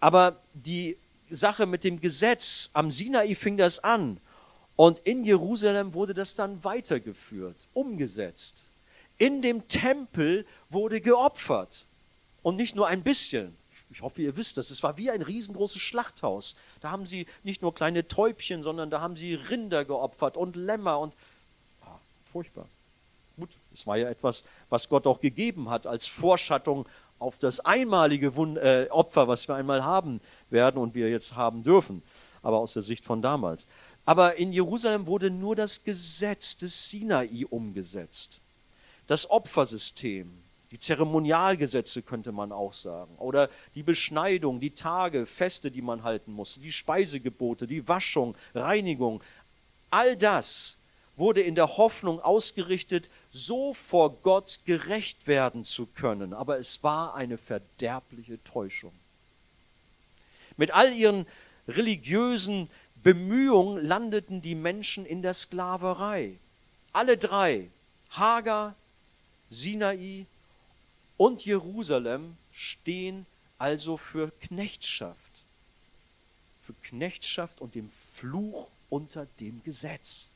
Aber 0.00 0.36
die 0.54 0.96
Sache 1.30 1.66
mit 1.66 1.84
dem 1.84 2.00
Gesetz, 2.00 2.70
am 2.72 2.90
Sinai 2.90 3.34
fing 3.34 3.56
das 3.56 3.84
an 3.84 4.18
und 4.76 5.00
in 5.00 5.24
Jerusalem 5.24 5.92
wurde 5.92 6.14
das 6.14 6.34
dann 6.34 6.64
weitergeführt, 6.64 7.56
umgesetzt. 7.74 8.67
In 9.18 9.42
dem 9.42 9.68
Tempel 9.68 10.46
wurde 10.70 11.00
geopfert 11.00 11.84
und 12.42 12.56
nicht 12.56 12.76
nur 12.76 12.86
ein 12.86 13.02
bisschen. 13.02 13.56
Ich 13.90 14.02
hoffe, 14.02 14.22
ihr 14.22 14.36
wisst 14.36 14.56
das. 14.58 14.70
Es 14.70 14.82
war 14.82 14.96
wie 14.96 15.10
ein 15.10 15.22
riesengroßes 15.22 15.80
Schlachthaus. 15.80 16.56
Da 16.80 16.90
haben 16.90 17.06
sie 17.06 17.26
nicht 17.42 17.62
nur 17.62 17.74
kleine 17.74 18.06
Täubchen, 18.06 18.62
sondern 18.62 18.90
da 18.90 19.00
haben 19.00 19.16
sie 19.16 19.34
Rinder 19.34 19.84
geopfert 19.84 20.36
und 20.36 20.56
Lämmer 20.56 20.98
und 20.98 21.14
furchtbar. 22.30 22.66
Gut, 23.36 23.50
es 23.74 23.86
war 23.86 23.96
ja 23.96 24.08
etwas, 24.08 24.44
was 24.68 24.88
Gott 24.88 25.06
auch 25.06 25.20
gegeben 25.20 25.70
hat 25.70 25.86
als 25.86 26.06
Vorschattung 26.06 26.86
auf 27.18 27.38
das 27.38 27.60
einmalige 27.60 28.36
Wund 28.36 28.58
äh, 28.58 28.86
Opfer, 28.90 29.26
was 29.26 29.48
wir 29.48 29.54
einmal 29.54 29.84
haben 29.84 30.20
werden 30.50 30.80
und 30.80 30.94
wir 30.94 31.08
jetzt 31.08 31.34
haben 31.34 31.62
dürfen, 31.64 32.02
aber 32.42 32.58
aus 32.58 32.74
der 32.74 32.82
Sicht 32.82 33.04
von 33.04 33.22
damals. 33.22 33.66
Aber 34.04 34.36
in 34.36 34.52
Jerusalem 34.52 35.06
wurde 35.06 35.30
nur 35.30 35.56
das 35.56 35.84
Gesetz 35.84 36.56
des 36.56 36.90
Sinai 36.90 37.44
umgesetzt. 37.50 38.38
Das 39.08 39.30
Opfersystem, 39.30 40.30
die 40.70 40.78
Zeremonialgesetze 40.78 42.02
könnte 42.02 42.30
man 42.30 42.52
auch 42.52 42.74
sagen, 42.74 43.16
oder 43.16 43.48
die 43.74 43.82
Beschneidung, 43.82 44.60
die 44.60 44.70
Tage, 44.70 45.24
Feste, 45.24 45.70
die 45.70 45.80
man 45.80 46.02
halten 46.02 46.30
musste, 46.30 46.60
die 46.60 46.72
Speisegebote, 46.72 47.66
die 47.66 47.88
Waschung, 47.88 48.36
Reinigung, 48.54 49.22
all 49.88 50.14
das 50.14 50.76
wurde 51.16 51.40
in 51.40 51.54
der 51.54 51.78
Hoffnung 51.78 52.20
ausgerichtet, 52.20 53.08
so 53.32 53.72
vor 53.72 54.14
Gott 54.22 54.60
gerecht 54.66 55.26
werden 55.26 55.64
zu 55.64 55.86
können. 55.86 56.34
Aber 56.34 56.58
es 56.58 56.82
war 56.84 57.14
eine 57.14 57.38
verderbliche 57.38 58.42
Täuschung. 58.44 58.92
Mit 60.58 60.70
all 60.70 60.92
ihren 60.92 61.26
religiösen 61.66 62.68
Bemühungen 63.02 63.84
landeten 63.86 64.42
die 64.42 64.54
Menschen 64.54 65.06
in 65.06 65.22
der 65.22 65.32
Sklaverei. 65.32 66.34
Alle 66.92 67.16
drei, 67.16 67.68
Hagar, 68.10 68.74
Sinai 69.50 70.26
und 71.16 71.44
Jerusalem, 71.44 72.36
stehen 72.52 73.26
also 73.58 73.96
für 73.96 74.30
Knechtschaft. 74.40 75.16
Für 76.66 76.74
Knechtschaft 76.82 77.60
und 77.60 77.74
dem 77.74 77.90
Fluch 78.14 78.68
unter 78.90 79.26
dem 79.40 79.62
Gesetz. 79.64 80.28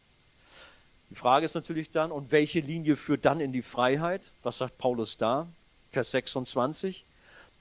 Die 1.11 1.15
Frage 1.15 1.45
ist 1.45 1.55
natürlich 1.55 1.91
dann, 1.91 2.11
und 2.11 2.33
welche 2.33 2.61
Linie 2.61 2.97
führt 2.97 3.25
dann 3.25 3.41
in 3.41 3.53
die 3.53 3.63
Freiheit? 3.63 4.31
Was 4.43 4.59
sagt 4.59 4.79
Paulus 4.79 5.19
da? 5.19 5.47
Vers 5.91 6.13
26. 6.13 7.05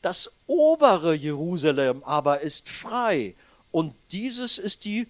Das 0.01 0.31
obere 0.47 1.13
Jerusalem 1.13 2.03
aber 2.03 2.41
ist 2.41 2.69
frei 2.69 3.35
und 3.71 3.93
dieses 4.11 4.57
ist 4.57 4.85
die 4.85 5.07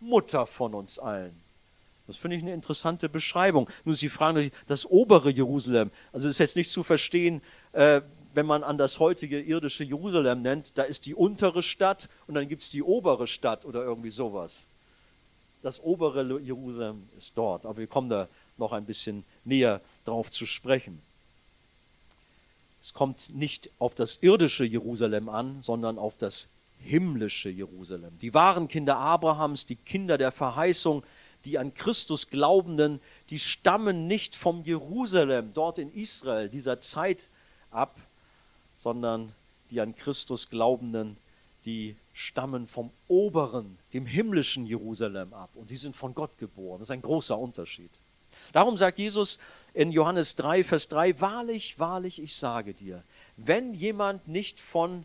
Mutter 0.00 0.46
von 0.46 0.74
uns 0.74 0.98
allen. 0.98 1.41
Das 2.12 2.18
finde 2.18 2.36
ich 2.36 2.42
eine 2.42 2.52
interessante 2.52 3.08
Beschreibung. 3.08 3.70
Nur 3.86 3.94
Sie 3.94 4.10
fragen 4.10 4.52
das 4.66 4.84
obere 4.84 5.30
Jerusalem. 5.30 5.90
Also 6.12 6.28
ist 6.28 6.36
jetzt 6.36 6.56
nicht 6.56 6.70
zu 6.70 6.82
verstehen, 6.82 7.40
äh, 7.72 8.02
wenn 8.34 8.44
man 8.44 8.62
an 8.64 8.76
das 8.76 9.00
heutige 9.00 9.40
irdische 9.40 9.82
Jerusalem 9.82 10.42
nennt, 10.42 10.76
da 10.76 10.82
ist 10.82 11.06
die 11.06 11.14
untere 11.14 11.62
Stadt 11.62 12.10
und 12.26 12.34
dann 12.34 12.48
gibt 12.48 12.64
es 12.64 12.68
die 12.68 12.82
obere 12.82 13.26
Stadt 13.26 13.64
oder 13.64 13.82
irgendwie 13.82 14.10
sowas. 14.10 14.66
Das 15.62 15.82
obere 15.82 16.38
Jerusalem 16.40 17.08
ist 17.16 17.32
dort, 17.34 17.64
aber 17.64 17.78
wir 17.78 17.86
kommen 17.86 18.10
da 18.10 18.28
noch 18.58 18.72
ein 18.72 18.84
bisschen 18.84 19.24
näher 19.46 19.80
drauf 20.04 20.30
zu 20.30 20.44
sprechen. 20.44 21.00
Es 22.82 22.92
kommt 22.92 23.34
nicht 23.34 23.70
auf 23.78 23.94
das 23.94 24.18
irdische 24.20 24.66
Jerusalem 24.66 25.30
an, 25.30 25.62
sondern 25.62 25.96
auf 25.96 26.18
das 26.18 26.48
himmlische 26.78 27.48
Jerusalem. 27.48 28.18
Die 28.20 28.34
wahren 28.34 28.68
Kinder 28.68 28.98
Abrahams, 28.98 29.64
die 29.64 29.76
Kinder 29.76 30.18
der 30.18 30.30
Verheißung, 30.30 31.02
die 31.44 31.58
an 31.58 31.74
Christus 31.74 32.30
glaubenden, 32.30 33.00
die 33.30 33.38
stammen 33.38 34.06
nicht 34.06 34.36
vom 34.36 34.62
Jerusalem 34.64 35.52
dort 35.54 35.78
in 35.78 35.92
Israel 35.94 36.48
dieser 36.48 36.80
Zeit 36.80 37.28
ab, 37.70 37.94
sondern 38.78 39.32
die 39.70 39.80
an 39.80 39.96
Christus 39.96 40.50
glaubenden, 40.50 41.16
die 41.64 41.96
stammen 42.14 42.66
vom 42.66 42.90
oberen, 43.08 43.78
dem 43.92 44.06
himmlischen 44.06 44.66
Jerusalem 44.66 45.32
ab 45.32 45.50
und 45.54 45.70
die 45.70 45.76
sind 45.76 45.96
von 45.96 46.14
Gott 46.14 46.36
geboren. 46.38 46.80
Das 46.80 46.88
ist 46.88 46.92
ein 46.92 47.02
großer 47.02 47.38
Unterschied. 47.38 47.90
Darum 48.52 48.76
sagt 48.76 48.98
Jesus 48.98 49.38
in 49.72 49.92
Johannes 49.92 50.34
3, 50.36 50.64
Vers 50.64 50.88
3, 50.88 51.20
wahrlich, 51.20 51.78
wahrlich, 51.78 52.20
ich 52.20 52.34
sage 52.36 52.74
dir, 52.74 53.02
wenn 53.36 53.74
jemand 53.74 54.28
nicht 54.28 54.60
von 54.60 55.04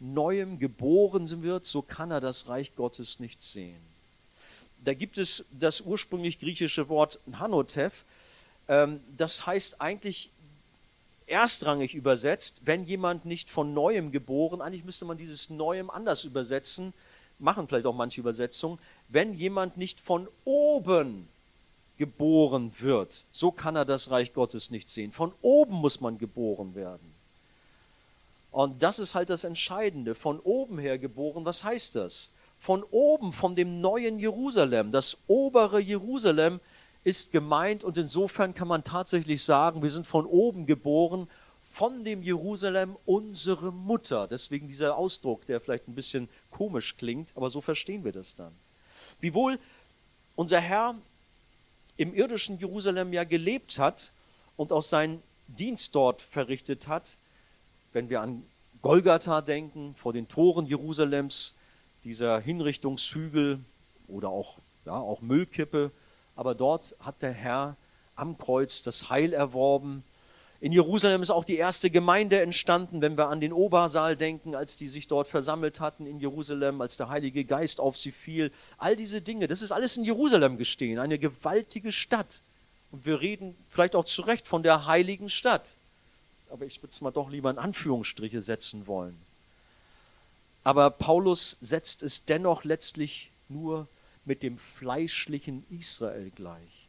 neuem 0.00 0.58
geboren 0.58 1.42
wird, 1.42 1.66
so 1.66 1.82
kann 1.82 2.10
er 2.10 2.20
das 2.20 2.48
Reich 2.48 2.74
Gottes 2.74 3.20
nicht 3.20 3.42
sehen. 3.42 3.93
Da 4.84 4.94
gibt 4.94 5.18
es 5.18 5.44
das 5.52 5.80
ursprünglich 5.80 6.38
griechische 6.38 6.88
Wort 6.88 7.18
Hanotev, 7.38 8.04
ähm, 8.68 9.00
das 9.16 9.46
heißt 9.46 9.80
eigentlich 9.80 10.30
erstrangig 11.26 11.94
übersetzt, 11.94 12.62
wenn 12.64 12.86
jemand 12.86 13.24
nicht 13.24 13.48
von 13.48 13.72
neuem 13.72 14.12
geboren, 14.12 14.60
eigentlich 14.60 14.84
müsste 14.84 15.04
man 15.04 15.16
dieses 15.16 15.50
neuem 15.50 15.90
anders 15.90 16.24
übersetzen, 16.24 16.92
machen 17.38 17.66
vielleicht 17.66 17.86
auch 17.86 17.94
manche 17.94 18.20
Übersetzungen, 18.20 18.78
wenn 19.08 19.34
jemand 19.34 19.76
nicht 19.76 20.00
von 20.00 20.28
oben 20.44 21.28
geboren 21.98 22.72
wird, 22.80 23.24
so 23.32 23.50
kann 23.50 23.76
er 23.76 23.84
das 23.84 24.10
Reich 24.10 24.34
Gottes 24.34 24.70
nicht 24.70 24.88
sehen. 24.90 25.12
Von 25.12 25.32
oben 25.42 25.74
muss 25.74 26.00
man 26.00 26.18
geboren 26.18 26.74
werden. 26.74 27.14
Und 28.50 28.82
das 28.82 28.98
ist 28.98 29.14
halt 29.14 29.30
das 29.30 29.44
Entscheidende. 29.44 30.14
Von 30.14 30.40
oben 30.40 30.78
her 30.78 30.98
geboren, 30.98 31.44
was 31.44 31.64
heißt 31.64 31.96
das? 31.96 32.30
Von 32.64 32.82
oben, 32.82 33.34
von 33.34 33.54
dem 33.54 33.82
neuen 33.82 34.18
Jerusalem. 34.18 34.90
Das 34.90 35.18
obere 35.26 35.80
Jerusalem 35.80 36.60
ist 37.04 37.30
gemeint 37.30 37.84
und 37.84 37.98
insofern 37.98 38.54
kann 38.54 38.68
man 38.68 38.82
tatsächlich 38.82 39.44
sagen, 39.44 39.82
wir 39.82 39.90
sind 39.90 40.06
von 40.06 40.24
oben 40.24 40.64
geboren, 40.64 41.28
von 41.70 42.04
dem 42.04 42.22
Jerusalem 42.22 42.96
unsere 43.04 43.70
Mutter. 43.70 44.26
Deswegen 44.28 44.66
dieser 44.66 44.96
Ausdruck, 44.96 45.44
der 45.44 45.60
vielleicht 45.60 45.88
ein 45.88 45.94
bisschen 45.94 46.26
komisch 46.50 46.96
klingt, 46.96 47.36
aber 47.36 47.50
so 47.50 47.60
verstehen 47.60 48.02
wir 48.02 48.12
das 48.12 48.34
dann. 48.34 48.52
Wiewohl 49.20 49.58
unser 50.34 50.60
Herr 50.60 50.94
im 51.98 52.14
irdischen 52.14 52.58
Jerusalem 52.58 53.12
ja 53.12 53.24
gelebt 53.24 53.78
hat 53.78 54.10
und 54.56 54.72
auch 54.72 54.82
seinen 54.82 55.22
Dienst 55.48 55.94
dort 55.94 56.22
verrichtet 56.22 56.88
hat, 56.88 57.18
wenn 57.92 58.08
wir 58.08 58.22
an 58.22 58.42
Golgatha 58.80 59.42
denken, 59.42 59.94
vor 59.98 60.14
den 60.14 60.28
Toren 60.28 60.64
Jerusalems, 60.64 61.52
dieser 62.04 62.38
Hinrichtungshügel 62.38 63.58
oder 64.08 64.28
auch, 64.28 64.58
ja, 64.84 64.94
auch 64.94 65.22
Müllkippe, 65.22 65.90
aber 66.36 66.54
dort 66.54 66.94
hat 67.00 67.22
der 67.22 67.32
Herr 67.32 67.76
am 68.16 68.38
Kreuz 68.38 68.82
das 68.82 69.08
Heil 69.08 69.32
erworben. 69.32 70.04
In 70.60 70.72
Jerusalem 70.72 71.22
ist 71.22 71.30
auch 71.30 71.44
die 71.44 71.56
erste 71.56 71.90
Gemeinde 71.90 72.40
entstanden, 72.40 73.00
wenn 73.00 73.18
wir 73.18 73.28
an 73.28 73.40
den 73.40 73.52
Obersaal 73.52 74.16
denken, 74.16 74.54
als 74.54 74.76
die 74.76 74.88
sich 74.88 75.08
dort 75.08 75.28
versammelt 75.28 75.80
hatten 75.80 76.06
in 76.06 76.20
Jerusalem, 76.20 76.80
als 76.80 76.96
der 76.96 77.08
Heilige 77.08 77.44
Geist 77.44 77.80
auf 77.80 77.96
sie 77.96 78.12
fiel. 78.12 78.50
All 78.78 78.96
diese 78.96 79.20
Dinge, 79.20 79.46
das 79.46 79.62
ist 79.62 79.72
alles 79.72 79.96
in 79.96 80.04
Jerusalem 80.04 80.56
gestehen, 80.56 80.98
eine 80.98 81.18
gewaltige 81.18 81.92
Stadt. 81.92 82.40
Und 82.92 83.04
wir 83.04 83.20
reden 83.20 83.56
vielleicht 83.70 83.96
auch 83.96 84.04
zu 84.04 84.22
Recht 84.22 84.46
von 84.46 84.62
der 84.62 84.86
heiligen 84.86 85.28
Stadt. 85.28 85.74
Aber 86.50 86.64
ich 86.64 86.80
würde 86.82 86.92
es 86.92 87.00
mal 87.00 87.10
doch 87.10 87.30
lieber 87.30 87.50
in 87.50 87.58
Anführungsstriche 87.58 88.40
setzen 88.40 88.86
wollen. 88.86 89.18
Aber 90.64 90.90
Paulus 90.90 91.58
setzt 91.60 92.02
es 92.02 92.24
dennoch 92.24 92.64
letztlich 92.64 93.30
nur 93.48 93.86
mit 94.24 94.42
dem 94.42 94.56
fleischlichen 94.58 95.64
Israel 95.70 96.30
gleich. 96.34 96.84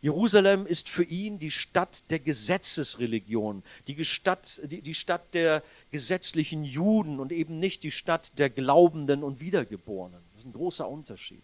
Jerusalem 0.00 0.66
ist 0.66 0.88
für 0.88 1.02
ihn 1.02 1.38
die 1.38 1.50
Stadt 1.50 2.10
der 2.10 2.20
Gesetzesreligion, 2.20 3.64
die 3.88 4.04
Stadt, 4.04 4.60
die, 4.64 4.80
die 4.80 4.94
Stadt 4.94 5.22
der 5.32 5.64
gesetzlichen 5.90 6.64
Juden 6.64 7.18
und 7.18 7.32
eben 7.32 7.58
nicht 7.58 7.82
die 7.82 7.90
Stadt 7.90 8.38
der 8.38 8.48
Glaubenden 8.48 9.24
und 9.24 9.40
Wiedergeborenen. 9.40 10.20
Das 10.34 10.44
ist 10.44 10.46
ein 10.46 10.52
großer 10.52 10.88
Unterschied. 10.88 11.42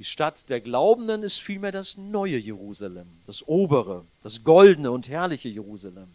Die 0.00 0.04
Stadt 0.04 0.48
der 0.50 0.60
Glaubenden 0.60 1.22
ist 1.22 1.40
vielmehr 1.40 1.70
das 1.70 1.96
neue 1.96 2.38
Jerusalem, 2.38 3.06
das 3.26 3.46
obere, 3.46 4.04
das 4.24 4.42
goldene 4.42 4.90
und 4.90 5.08
herrliche 5.08 5.48
Jerusalem. 5.48 6.08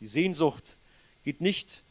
Die 0.00 0.06
Sehnsucht 0.06 0.76
geht 1.24 1.40
nicht 1.40 1.82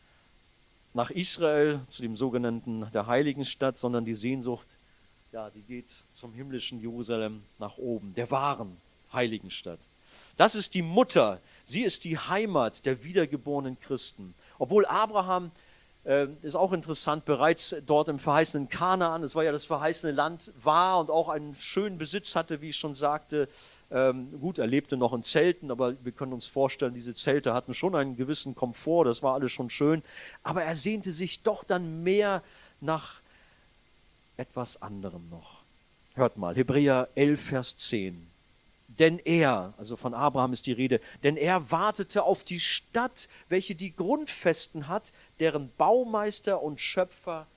nach 0.93 1.09
Israel, 1.09 1.79
zu 1.87 2.01
dem 2.01 2.15
sogenannten 2.15 2.87
der 2.93 3.07
heiligen 3.07 3.45
Stadt, 3.45 3.77
sondern 3.77 4.05
die 4.05 4.15
Sehnsucht, 4.15 4.67
ja, 5.31 5.49
die 5.49 5.61
geht 5.61 5.87
zum 6.13 6.33
himmlischen 6.33 6.79
Jerusalem 6.81 7.41
nach 7.57 7.77
oben, 7.77 8.13
der 8.15 8.29
wahren 8.29 8.77
heiligen 9.11 9.51
Stadt. 9.51 9.79
Das 10.37 10.55
ist 10.55 10.73
die 10.75 10.81
Mutter, 10.81 11.39
sie 11.65 11.81
ist 11.81 12.03
die 12.03 12.17
Heimat 12.17 12.85
der 12.85 13.03
wiedergeborenen 13.03 13.79
Christen. 13.79 14.33
Obwohl 14.59 14.85
Abraham 14.85 15.51
äh, 16.05 16.27
ist 16.41 16.55
auch 16.55 16.73
interessant, 16.73 17.25
bereits 17.25 17.75
dort 17.87 18.09
im 18.09 18.19
verheißenen 18.19 18.69
Kanaan, 18.69 19.23
es 19.23 19.35
war 19.35 19.43
ja 19.43 19.51
das 19.51 19.65
verheißene 19.65 20.13
Land, 20.13 20.51
war 20.61 20.99
und 20.99 21.09
auch 21.09 21.29
einen 21.29 21.55
schönen 21.55 21.97
Besitz 21.97 22.35
hatte, 22.35 22.61
wie 22.61 22.69
ich 22.69 22.77
schon 22.77 22.95
sagte, 22.95 23.47
ähm, 23.93 24.39
gut, 24.41 24.57
er 24.57 24.65
lebte 24.65 24.97
noch 24.97 25.13
in 25.13 25.23
Zelten, 25.23 25.69
aber 25.69 25.95
wir 26.03 26.11
können 26.11 26.33
uns 26.33 26.47
vorstellen, 26.47 26.95
diese 26.95 27.13
Zelte 27.13 27.53
hatten 27.53 27.75
schon 27.75 27.95
einen 27.95 28.17
gewissen 28.17 28.55
Komfort, 28.55 29.05
das 29.05 29.21
war 29.21 29.35
alles 29.35 29.51
schon 29.51 29.69
schön. 29.69 30.01
Aber 30.41 30.63
er 30.63 30.73
sehnte 30.73 31.11
sich 31.11 31.43
doch 31.43 31.63
dann 31.63 32.03
mehr 32.03 32.41
nach 32.81 33.19
etwas 34.35 34.81
anderem 34.81 35.29
noch. 35.29 35.61
Hört 36.15 36.37
mal, 36.37 36.55
Hebräer 36.55 37.07
11, 37.13 37.41
Vers 37.41 37.77
10. 37.77 38.27
Denn 38.87 39.19
er, 39.19 39.73
also 39.77 39.95
von 39.95 40.13
Abraham 40.13 40.53
ist 40.53 40.65
die 40.65 40.73
Rede, 40.73 40.99
denn 41.23 41.37
er 41.37 41.71
wartete 41.71 42.23
auf 42.23 42.43
die 42.43 42.59
Stadt, 42.59 43.27
welche 43.47 43.75
die 43.75 43.95
Grundfesten 43.95 44.87
hat, 44.87 45.11
deren 45.39 45.71
Baumeister 45.77 46.61
und 46.61 46.81
Schöpfer 46.81 47.47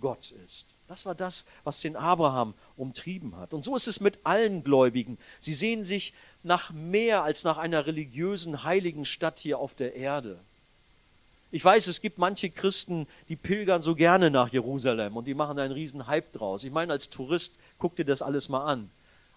Gott 0.00 0.32
ist. 0.44 0.66
Das 0.88 1.06
war 1.06 1.14
das, 1.14 1.46
was 1.64 1.80
den 1.80 1.96
Abraham 1.96 2.54
umtrieben 2.76 3.36
hat. 3.36 3.54
Und 3.54 3.64
so 3.64 3.74
ist 3.74 3.88
es 3.88 4.00
mit 4.00 4.18
allen 4.24 4.62
Gläubigen. 4.64 5.16
Sie 5.40 5.54
sehen 5.54 5.82
sich 5.82 6.12
nach 6.42 6.72
mehr 6.72 7.22
als 7.22 7.44
nach 7.44 7.56
einer 7.56 7.86
religiösen, 7.86 8.64
heiligen 8.64 9.06
Stadt 9.06 9.38
hier 9.38 9.58
auf 9.58 9.74
der 9.74 9.94
Erde. 9.94 10.38
Ich 11.50 11.64
weiß, 11.64 11.86
es 11.86 12.00
gibt 12.00 12.18
manche 12.18 12.50
Christen, 12.50 13.06
die 13.28 13.36
pilgern 13.36 13.82
so 13.82 13.94
gerne 13.94 14.30
nach 14.30 14.48
Jerusalem 14.52 15.16
und 15.16 15.26
die 15.26 15.34
machen 15.34 15.58
einen 15.58 15.72
riesen 15.72 16.06
Hype 16.06 16.32
draus. 16.32 16.64
Ich 16.64 16.72
meine, 16.72 16.92
als 16.92 17.10
Tourist 17.10 17.54
guck 17.78 17.96
dir 17.96 18.04
das 18.04 18.22
alles 18.22 18.48
mal 18.48 18.66
an. 18.66 18.90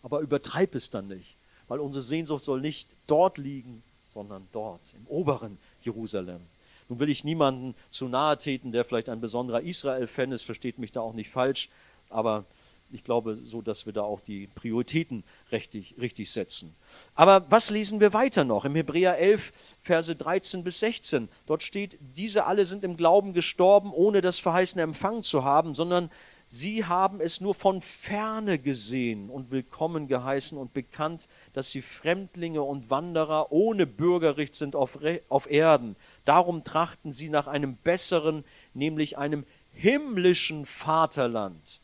Aber 0.03 0.19
übertreib 0.19 0.75
es 0.75 0.89
dann 0.89 1.07
nicht, 1.07 1.35
weil 1.67 1.79
unsere 1.79 2.03
Sehnsucht 2.03 2.43
soll 2.43 2.59
nicht 2.59 2.89
dort 3.07 3.37
liegen, 3.37 3.83
sondern 4.13 4.47
dort, 4.51 4.81
im 4.95 5.05
oberen 5.07 5.57
Jerusalem. 5.83 6.41
Nun 6.89 6.99
will 6.99 7.09
ich 7.09 7.23
niemanden 7.23 7.75
zu 7.89 8.07
nahe 8.07 8.37
treten, 8.37 8.71
der 8.71 8.85
vielleicht 8.85 9.09
ein 9.09 9.21
besonderer 9.21 9.61
Israel-Fan 9.61 10.31
ist, 10.31 10.43
versteht 10.43 10.79
mich 10.79 10.91
da 10.91 11.01
auch 11.01 11.13
nicht 11.13 11.29
falsch, 11.29 11.69
aber 12.09 12.45
ich 12.91 13.03
glaube 13.03 13.35
so, 13.35 13.61
dass 13.61 13.85
wir 13.85 13.93
da 13.93 14.01
auch 14.01 14.21
die 14.21 14.47
Prioritäten 14.55 15.23
richtig, 15.51 15.95
richtig 15.99 16.31
setzen. 16.31 16.73
Aber 17.15 17.45
was 17.49 17.69
lesen 17.69 17.99
wir 17.99 18.13
weiter 18.13 18.43
noch? 18.43 18.65
Im 18.65 18.75
Hebräer 18.75 19.17
11, 19.17 19.51
Verse 19.83 20.15
13 20.15 20.63
bis 20.63 20.79
16. 20.79 21.27
Dort 21.47 21.63
steht, 21.63 21.97
diese 22.15 22.45
alle 22.45 22.65
sind 22.65 22.83
im 22.83 22.95
Glauben 22.95 23.33
gestorben, 23.33 23.91
ohne 23.91 24.21
das 24.21 24.39
Verheißene 24.39 24.83
empfangen 24.83 25.23
zu 25.23 25.43
haben, 25.43 25.73
sondern 25.73 26.09
sie 26.47 26.85
haben 26.85 27.19
es 27.19 27.41
nur 27.41 27.55
von 27.55 27.81
ferne 27.81 28.57
gesehen 28.57 29.29
und 29.29 29.51
willkommen 29.51 30.07
geheißen 30.07 30.57
und 30.57 30.73
bekannt, 30.73 31.27
dass 31.53 31.71
sie 31.71 31.81
Fremdlinge 31.81 32.61
und 32.61 32.89
Wanderer 32.89 33.51
ohne 33.51 33.85
Bürgerrecht 33.85 34.55
sind 34.55 34.75
auf, 34.75 34.97
auf 35.27 35.51
Erden. 35.51 35.97
Darum 36.27 36.65
trachten 36.65 37.13
sie 37.13 37.29
nach 37.29 37.47
einem 37.47 37.77
besseren, 37.77 38.43
nämlich 38.73 39.17
einem 39.17 39.45
himmlischen 39.73 40.65
Vaterland. 40.65 41.79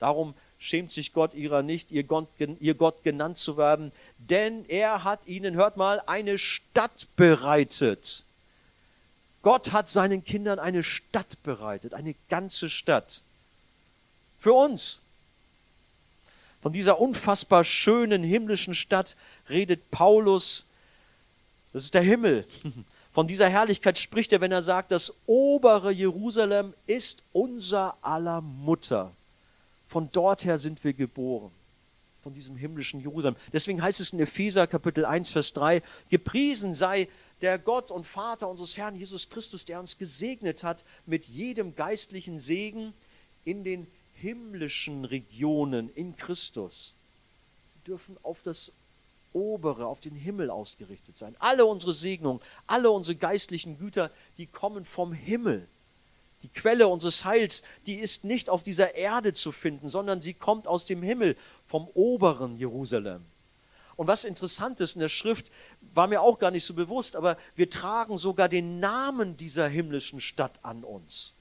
Darum 0.00 0.32
schämt 0.58 0.92
sich 0.92 1.12
Gott 1.12 1.34
ihrer 1.34 1.62
nicht, 1.62 1.90
ihr 1.90 2.04
Gott, 2.04 2.26
ihr 2.38 2.72
Gott 2.72 3.04
genannt 3.04 3.36
zu 3.36 3.58
werden, 3.58 3.92
denn 4.16 4.64
er 4.68 5.04
hat 5.04 5.26
ihnen, 5.26 5.56
hört 5.56 5.76
mal, 5.76 6.00
eine 6.06 6.38
Stadt 6.38 7.06
bereitet. 7.16 8.24
Gott 9.42 9.72
hat 9.72 9.90
seinen 9.90 10.24
Kindern 10.24 10.58
eine 10.58 10.82
Stadt 10.84 11.42
bereitet, 11.42 11.92
eine 11.92 12.14
ganze 12.30 12.70
Stadt. 12.70 13.20
Für 14.40 14.54
uns. 14.54 15.00
Von 16.62 16.72
dieser 16.72 16.98
unfassbar 16.98 17.62
schönen 17.62 18.22
himmlischen 18.22 18.74
Stadt 18.74 19.16
redet 19.50 19.90
Paulus. 19.90 20.64
Das 21.74 21.84
ist 21.84 21.92
der 21.92 22.00
Himmel. 22.00 22.46
Von 23.12 23.26
dieser 23.26 23.48
Herrlichkeit 23.48 23.98
spricht 23.98 24.32
er, 24.32 24.40
wenn 24.40 24.52
er 24.52 24.62
sagt, 24.62 24.90
das 24.90 25.12
obere 25.26 25.92
Jerusalem 25.92 26.72
ist 26.86 27.24
unser 27.32 27.96
aller 28.00 28.40
Mutter. 28.40 29.12
Von 29.88 30.08
dort 30.12 30.44
her 30.44 30.58
sind 30.58 30.82
wir 30.82 30.94
geboren. 30.94 31.50
Von 32.22 32.32
diesem 32.32 32.56
himmlischen 32.56 33.02
Jerusalem. 33.02 33.36
Deswegen 33.52 33.82
heißt 33.82 34.00
es 34.00 34.12
in 34.12 34.20
Epheser 34.20 34.66
Kapitel 34.66 35.04
1, 35.04 35.30
Vers 35.30 35.52
3, 35.52 35.82
gepriesen 36.08 36.72
sei 36.72 37.08
der 37.42 37.58
Gott 37.58 37.90
und 37.90 38.06
Vater 38.06 38.48
unseres 38.48 38.76
Herrn 38.78 38.96
Jesus 38.96 39.28
Christus, 39.28 39.64
der 39.64 39.80
uns 39.80 39.98
gesegnet 39.98 40.62
hat 40.62 40.84
mit 41.04 41.26
jedem 41.26 41.76
geistlichen 41.76 42.38
Segen 42.38 42.94
in 43.44 43.64
den 43.64 43.86
himmlischen 44.14 45.04
Regionen 45.04 45.90
in 45.94 46.16
Christus. 46.16 46.94
Wir 47.74 47.94
dürfen 47.94 48.16
auf 48.22 48.40
das 48.42 48.70
obere, 49.32 49.86
auf 49.86 50.00
den 50.00 50.14
Himmel 50.14 50.50
ausgerichtet 50.50 51.16
sein. 51.16 51.34
Alle 51.38 51.64
unsere 51.66 51.92
Segnungen, 51.92 52.40
alle 52.66 52.90
unsere 52.90 53.16
geistlichen 53.16 53.78
Güter, 53.78 54.10
die 54.38 54.46
kommen 54.46 54.84
vom 54.84 55.12
Himmel. 55.12 55.66
Die 56.42 56.48
Quelle 56.48 56.88
unseres 56.88 57.24
Heils, 57.24 57.62
die 57.86 57.94
ist 57.94 58.24
nicht 58.24 58.50
auf 58.50 58.62
dieser 58.62 58.94
Erde 58.94 59.32
zu 59.32 59.52
finden, 59.52 59.88
sondern 59.88 60.20
sie 60.20 60.34
kommt 60.34 60.66
aus 60.66 60.86
dem 60.86 61.02
Himmel, 61.02 61.36
vom 61.68 61.88
oberen 61.94 62.58
Jerusalem. 62.58 63.24
Und 63.96 64.06
was 64.06 64.24
interessant 64.24 64.80
ist 64.80 64.94
in 64.94 65.00
der 65.00 65.08
Schrift, 65.08 65.50
war 65.94 66.06
mir 66.06 66.22
auch 66.22 66.38
gar 66.38 66.50
nicht 66.50 66.64
so 66.64 66.74
bewusst, 66.74 67.14
aber 67.14 67.36
wir 67.54 67.70
tragen 67.70 68.16
sogar 68.16 68.48
den 68.48 68.80
Namen 68.80 69.36
dieser 69.36 69.68
himmlischen 69.68 70.20
Stadt 70.20 70.58
an 70.62 70.82
uns. 70.82 71.32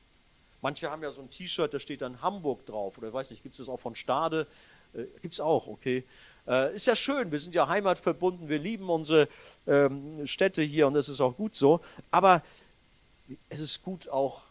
Manche 0.61 0.91
haben 0.91 1.01
ja 1.01 1.11
so 1.11 1.21
ein 1.21 1.31
T-Shirt, 1.31 1.73
da 1.73 1.79
steht 1.79 2.01
dann 2.01 2.21
Hamburg 2.21 2.65
drauf, 2.67 2.97
oder 2.97 3.07
ich 3.07 3.13
weiß 3.13 3.31
nicht, 3.31 3.41
gibt 3.41 3.53
es 3.53 3.59
das 3.59 3.69
auch 3.69 3.79
von 3.79 3.95
Stade? 3.95 4.45
Äh, 4.93 5.05
gibt 5.21 5.33
es 5.33 5.39
auch, 5.39 5.67
okay. 5.67 6.03
Äh, 6.47 6.75
ist 6.75 6.87
ja 6.87 6.95
schön, 6.95 7.31
wir 7.31 7.39
sind 7.39 7.53
ja 7.53 7.67
heimatverbunden, 7.67 8.49
wir 8.49 8.59
lieben 8.59 8.89
unsere 8.89 9.27
ähm, 9.67 10.25
Städte 10.25 10.61
hier 10.61 10.87
und 10.87 10.93
das 10.93 11.09
ist 11.09 11.21
auch 11.21 11.35
gut 11.35 11.55
so. 11.55 11.81
Aber 12.09 12.41
es 13.49 13.59
ist 13.59 13.83
gut 13.83 14.09
auch 14.09 14.41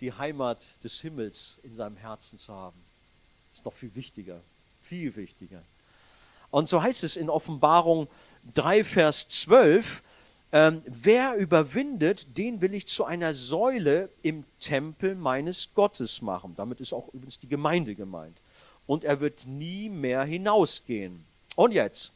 die 0.00 0.12
Heimat 0.12 0.64
des 0.82 1.00
Himmels 1.00 1.58
in 1.62 1.76
seinem 1.76 1.96
Herzen 1.96 2.38
zu 2.38 2.52
haben. 2.52 2.76
Ist 3.54 3.64
noch 3.64 3.72
viel 3.72 3.94
wichtiger, 3.94 4.40
viel 4.82 5.14
wichtiger. 5.16 5.62
Und 6.50 6.68
so 6.68 6.82
heißt 6.82 7.04
es 7.04 7.16
in 7.16 7.30
Offenbarung 7.30 8.08
3, 8.54 8.84
Vers 8.84 9.28
12, 9.28 10.02
ähm, 10.54 10.82
wer 10.86 11.36
überwindet, 11.36 12.36
den 12.36 12.60
will 12.60 12.74
ich 12.74 12.86
zu 12.86 13.04
einer 13.04 13.32
Säule 13.32 14.10
im 14.22 14.44
Tempel 14.60 15.14
meines 15.14 15.72
Gottes 15.74 16.20
machen. 16.20 16.54
Damit 16.56 16.80
ist 16.80 16.92
auch 16.92 17.08
übrigens 17.14 17.38
die 17.40 17.48
Gemeinde 17.48 17.94
gemeint. 17.94 18.36
Und 18.92 19.04
er 19.04 19.20
wird 19.20 19.46
nie 19.46 19.88
mehr 19.88 20.22
hinausgehen. 20.22 21.24
Und 21.56 21.72
jetzt, 21.72 22.12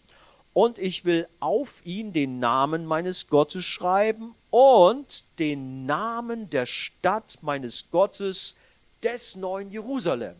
und 0.52 0.76
ich 0.76 1.06
will 1.06 1.26
auf 1.40 1.80
ihn 1.86 2.12
den 2.12 2.38
Namen 2.38 2.84
meines 2.84 3.28
Gottes 3.28 3.64
schreiben 3.64 4.34
und 4.50 5.24
den 5.38 5.86
Namen 5.86 6.50
der 6.50 6.66
Stadt 6.66 7.38
meines 7.40 7.90
Gottes, 7.90 8.56
des 9.02 9.36
neuen 9.36 9.70
Jerusalem. 9.70 10.36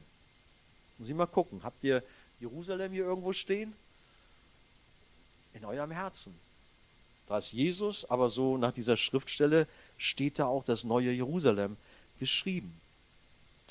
Muss 0.98 1.08
ich 1.08 1.14
mal 1.14 1.24
gucken, 1.24 1.62
habt 1.62 1.82
ihr 1.82 2.02
Jerusalem 2.38 2.92
hier 2.92 3.04
irgendwo 3.04 3.32
stehen? 3.32 3.72
In 5.54 5.64
eurem 5.64 5.90
Herzen. 5.90 6.38
Da 7.28 7.38
ist 7.38 7.52
Jesus, 7.52 8.04
aber 8.10 8.28
so 8.28 8.58
nach 8.58 8.72
dieser 8.72 8.98
Schriftstelle 8.98 9.66
steht 9.96 10.38
da 10.38 10.44
auch 10.44 10.64
das 10.64 10.84
neue 10.84 11.12
Jerusalem 11.12 11.78
geschrieben. 12.20 12.78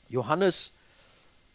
Johannes 0.09 0.73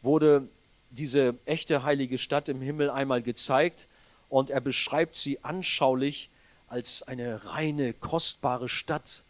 wurde 0.02 0.46
diese 0.90 1.34
echte 1.46 1.82
heilige 1.82 2.18
Stadt 2.18 2.48
im 2.48 2.60
Himmel 2.60 2.90
einmal 2.90 3.22
gezeigt 3.22 3.86
und 4.28 4.50
er 4.50 4.60
beschreibt 4.60 5.16
sie 5.16 5.42
anschaulich 5.44 6.30
als 6.68 7.02
eine 7.02 7.44
reine, 7.46 7.92
kostbare 7.92 8.68
Stadt 8.68 9.22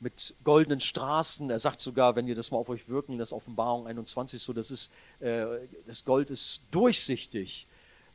mit 0.00 0.34
goldenen 0.44 0.80
Straßen. 0.80 1.50
Er 1.50 1.58
sagt 1.58 1.80
sogar, 1.80 2.16
wenn 2.16 2.28
ihr 2.28 2.34
das 2.34 2.50
mal 2.50 2.58
auf 2.58 2.68
euch 2.68 2.88
wirken, 2.88 3.18
das 3.18 3.32
Offenbarung 3.32 3.86
21 3.86 4.40
so, 4.40 4.52
das 4.52 4.70
ist, 4.70 4.90
äh, 5.20 5.44
das 5.86 6.04
Gold 6.04 6.30
ist 6.30 6.60
durchsichtig. 6.70 7.66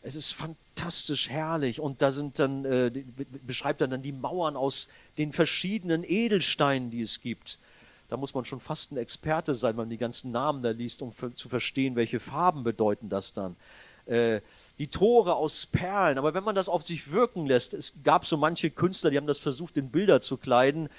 Es 0.01 0.15
ist 0.15 0.31
fantastisch 0.31 1.29
herrlich 1.29 1.79
und 1.79 2.01
da 2.01 2.11
sind 2.11 2.39
dann, 2.39 2.65
äh, 2.65 2.91
beschreibt 3.45 3.81
er 3.81 3.87
dann 3.87 4.01
die 4.01 4.11
Mauern 4.11 4.55
aus 4.55 4.87
den 5.17 5.31
verschiedenen 5.31 6.03
Edelsteinen, 6.03 6.89
die 6.89 7.01
es 7.01 7.21
gibt. 7.21 7.57
Da 8.13 8.17
muss 8.17 8.35
man 8.35 8.45
schon 8.45 8.59
fast 8.59 8.91
ein 8.91 8.97
Experte 8.97 9.55
sein, 9.55 9.71
wenn 9.71 9.85
man 9.85 9.89
die 9.89 9.97
ganzen 9.97 10.31
Namen 10.31 10.61
da 10.61 10.69
liest, 10.69 11.01
um 11.01 11.15
zu 11.35 11.49
verstehen, 11.49 11.95
welche 11.95 12.19
Farben 12.19 12.63
bedeuten 12.63 13.09
das 13.09 13.33
dann. 13.33 13.55
Äh, 14.05 14.39
die 14.77 14.85
Tore 14.85 15.33
aus 15.33 15.65
Perlen. 15.65 16.19
Aber 16.19 16.35
wenn 16.35 16.43
man 16.43 16.53
das 16.53 16.69
auf 16.69 16.83
sich 16.83 17.11
wirken 17.11 17.47
lässt, 17.47 17.73
es 17.73 17.91
gab 18.03 18.27
so 18.27 18.37
manche 18.37 18.69
Künstler, 18.69 19.09
die 19.09 19.17
haben 19.17 19.25
das 19.25 19.39
versucht, 19.39 19.77
in 19.77 19.89
Bilder 19.89 20.21
zu 20.21 20.37
kleiden, 20.37 20.89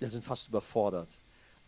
die 0.00 0.08
sind 0.08 0.24
fast 0.24 0.48
überfordert. 0.48 1.08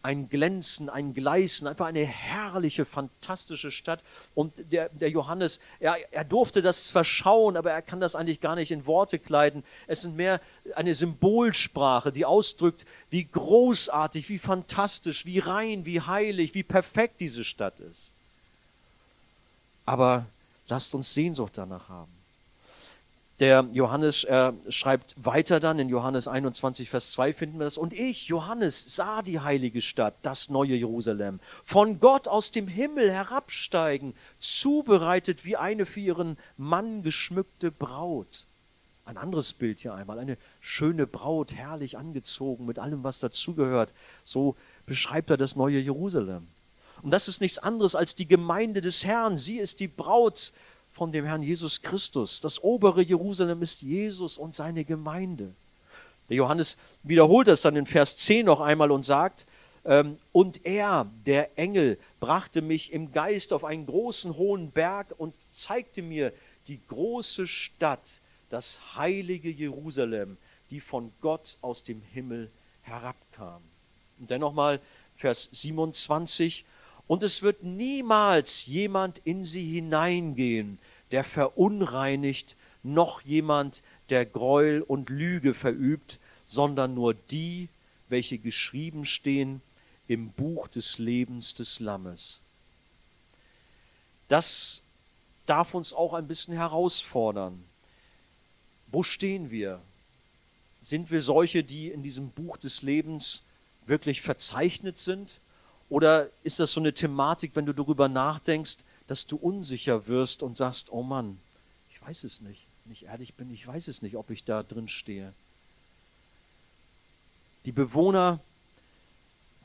Ein 0.04 0.28
Glänzen, 0.28 0.88
ein 0.88 1.14
Gleißen, 1.14 1.66
einfach 1.66 1.86
eine 1.86 2.04
herrliche, 2.04 2.84
fantastische 2.84 3.72
Stadt. 3.72 4.00
Und 4.36 4.52
der, 4.70 4.88
der 4.90 5.10
Johannes, 5.10 5.60
er, 5.80 5.96
er 6.12 6.24
durfte 6.24 6.62
das 6.62 6.86
zwar 6.86 7.04
schauen, 7.04 7.56
aber 7.56 7.72
er 7.72 7.82
kann 7.82 7.98
das 7.98 8.14
eigentlich 8.14 8.40
gar 8.40 8.54
nicht 8.54 8.70
in 8.70 8.86
Worte 8.86 9.18
kleiden. 9.18 9.64
Es 9.88 10.02
sind 10.02 10.14
mehr 10.14 10.40
eine 10.76 10.94
Symbolsprache, 10.94 12.12
die 12.12 12.24
ausdrückt, 12.24 12.86
wie 13.10 13.24
großartig, 13.24 14.28
wie 14.28 14.38
fantastisch, 14.38 15.26
wie 15.26 15.40
rein, 15.40 15.84
wie 15.84 16.00
heilig, 16.00 16.54
wie 16.54 16.62
perfekt 16.62 17.20
diese 17.20 17.44
Stadt 17.44 17.80
ist. 17.80 18.12
Aber 19.86 20.26
Lasst 20.68 20.94
uns 20.94 21.12
Sehnsucht 21.12 21.52
danach 21.56 21.88
haben. 21.88 22.23
Der 23.40 23.66
Johannes 23.72 24.22
äh, 24.24 24.52
schreibt 24.68 25.16
weiter 25.16 25.58
dann, 25.58 25.80
in 25.80 25.88
Johannes 25.88 26.28
21, 26.28 26.88
Vers 26.88 27.10
2 27.12 27.32
finden 27.32 27.58
wir 27.58 27.64
das. 27.64 27.76
Und 27.76 27.92
ich, 27.92 28.28
Johannes, 28.28 28.94
sah 28.94 29.22
die 29.22 29.40
heilige 29.40 29.82
Stadt, 29.82 30.14
das 30.22 30.50
neue 30.50 30.76
Jerusalem, 30.76 31.40
von 31.64 31.98
Gott 31.98 32.28
aus 32.28 32.52
dem 32.52 32.68
Himmel 32.68 33.10
herabsteigen, 33.10 34.14
zubereitet 34.38 35.44
wie 35.44 35.56
eine 35.56 35.84
für 35.84 36.00
ihren 36.00 36.36
Mann 36.56 37.02
geschmückte 37.02 37.72
Braut. 37.72 38.44
Ein 39.04 39.16
anderes 39.16 39.52
Bild 39.52 39.80
hier 39.80 39.94
einmal, 39.94 40.20
eine 40.20 40.38
schöne 40.60 41.06
Braut, 41.06 41.52
herrlich 41.52 41.98
angezogen 41.98 42.66
mit 42.66 42.78
allem, 42.78 43.02
was 43.02 43.18
dazugehört. 43.18 43.90
So 44.24 44.54
beschreibt 44.86 45.30
er 45.30 45.36
das 45.36 45.56
neue 45.56 45.80
Jerusalem. 45.80 46.46
Und 47.02 47.10
das 47.10 47.26
ist 47.26 47.40
nichts 47.40 47.58
anderes 47.58 47.96
als 47.96 48.14
die 48.14 48.28
Gemeinde 48.28 48.80
des 48.80 49.04
Herrn. 49.04 49.36
Sie 49.36 49.58
ist 49.58 49.80
die 49.80 49.88
Braut 49.88 50.52
von 50.94 51.10
dem 51.12 51.26
Herrn 51.26 51.42
Jesus 51.42 51.82
Christus. 51.82 52.40
Das 52.40 52.62
obere 52.62 53.02
Jerusalem 53.02 53.60
ist 53.62 53.82
Jesus 53.82 54.38
und 54.38 54.54
seine 54.54 54.84
Gemeinde. 54.84 55.52
Der 56.28 56.36
Johannes 56.36 56.78
wiederholt 57.02 57.48
das 57.48 57.62
dann 57.62 57.76
in 57.76 57.84
Vers 57.84 58.16
10 58.16 58.46
noch 58.46 58.60
einmal 58.60 58.90
und 58.90 59.02
sagt, 59.02 59.46
ähm, 59.84 60.16
und 60.32 60.64
er, 60.64 61.06
der 61.26 61.58
Engel, 61.58 61.98
brachte 62.20 62.62
mich 62.62 62.92
im 62.92 63.12
Geist 63.12 63.52
auf 63.52 63.64
einen 63.64 63.86
großen 63.86 64.36
hohen 64.36 64.70
Berg 64.70 65.08
und 65.18 65.34
zeigte 65.52 66.00
mir 66.00 66.32
die 66.68 66.80
große 66.88 67.46
Stadt, 67.46 68.20
das 68.48 68.78
heilige 68.94 69.50
Jerusalem, 69.50 70.36
die 70.70 70.80
von 70.80 71.12
Gott 71.20 71.56
aus 71.60 71.82
dem 71.82 72.00
Himmel 72.12 72.48
herabkam. 72.82 73.60
Und 74.20 74.30
dann 74.30 74.40
nochmal 74.40 74.80
Vers 75.16 75.48
27, 75.52 76.64
und 77.06 77.22
es 77.22 77.42
wird 77.42 77.62
niemals 77.62 78.66
jemand 78.66 79.18
in 79.24 79.44
sie 79.44 79.70
hineingehen, 79.72 80.78
der 81.10 81.24
verunreinigt, 81.24 82.56
noch 82.82 83.20
jemand, 83.22 83.82
der 84.10 84.26
Gräuel 84.26 84.82
und 84.82 85.08
Lüge 85.08 85.54
verübt, 85.54 86.18
sondern 86.46 86.94
nur 86.94 87.14
die, 87.14 87.68
welche 88.08 88.38
geschrieben 88.38 89.06
stehen 89.06 89.62
im 90.08 90.30
Buch 90.30 90.68
des 90.68 90.98
Lebens 90.98 91.54
des 91.54 91.80
Lammes. 91.80 92.40
Das 94.28 94.82
darf 95.46 95.74
uns 95.74 95.92
auch 95.92 96.14
ein 96.14 96.28
bisschen 96.28 96.54
herausfordern. 96.54 97.62
Wo 98.88 99.02
stehen 99.02 99.50
wir? 99.50 99.80
Sind 100.82 101.10
wir 101.10 101.22
solche, 101.22 101.64
die 101.64 101.88
in 101.88 102.02
diesem 102.02 102.30
Buch 102.30 102.56
des 102.56 102.82
Lebens 102.82 103.42
wirklich 103.86 104.20
verzeichnet 104.20 104.98
sind? 104.98 105.40
Oder 105.88 106.28
ist 106.42 106.60
das 106.60 106.72
so 106.72 106.80
eine 106.80 106.92
Thematik, 106.92 107.52
wenn 107.54 107.66
du 107.66 107.72
darüber 107.72 108.08
nachdenkst, 108.08 108.78
dass 109.06 109.26
du 109.26 109.36
unsicher 109.36 110.06
wirst 110.06 110.42
und 110.42 110.56
sagst, 110.56 110.90
oh 110.92 111.02
Mann, 111.02 111.38
ich 111.92 112.06
weiß 112.06 112.24
es 112.24 112.40
nicht. 112.40 112.66
Wenn 112.84 112.92
ich 112.92 113.04
ehrlich 113.04 113.34
bin, 113.34 113.52
ich 113.52 113.66
weiß 113.66 113.88
es 113.88 114.02
nicht, 114.02 114.16
ob 114.16 114.30
ich 114.30 114.44
da 114.44 114.62
drin 114.62 114.88
stehe. 114.88 115.32
Die 117.64 117.72
Bewohner 117.72 118.40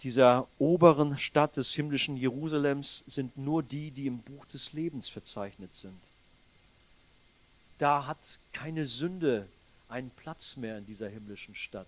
dieser 0.03 0.47
oberen 0.57 1.17
Stadt 1.17 1.57
des 1.57 1.73
himmlischen 1.73 2.15
Jerusalems 2.15 3.03
sind 3.07 3.37
nur 3.37 3.61
die, 3.61 3.91
die 3.91 4.07
im 4.07 4.19
Buch 4.19 4.45
des 4.45 4.71
Lebens 4.71 5.09
verzeichnet 5.09 5.75
sind. 5.75 5.99
Da 7.77 8.05
hat 8.05 8.39
keine 8.53 8.85
Sünde 8.85 9.47
einen 9.89 10.11
Platz 10.11 10.55
mehr 10.55 10.77
in 10.77 10.85
dieser 10.85 11.09
himmlischen 11.09 11.55
Stadt. 11.55 11.87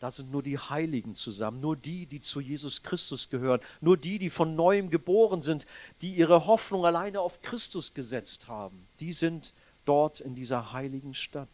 Da 0.00 0.10
sind 0.10 0.32
nur 0.32 0.42
die 0.42 0.58
Heiligen 0.58 1.14
zusammen, 1.14 1.60
nur 1.60 1.76
die, 1.76 2.06
die 2.06 2.22
zu 2.22 2.40
Jesus 2.40 2.82
Christus 2.82 3.28
gehören, 3.28 3.60
nur 3.82 3.98
die, 3.98 4.18
die 4.18 4.30
von 4.30 4.56
neuem 4.56 4.88
geboren 4.88 5.42
sind, 5.42 5.66
die 6.00 6.14
ihre 6.14 6.46
Hoffnung 6.46 6.86
alleine 6.86 7.20
auf 7.20 7.42
Christus 7.42 7.92
gesetzt 7.92 8.48
haben. 8.48 8.86
Die 9.00 9.12
sind 9.12 9.52
dort 9.84 10.20
in 10.20 10.34
dieser 10.34 10.72
heiligen 10.72 11.14
Stadt. 11.14 11.48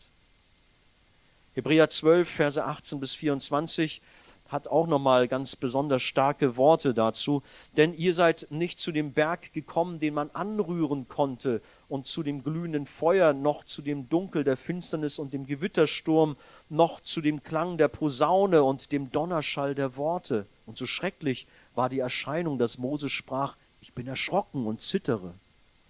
Hebräer 1.54 1.88
12, 1.88 2.28
Verse 2.28 2.64
18 2.64 3.00
bis 3.00 3.14
24 3.14 4.00
hat 4.48 4.68
auch 4.68 4.86
nochmal 4.86 5.26
ganz 5.26 5.56
besonders 5.56 6.02
starke 6.02 6.56
Worte 6.56 6.94
dazu. 6.94 7.42
Denn 7.76 7.96
ihr 7.96 8.14
seid 8.14 8.46
nicht 8.50 8.78
zu 8.78 8.92
dem 8.92 9.12
Berg 9.12 9.52
gekommen, 9.52 9.98
den 9.98 10.14
man 10.14 10.30
anrühren 10.30 11.08
konnte, 11.08 11.60
und 11.88 12.06
zu 12.06 12.22
dem 12.22 12.42
glühenden 12.42 12.86
Feuer, 12.86 13.32
noch 13.32 13.64
zu 13.64 13.80
dem 13.82 14.08
Dunkel 14.08 14.44
der 14.44 14.56
Finsternis 14.56 15.18
und 15.18 15.32
dem 15.32 15.46
Gewittersturm, 15.46 16.36
noch 16.68 17.00
zu 17.00 17.20
dem 17.20 17.42
Klang 17.42 17.78
der 17.78 17.88
Posaune 17.88 18.64
und 18.64 18.92
dem 18.92 19.12
Donnerschall 19.12 19.74
der 19.74 19.96
Worte. 19.96 20.46
Und 20.66 20.76
so 20.76 20.86
schrecklich 20.86 21.46
war 21.74 21.88
die 21.88 22.00
Erscheinung, 22.00 22.58
dass 22.58 22.78
Mose 22.78 23.08
sprach, 23.08 23.54
ich 23.80 23.92
bin 23.92 24.08
erschrocken 24.08 24.66
und 24.66 24.80
zittere. 24.80 25.32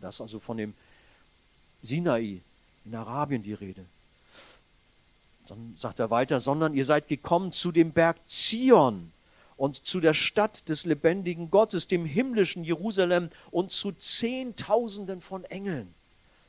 Das 0.00 0.20
also 0.20 0.38
von 0.38 0.58
dem 0.58 0.74
Sinai 1.82 2.40
in 2.84 2.94
Arabien 2.94 3.42
die 3.42 3.54
Rede. 3.54 3.84
Dann 5.48 5.76
sagt 5.78 5.98
er 6.00 6.10
weiter, 6.10 6.40
sondern 6.40 6.74
ihr 6.74 6.84
seid 6.84 7.08
gekommen 7.08 7.52
zu 7.52 7.72
dem 7.72 7.92
Berg 7.92 8.16
Zion 8.26 9.12
und 9.56 9.86
zu 9.86 10.00
der 10.00 10.14
Stadt 10.14 10.68
des 10.68 10.84
lebendigen 10.84 11.50
Gottes, 11.50 11.88
dem 11.88 12.04
himmlischen 12.04 12.64
Jerusalem 12.64 13.30
und 13.50 13.72
zu 13.72 13.92
Zehntausenden 13.92 15.20
von 15.20 15.44
Engeln, 15.44 15.92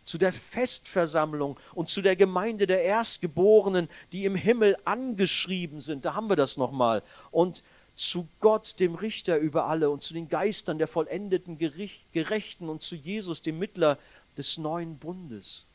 zu 0.03 0.17
der 0.17 0.33
Festversammlung 0.33 1.57
und 1.73 1.89
zu 1.89 2.01
der 2.01 2.15
Gemeinde 2.15 2.67
der 2.67 2.83
Erstgeborenen, 2.83 3.89
die 4.11 4.25
im 4.25 4.35
Himmel 4.35 4.77
angeschrieben 4.85 5.81
sind. 5.81 6.05
Da 6.05 6.15
haben 6.15 6.29
wir 6.29 6.35
das 6.35 6.57
nochmal. 6.57 7.01
Und 7.31 7.63
zu 7.95 8.27
Gott, 8.41 8.79
dem 8.79 8.95
Richter 8.95 9.37
über 9.37 9.65
alle, 9.65 9.89
und 9.89 10.03
zu 10.03 10.13
den 10.13 10.29
Geistern 10.29 10.77
der 10.77 10.87
vollendeten 10.87 11.57
Gerechten 11.57 12.69
und 12.69 12.81
zu 12.81 12.95
Jesus, 12.95 13.41
dem 13.41 13.57
Mittler 13.57 13.97
des 14.37 14.57
neuen 14.57 14.97
Bundes. 14.99 15.65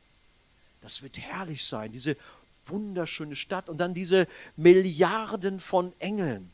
Das 0.82 1.02
wird 1.02 1.18
herrlich 1.18 1.64
sein, 1.64 1.92
diese 1.92 2.16
wunderschöne 2.66 3.36
Stadt 3.36 3.68
und 3.68 3.78
dann 3.78 3.92
diese 3.92 4.28
Milliarden 4.56 5.58
von 5.58 5.92
Engeln, 5.98 6.50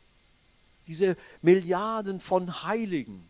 diese 0.88 1.16
Milliarden 1.42 2.20
von 2.20 2.64
Heiligen. 2.64 3.22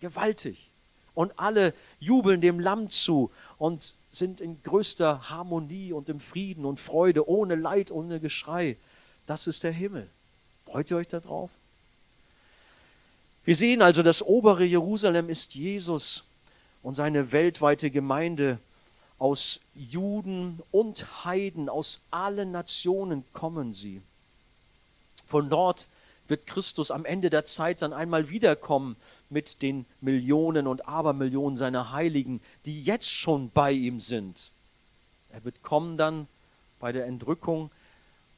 Gewaltig. 0.00 0.68
Und 1.14 1.38
alle 1.38 1.72
jubeln 2.00 2.40
dem 2.40 2.58
Lamm 2.58 2.90
zu 2.90 3.30
und 3.58 3.94
sind 4.10 4.40
in 4.40 4.60
größter 4.62 5.30
Harmonie 5.30 5.92
und 5.92 6.08
im 6.08 6.18
Frieden 6.18 6.64
und 6.64 6.80
Freude, 6.80 7.28
ohne 7.28 7.54
Leid, 7.54 7.92
ohne 7.92 8.18
Geschrei. 8.18 8.76
Das 9.26 9.46
ist 9.46 9.62
der 9.62 9.72
Himmel. 9.72 10.08
Freut 10.64 10.90
ihr 10.90 10.96
euch 10.96 11.08
darauf? 11.08 11.50
Wir 13.44 13.54
sehen 13.54 13.82
also, 13.82 14.02
das 14.02 14.22
obere 14.22 14.64
Jerusalem 14.64 15.28
ist 15.28 15.54
Jesus 15.54 16.24
und 16.82 16.94
seine 16.94 17.30
weltweite 17.30 17.90
Gemeinde 17.90 18.58
aus 19.18 19.60
Juden 19.74 20.60
und 20.70 21.24
Heiden, 21.24 21.68
aus 21.68 22.00
allen 22.10 22.52
Nationen 22.52 23.24
kommen 23.32 23.74
sie. 23.74 24.02
Von 25.26 25.48
dort 25.50 25.86
wird 26.28 26.46
Christus 26.46 26.90
am 26.90 27.04
Ende 27.04 27.30
der 27.30 27.44
Zeit 27.44 27.82
dann 27.82 27.92
einmal 27.92 28.30
wiederkommen 28.30 28.96
mit 29.30 29.62
den 29.62 29.86
Millionen 30.00 30.66
und 30.66 30.88
Abermillionen 30.88 31.56
seiner 31.56 31.92
Heiligen, 31.92 32.40
die 32.64 32.82
jetzt 32.82 33.10
schon 33.10 33.50
bei 33.50 33.72
ihm 33.72 34.00
sind. 34.00 34.50
Er 35.32 35.44
wird 35.44 35.62
kommen 35.62 35.96
dann 35.96 36.28
bei 36.80 36.92
der 36.92 37.06
Entrückung 37.06 37.70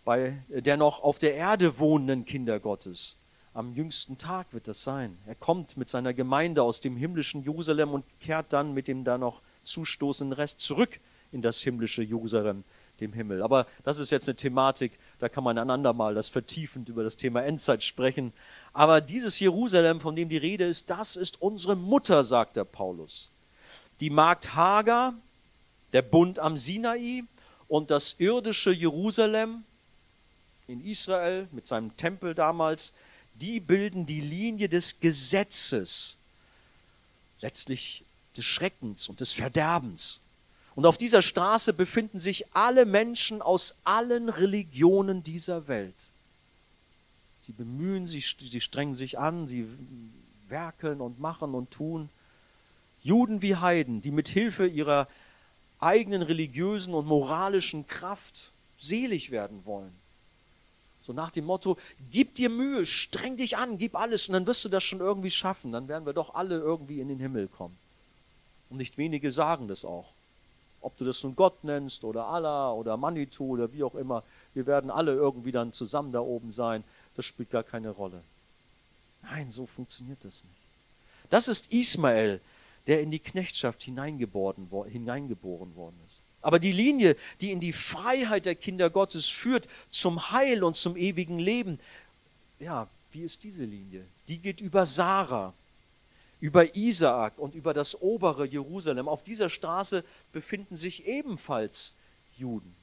bei 0.06 0.34
der 0.48 0.76
noch 0.76 1.02
auf 1.02 1.18
der 1.18 1.34
Erde 1.34 1.80
wohnenden 1.80 2.24
Kinder 2.24 2.60
Gottes. 2.60 3.16
Am 3.54 3.74
jüngsten 3.74 4.18
Tag 4.18 4.46
wird 4.52 4.68
das 4.68 4.84
sein. 4.84 5.18
Er 5.26 5.34
kommt 5.34 5.76
mit 5.76 5.88
seiner 5.88 6.14
Gemeinde 6.14 6.62
aus 6.62 6.80
dem 6.80 6.96
himmlischen 6.96 7.42
Jerusalem 7.42 7.90
und 7.90 8.04
kehrt 8.20 8.52
dann 8.52 8.72
mit 8.72 8.86
dem 8.86 9.02
da 9.02 9.18
noch 9.18 9.40
zustoßenden 9.64 10.32
Rest 10.32 10.60
zurück 10.60 11.00
in 11.32 11.42
das 11.42 11.60
himmlische 11.60 12.04
Jerusalem, 12.04 12.62
dem 13.00 13.12
Himmel. 13.12 13.42
Aber 13.42 13.66
das 13.82 13.98
ist 13.98 14.10
jetzt 14.10 14.28
eine 14.28 14.36
Thematik, 14.36 14.92
da 15.18 15.28
kann 15.28 15.44
man 15.44 15.56
einander 15.56 15.92
mal 15.92 16.14
das 16.14 16.28
vertiefend 16.28 16.88
über 16.88 17.02
das 17.02 17.16
Thema 17.16 17.42
Endzeit 17.42 17.82
sprechen. 17.82 18.32
Aber 18.72 19.00
dieses 19.00 19.40
Jerusalem, 19.40 20.00
von 20.00 20.14
dem 20.14 20.28
die 20.28 20.36
Rede 20.36 20.64
ist, 20.64 20.90
das 20.90 21.16
ist 21.16 21.40
unsere 21.40 21.76
Mutter, 21.76 22.24
sagt 22.24 22.56
der 22.56 22.64
Paulus. 22.64 23.30
Die 24.00 24.10
Magd 24.10 24.54
Hagar, 24.54 25.14
der 25.92 26.02
Bund 26.02 26.38
am 26.38 26.58
Sinai 26.58 27.24
und 27.68 27.90
das 27.90 28.16
irdische 28.18 28.72
Jerusalem 28.72 29.64
in 30.68 30.84
Israel 30.84 31.48
mit 31.52 31.66
seinem 31.66 31.96
Tempel 31.96 32.34
damals, 32.34 32.92
die 33.34 33.60
bilden 33.60 34.04
die 34.04 34.20
Linie 34.20 34.68
des 34.68 35.00
Gesetzes. 35.00 36.16
Letztlich 37.40 38.04
des 38.36 38.44
Schreckens 38.44 39.08
und 39.08 39.20
des 39.20 39.32
Verderbens. 39.32 40.20
Und 40.76 40.84
auf 40.84 40.98
dieser 40.98 41.22
Straße 41.22 41.72
befinden 41.72 42.20
sich 42.20 42.54
alle 42.54 42.84
Menschen 42.84 43.40
aus 43.40 43.76
allen 43.84 44.28
Religionen 44.28 45.24
dieser 45.24 45.68
Welt. 45.68 45.94
Sie 47.46 47.52
bemühen 47.52 48.06
sich, 48.06 48.36
sie 48.38 48.60
strengen 48.60 48.94
sich 48.94 49.18
an, 49.18 49.48
sie 49.48 49.66
werkeln 50.48 51.00
und 51.00 51.18
machen 51.18 51.54
und 51.54 51.70
tun. 51.70 52.10
Juden 53.02 53.40
wie 53.40 53.56
Heiden, 53.56 54.02
die 54.02 54.10
mit 54.10 54.28
Hilfe 54.28 54.66
ihrer 54.66 55.08
eigenen 55.80 56.20
religiösen 56.20 56.92
und 56.92 57.06
moralischen 57.06 57.88
Kraft 57.88 58.50
selig 58.78 59.30
werden 59.30 59.64
wollen. 59.64 59.92
So 61.06 61.14
nach 61.14 61.30
dem 61.30 61.46
Motto, 61.46 61.78
gib 62.12 62.34
dir 62.34 62.50
Mühe, 62.50 62.84
streng 62.84 63.38
dich 63.38 63.56
an, 63.56 63.78
gib 63.78 63.94
alles 63.94 64.28
und 64.28 64.34
dann 64.34 64.46
wirst 64.46 64.64
du 64.64 64.68
das 64.68 64.84
schon 64.84 65.00
irgendwie 65.00 65.30
schaffen. 65.30 65.72
Dann 65.72 65.88
werden 65.88 66.04
wir 66.04 66.12
doch 66.12 66.34
alle 66.34 66.58
irgendwie 66.58 67.00
in 67.00 67.08
den 67.08 67.18
Himmel 67.18 67.48
kommen. 67.48 67.78
Und 68.68 68.76
nicht 68.76 68.98
wenige 68.98 69.30
sagen 69.30 69.68
das 69.68 69.84
auch. 69.84 70.15
Ob 70.86 70.96
du 70.98 71.04
das 71.04 71.24
nun 71.24 71.34
Gott 71.34 71.64
nennst 71.64 72.04
oder 72.04 72.26
Allah 72.26 72.70
oder 72.70 72.96
Manitou 72.96 73.54
oder 73.54 73.72
wie 73.72 73.82
auch 73.82 73.96
immer, 73.96 74.22
wir 74.54 74.66
werden 74.66 74.88
alle 74.88 75.14
irgendwie 75.14 75.50
dann 75.50 75.72
zusammen 75.72 76.12
da 76.12 76.20
oben 76.20 76.52
sein. 76.52 76.84
Das 77.16 77.26
spielt 77.26 77.50
gar 77.50 77.64
keine 77.64 77.90
Rolle. 77.90 78.22
Nein, 79.24 79.50
so 79.50 79.66
funktioniert 79.66 80.20
das 80.22 80.44
nicht. 80.44 80.56
Das 81.28 81.48
ist 81.48 81.72
Ismael, 81.72 82.40
der 82.86 83.00
in 83.02 83.10
die 83.10 83.18
Knechtschaft 83.18 83.82
hineingeboren, 83.82 84.70
worden 84.70 85.98
ist. 86.06 86.20
Aber 86.40 86.60
die 86.60 86.70
Linie, 86.70 87.16
die 87.40 87.50
in 87.50 87.58
die 87.58 87.72
Freiheit 87.72 88.46
der 88.46 88.54
Kinder 88.54 88.88
Gottes 88.88 89.26
führt, 89.26 89.66
zum 89.90 90.30
Heil 90.30 90.62
und 90.62 90.76
zum 90.76 90.96
ewigen 90.96 91.40
Leben, 91.40 91.80
ja, 92.60 92.86
wie 93.10 93.22
ist 93.22 93.42
diese 93.42 93.64
Linie? 93.64 94.06
Die 94.28 94.38
geht 94.38 94.60
über 94.60 94.86
Sarah 94.86 95.52
über 96.40 96.76
Isaak 96.76 97.38
und 97.38 97.54
über 97.54 97.74
das 97.74 98.00
obere 98.00 98.46
Jerusalem. 98.46 99.08
Auf 99.08 99.24
dieser 99.24 99.48
Straße 99.48 100.04
befinden 100.32 100.76
sich 100.76 101.06
ebenfalls 101.06 101.94
Juden 102.36 102.74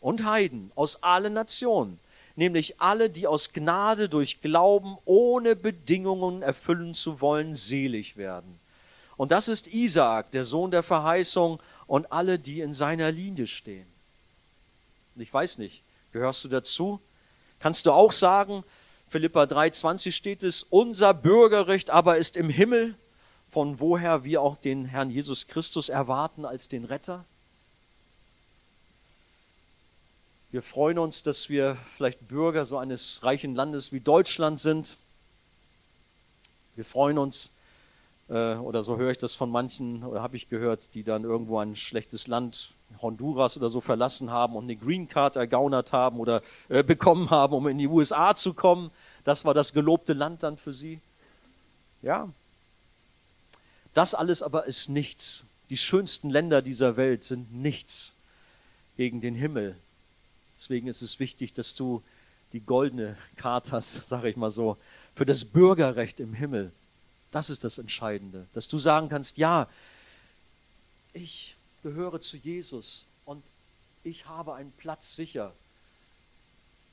und 0.00 0.24
Heiden 0.24 0.70
aus 0.74 1.02
allen 1.02 1.34
Nationen, 1.34 1.98
nämlich 2.36 2.80
alle, 2.80 3.10
die 3.10 3.26
aus 3.26 3.52
Gnade 3.52 4.08
durch 4.08 4.40
Glauben 4.40 4.96
ohne 5.04 5.56
Bedingungen 5.56 6.42
erfüllen 6.42 6.94
zu 6.94 7.20
wollen, 7.20 7.54
selig 7.54 8.16
werden. 8.16 8.58
Und 9.16 9.32
das 9.32 9.48
ist 9.48 9.66
Isaak, 9.66 10.30
der 10.30 10.44
Sohn 10.44 10.70
der 10.70 10.82
Verheißung, 10.82 11.58
und 11.88 12.12
alle, 12.12 12.38
die 12.38 12.60
in 12.60 12.72
seiner 12.72 13.10
Linie 13.10 13.46
stehen. 13.46 13.86
Und 15.16 15.22
ich 15.22 15.32
weiß 15.32 15.58
nicht, 15.58 15.82
gehörst 16.12 16.44
du 16.44 16.48
dazu? 16.48 17.00
Kannst 17.58 17.86
du 17.86 17.92
auch 17.92 18.12
sagen, 18.12 18.62
Philippa 19.08 19.44
3,20 19.44 20.12
steht 20.12 20.42
es, 20.42 20.62
unser 20.62 21.14
Bürgerrecht 21.14 21.88
aber 21.88 22.18
ist 22.18 22.36
im 22.36 22.50
Himmel, 22.50 22.94
von 23.50 23.80
woher 23.80 24.24
wir 24.24 24.42
auch 24.42 24.56
den 24.56 24.84
Herrn 24.84 25.10
Jesus 25.10 25.46
Christus 25.46 25.88
erwarten 25.88 26.44
als 26.44 26.68
den 26.68 26.84
Retter. 26.84 27.24
Wir 30.50 30.62
freuen 30.62 30.98
uns, 30.98 31.22
dass 31.22 31.48
wir 31.48 31.76
vielleicht 31.96 32.28
Bürger 32.28 32.64
so 32.64 32.78
eines 32.78 33.22
reichen 33.22 33.54
Landes 33.54 33.92
wie 33.92 34.00
Deutschland 34.00 34.60
sind. 34.60 34.96
Wir 36.74 36.84
freuen 36.84 37.18
uns, 37.18 37.50
äh, 38.28 38.54
oder 38.54 38.82
so 38.82 38.96
höre 38.98 39.10
ich 39.10 39.18
das 39.18 39.34
von 39.34 39.50
manchen, 39.50 40.04
oder 40.04 40.22
habe 40.22 40.36
ich 40.36 40.48
gehört, 40.48 40.94
die 40.94 41.02
dann 41.02 41.24
irgendwo 41.24 41.58
ein 41.58 41.76
schlechtes 41.76 42.26
Land, 42.26 42.72
Honduras 43.02 43.56
oder 43.56 43.70
so 43.70 43.80
verlassen 43.80 44.30
haben 44.30 44.56
und 44.56 44.64
eine 44.64 44.76
Green 44.76 45.08
Card 45.08 45.36
ergaunert 45.36 45.92
haben 45.92 46.18
oder 46.18 46.42
äh, 46.68 46.82
bekommen 46.82 47.30
haben, 47.30 47.54
um 47.54 47.68
in 47.68 47.78
die 47.78 47.86
USA 47.86 48.34
zu 48.34 48.54
kommen. 48.54 48.90
Das 49.24 49.44
war 49.44 49.54
das 49.54 49.72
gelobte 49.72 50.14
Land 50.14 50.42
dann 50.42 50.56
für 50.56 50.72
sie. 50.72 51.00
Ja. 52.02 52.28
Das 53.94 54.14
alles 54.14 54.42
aber 54.42 54.66
ist 54.66 54.88
nichts. 54.88 55.44
Die 55.70 55.76
schönsten 55.76 56.30
Länder 56.30 56.62
dieser 56.62 56.96
Welt 56.96 57.24
sind 57.24 57.52
nichts 57.54 58.14
gegen 58.96 59.20
den 59.20 59.34
Himmel. 59.34 59.76
Deswegen 60.56 60.88
ist 60.88 61.02
es 61.02 61.20
wichtig, 61.20 61.52
dass 61.52 61.74
du 61.74 62.02
die 62.52 62.60
goldene 62.60 63.16
Chartas, 63.36 64.02
sage 64.06 64.28
ich 64.30 64.36
mal 64.36 64.50
so, 64.50 64.76
für 65.14 65.26
das 65.26 65.44
Bürgerrecht 65.44 66.20
im 66.20 66.32
Himmel. 66.34 66.72
Das 67.30 67.50
ist 67.50 67.64
das 67.64 67.78
Entscheidende, 67.78 68.46
dass 68.54 68.68
du 68.68 68.78
sagen 68.78 69.08
kannst, 69.08 69.36
ja, 69.36 69.68
ich 71.12 71.56
gehöre 71.82 72.20
zu 72.20 72.36
Jesus 72.36 73.04
und 73.24 73.42
ich 74.04 74.26
habe 74.26 74.54
einen 74.54 74.72
Platz 74.72 75.16
sicher. 75.16 75.52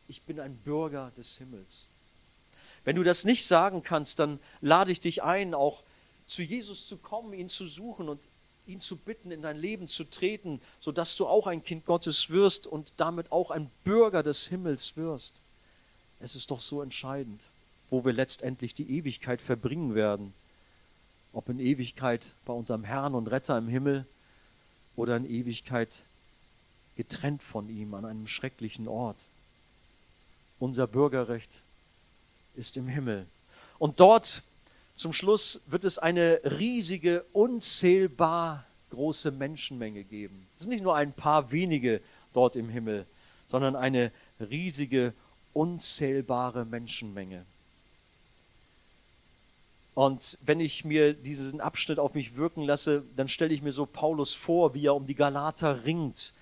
Ich 0.08 0.22
bin 0.24 0.40
ein 0.40 0.56
Bürger 0.58 1.12
des 1.18 1.38
Himmels. 1.38 1.88
Wenn 2.84 2.96
du 2.96 3.04
das 3.04 3.24
nicht 3.24 3.48
sagen 3.48 3.82
kannst, 3.84 4.20
dann 4.20 4.40
lade 4.62 4.92
ich 4.92 5.00
dich 5.00 5.24
ein, 5.24 5.54
auch 5.54 5.82
zu 6.28 6.44
Jesus 6.44 6.88
zu 6.88 6.98
kommen, 6.98 7.34
ihn 7.34 7.50
zu 7.50 7.68
suchen 7.68 8.10
und 8.10 8.22
ihn 8.68 8.80
zu 8.80 8.98
bitten, 8.98 9.32
in 9.32 9.42
dein 9.42 9.58
Leben 9.58 9.88
zu 9.88 10.04
treten, 10.04 10.60
sodass 10.80 11.16
du 11.16 11.28
auch 11.28 11.48
ein 11.48 11.64
Kind 11.64 11.86
Gottes 11.86 12.30
wirst 12.30 12.68
und 12.68 12.94
damit 12.98 13.32
auch 13.32 13.52
ein 13.52 13.70
Bürger 13.84 14.24
des 14.24 14.48
Himmels 14.48 14.96
wirst. 14.98 15.34
Es 16.20 16.36
ist 16.36 16.52
doch 16.52 16.62
so 16.62 16.82
entscheidend, 16.82 17.42
wo 17.90 18.04
wir 18.06 18.14
letztendlich 18.14 18.74
die 18.74 18.98
Ewigkeit 18.98 19.42
verbringen 19.42 19.96
werden. 19.96 20.34
Ob 21.34 21.50
in 21.50 21.60
Ewigkeit 21.60 22.34
bei 22.46 22.54
unserem 22.54 22.84
Herrn 22.84 23.16
und 23.16 23.28
Retter 23.28 23.58
im 23.58 23.68
Himmel 23.68 24.06
oder 24.96 25.18
in 25.18 25.30
Ewigkeit 25.30 26.04
getrennt 26.96 27.44
von 27.44 27.70
ihm 27.70 27.94
an 27.94 28.06
einem 28.06 28.28
schrecklichen 28.28 28.88
Ort. 28.88 29.18
Unser 30.60 30.88
Bürgerrecht 30.88 31.62
ist 32.56 32.78
im 32.78 32.88
Himmel. 32.88 33.26
Und 33.78 34.00
dort 34.00 34.44
zum 34.96 35.12
Schluss 35.12 35.60
wird 35.68 35.84
es 35.84 35.98
eine 35.98 36.40
riesige, 36.44 37.26
unzählbar 37.34 38.66
große 38.92 39.32
Menschenmenge 39.32 40.04
geben. 40.04 40.48
Es 40.56 40.62
sind 40.62 40.70
nicht 40.70 40.84
nur 40.84 40.96
ein 40.96 41.12
paar 41.12 41.52
wenige 41.52 42.02
dort 42.34 42.56
im 42.56 42.70
Himmel, 42.70 43.06
sondern 43.50 43.76
eine 43.76 44.12
riesige, 44.40 45.14
unzählbare 45.54 46.66
Menschenmenge. 46.66 47.46
Und 49.96 50.38
wenn 50.46 50.60
ich 50.60 50.86
mir 50.86 51.14
diesen 51.14 51.62
Abschnitt 51.62 51.98
auf 52.00 52.14
mich 52.14 52.36
wirken 52.36 52.64
lasse, 52.64 53.04
dann 53.16 53.28
stelle 53.28 53.54
ich 53.54 53.62
mir 53.62 53.72
so 53.72 53.86
Paulus 53.86 54.34
vor, 54.34 54.74
wie 54.74 54.86
er 54.86 54.96
um 54.96 55.08
die 55.08 55.16
Galater 55.16 55.86
ringt, 55.86 56.34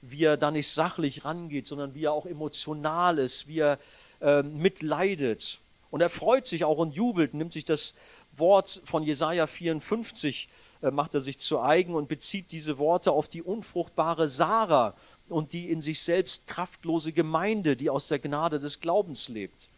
wie 0.00 0.24
er 0.24 0.36
da 0.36 0.50
nicht 0.50 0.68
sachlich 0.68 1.24
rangeht, 1.24 1.66
sondern 1.66 1.94
wie 1.94 2.04
er 2.04 2.12
auch 2.12 2.26
emotional 2.26 3.18
ist, 3.18 3.46
wie 3.46 3.60
er 3.60 3.78
äh, 4.20 4.42
mitleidet 4.42 5.60
und 5.92 6.00
er 6.00 6.08
freut 6.08 6.46
sich 6.46 6.64
auch 6.64 6.78
und 6.78 6.94
jubelt, 6.94 7.34
nimmt 7.34 7.52
sich 7.52 7.66
das 7.66 7.94
Wort 8.36 8.80
von 8.86 9.02
Jesaja 9.02 9.46
54, 9.46 10.48
äh, 10.80 10.90
macht 10.90 11.14
er 11.14 11.20
sich 11.20 11.38
zu 11.38 11.60
eigen 11.60 11.94
und 11.94 12.08
bezieht 12.08 12.50
diese 12.50 12.78
Worte 12.78 13.12
auf 13.12 13.28
die 13.28 13.42
unfruchtbare 13.42 14.26
Sarah 14.26 14.94
und 15.28 15.52
die 15.52 15.70
in 15.70 15.82
sich 15.82 16.00
selbst 16.00 16.46
kraftlose 16.46 17.12
Gemeinde, 17.12 17.76
die 17.76 17.90
aus 17.90 18.08
der 18.08 18.18
Gnade 18.18 18.58
des 18.58 18.80
Glaubens 18.80 19.28
lebt. 19.28 19.68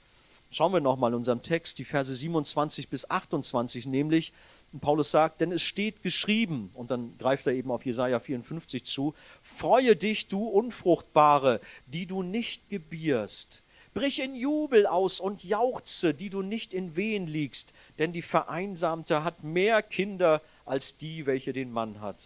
Schauen 0.54 0.72
wir 0.72 0.80
nochmal 0.80 1.10
in 1.10 1.16
unserem 1.16 1.42
Text, 1.42 1.78
die 1.78 1.84
Verse 1.84 2.14
27 2.14 2.88
bis 2.88 3.10
28, 3.10 3.86
nämlich, 3.86 4.32
Paulus 4.80 5.10
sagt, 5.10 5.40
denn 5.40 5.52
es 5.52 5.62
steht 5.62 6.02
geschrieben, 6.02 6.70
und 6.74 6.90
dann 6.90 7.18
greift 7.18 7.46
er 7.46 7.52
eben 7.52 7.70
auf 7.70 7.84
Jesaja 7.84 8.20
54 8.20 8.84
zu, 8.84 9.14
Freue 9.42 9.96
dich, 9.96 10.28
du 10.28 10.46
Unfruchtbare, 10.46 11.60
die 11.86 12.06
du 12.06 12.22
nicht 12.22 12.70
gebierst 12.70 13.64
Brich 13.94 14.20
in 14.20 14.34
Jubel 14.34 14.88
aus 14.88 15.20
und 15.20 15.44
jauchze, 15.44 16.14
die 16.14 16.28
du 16.28 16.42
nicht 16.42 16.74
in 16.74 16.96
Wehen 16.96 17.28
liegst, 17.28 17.72
denn 17.98 18.12
die 18.12 18.22
Vereinsamte 18.22 19.22
hat 19.22 19.44
mehr 19.44 19.82
Kinder 19.82 20.42
als 20.66 20.96
die, 20.96 21.26
welche 21.26 21.52
den 21.52 21.72
Mann 21.72 22.00
hat. 22.00 22.16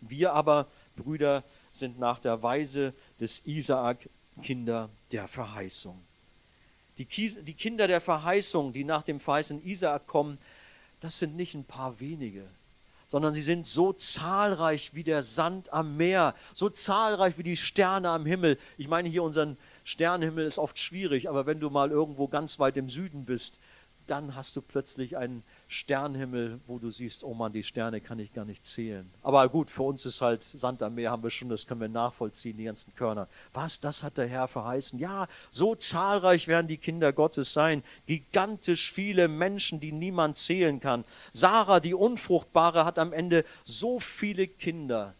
Wir 0.00 0.32
aber, 0.34 0.66
Brüder, 0.96 1.42
sind 1.72 1.98
nach 1.98 2.20
der 2.20 2.44
Weise 2.44 2.94
des 3.20 3.44
Isaak 3.44 4.08
Kinder 4.44 4.88
der 5.10 5.26
Verheißung. 5.26 6.00
Die, 6.98 7.04
die 7.04 7.54
Kinder 7.54 7.86
der 7.86 8.00
Verheißung, 8.00 8.72
die 8.72 8.84
nach 8.84 9.02
dem 9.02 9.20
verheißenen 9.20 9.64
Isaak 9.66 10.06
kommen, 10.06 10.38
das 11.00 11.18
sind 11.18 11.36
nicht 11.36 11.54
ein 11.54 11.64
paar 11.64 12.00
wenige, 12.00 12.42
sondern 13.08 13.34
sie 13.34 13.42
sind 13.42 13.66
so 13.66 13.92
zahlreich 13.92 14.94
wie 14.94 15.02
der 15.02 15.22
Sand 15.22 15.72
am 15.72 15.96
Meer, 15.96 16.34
so 16.54 16.70
zahlreich 16.70 17.36
wie 17.36 17.42
die 17.42 17.56
Sterne 17.56 18.10
am 18.10 18.24
Himmel. 18.24 18.58
Ich 18.78 18.88
meine 18.88 19.08
hier 19.08 19.22
unseren 19.22 19.58
Sternenhimmel 19.84 20.46
ist 20.46 20.58
oft 20.58 20.78
schwierig, 20.78 21.28
aber 21.28 21.46
wenn 21.46 21.60
du 21.60 21.70
mal 21.70 21.90
irgendwo 21.90 22.26
ganz 22.28 22.58
weit 22.58 22.76
im 22.76 22.90
Süden 22.90 23.24
bist, 23.24 23.58
dann 24.06 24.34
hast 24.34 24.56
du 24.56 24.62
plötzlich 24.62 25.16
einen 25.16 25.42
Sternenhimmel, 25.68 26.60
wo 26.68 26.78
du 26.78 26.90
siehst, 26.90 27.24
oh 27.24 27.34
Mann, 27.34 27.52
die 27.52 27.64
Sterne 27.64 28.00
kann 28.00 28.20
ich 28.20 28.32
gar 28.32 28.44
nicht 28.44 28.64
zählen. 28.64 29.08
Aber 29.22 29.48
gut, 29.48 29.68
für 29.68 29.82
uns 29.82 30.06
ist 30.06 30.20
halt 30.20 30.42
Sand 30.42 30.80
am 30.82 30.94
Meer, 30.94 31.10
haben 31.10 31.24
wir 31.24 31.30
schon, 31.30 31.48
das 31.48 31.66
können 31.66 31.80
wir 31.80 31.88
nachvollziehen, 31.88 32.56
die 32.56 32.64
ganzen 32.64 32.94
Körner. 32.94 33.26
Was, 33.52 33.80
das 33.80 34.04
hat 34.04 34.16
der 34.16 34.28
Herr 34.28 34.46
verheißen? 34.46 34.98
Ja, 35.00 35.26
so 35.50 35.74
zahlreich 35.74 36.46
werden 36.46 36.68
die 36.68 36.76
Kinder 36.76 37.12
Gottes 37.12 37.52
sein. 37.52 37.82
Gigantisch 38.06 38.92
viele 38.92 39.26
Menschen, 39.26 39.80
die 39.80 39.90
niemand 39.90 40.36
zählen 40.36 40.78
kann. 40.78 41.04
Sarah, 41.32 41.80
die 41.80 41.94
Unfruchtbare, 41.94 42.84
hat 42.84 43.00
am 43.00 43.12
Ende 43.12 43.44
so 43.64 43.98
viele 43.98 44.46
Kinder, 44.46 45.14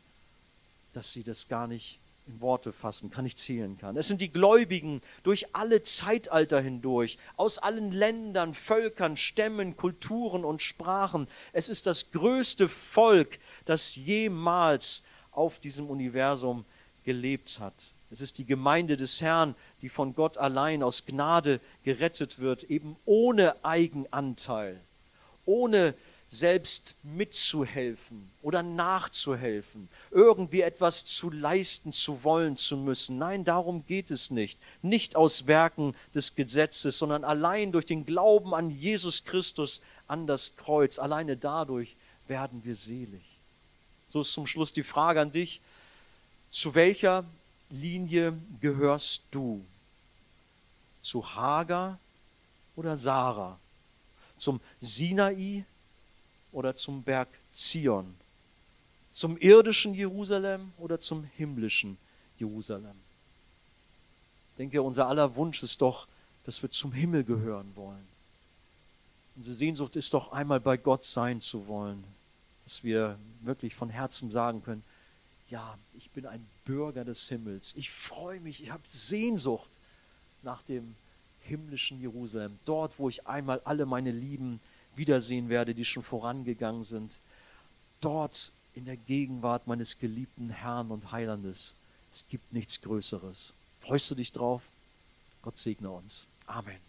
dass 0.94 1.12
sie 1.12 1.24
das 1.24 1.49
gar 1.49 1.66
nicht 1.66 1.99
in 2.27 2.41
Worte 2.41 2.72
fassen 2.72 3.11
kann, 3.11 3.24
ich 3.24 3.37
zählen 3.37 3.79
kann. 3.79 3.97
Es 3.97 4.09
sind 4.09 4.20
die 4.20 4.33
Gläubigen 4.33 5.01
durch 5.22 5.55
alle 5.55 5.83
Zeitalter 5.83 6.61
hindurch, 6.61 7.18
aus 7.37 7.59
allen 7.59 7.93
Ländern, 7.93 8.55
Völkern, 8.55 9.16
Stämmen, 9.16 9.77
Kulturen 9.77 10.45
und 10.45 10.61
Sprachen. 10.61 11.29
Es 11.53 11.68
ist 11.68 11.87
das 11.87 12.11
größte 12.11 12.68
Volk, 12.68 13.39
das 13.64 13.95
jemals 13.97 15.03
auf 15.31 15.59
diesem 15.61 15.89
Universum 15.89 16.64
gelebt 17.05 17.61
hat. 17.61 17.74
Es 18.11 18.20
ist 18.20 18.39
die 18.39 18.47
Gemeinde 18.47 18.97
des 18.97 19.20
Herrn, 19.20 19.55
die 19.83 19.89
von 19.89 20.14
Gott 20.14 20.39
allein 20.39 20.83
aus 20.83 21.07
Gnade 21.07 21.61
gerettet 21.85 22.39
wird, 22.39 22.64
eben 22.64 22.97
ohne 23.05 23.64
Eigenanteil, 23.64 24.81
ohne 25.45 25.95
selbst 26.29 26.95
mitzuhelfen 27.05 28.29
oder 28.43 28.62
nachzuhelfen, 28.62 29.89
irgendwie 30.11 30.61
etwas 30.61 31.05
zu 31.05 31.31
leisten 31.31 31.93
zu 31.93 32.24
wollen 32.24 32.57
zu 32.57 32.77
müssen. 32.77 33.18
Nein, 33.18 33.45
darum 33.45 33.87
geht 33.87 34.11
es 34.11 34.31
nicht. 34.31 34.59
Nicht 34.83 35.14
aus 35.14 35.47
Werken 35.47 35.95
des 36.14 36.35
Gesetzes, 36.35 36.99
sondern 36.99 37.22
allein 37.22 37.70
durch 37.70 37.87
den 37.87 38.05
Glauben 38.05 38.55
an 38.55 38.70
Jesus 38.70 39.24
Christus, 39.24 39.81
an 40.09 40.27
das 40.27 40.57
Kreuz. 40.57 40.99
Alleine 40.99 41.37
dadurch 41.37 41.95
werden 42.27 42.64
wir 42.64 42.74
selig. 42.74 43.22
So 44.12 44.22
ist 44.22 44.33
zum 44.33 44.47
Schluss 44.47 44.72
die 44.72 44.83
Frage 44.83 45.20
an 45.20 45.31
dich, 45.31 45.61
zu 46.51 46.74
welcher 46.74 47.24
Linie 47.70 48.37
gehörst 48.61 49.22
du? 49.31 49.64
Zu 51.03 51.35
Hagar 51.35 51.99
oder 52.74 52.97
Sarah? 52.97 53.59
Zum 54.39 54.61
Sinai 54.81 55.64
oder 56.57 56.74
zum 56.74 57.02
Berg 57.02 57.28
Zion? 57.52 58.16
Zum 59.12 59.36
irdischen 59.36 59.94
Jerusalem 59.94 60.72
oder 60.78 60.98
zum 60.98 61.22
himmlischen 61.36 61.98
Jerusalem? 62.38 62.96
Ich 64.52 64.57
denke, 64.57 64.80
unser 64.80 65.07
aller 65.07 65.36
Wunsch 65.36 65.62
ist 65.62 65.82
doch, 65.82 66.09
dass 66.44 66.62
wir 66.62 66.70
zum 66.70 66.92
Himmel 66.92 67.24
gehören 67.24 67.70
wollen. 67.76 68.09
Unsere 69.36 69.54
Sehnsucht 69.54 69.96
ist 69.96 70.14
doch 70.14 70.32
einmal 70.32 70.61
bei 70.61 70.78
Gott 70.78 71.04
sein 71.04 71.42
zu 71.42 71.66
wollen, 71.66 72.02
dass 72.64 72.82
wir 72.82 73.18
wirklich 73.42 73.74
von 73.74 73.90
Herzen 73.90 74.32
sagen 74.32 74.62
können, 74.62 74.82
ja, 75.50 75.78
ich 75.92 76.11
bin 76.11 76.24
ein 76.24 76.44
Bürger 76.64 77.04
des 77.04 77.28
Himmels. 77.28 77.74
Ich 77.76 77.90
freue 77.90 78.40
mich, 78.40 78.62
ich 78.62 78.70
habe 78.70 78.82
Sehnsucht 78.86 79.68
nach 80.42 80.62
dem 80.62 80.94
himmlischen 81.42 82.00
Jerusalem, 82.00 82.59
dort, 82.64 82.98
wo 82.98 83.11
ich 83.11 83.26
einmal 83.26 83.61
alle 83.64 83.84
meine 83.84 84.11
Lieben 84.11 84.59
wiedersehen 84.97 85.49
werde, 85.49 85.74
die 85.74 85.84
schon 85.84 86.03
vorangegangen 86.03 86.84
sind. 86.84 87.12
Dort 88.01 88.53
in 88.74 88.84
der 88.84 88.97
Gegenwart 88.97 89.66
meines 89.66 89.99
geliebten 89.99 90.51
Herrn 90.51 90.90
und 90.90 91.12
Heilandes. 91.12 91.74
Es 92.12 92.26
gibt 92.28 92.53
nichts 92.53 92.80
Größeres. 92.82 93.53
Freust 93.80 94.11
du 94.11 94.14
dich 94.14 94.32
drauf? 94.32 94.62
Gott 95.42 95.59
segne 95.59 95.90
uns. 95.90 96.26
Amen. 96.47 96.80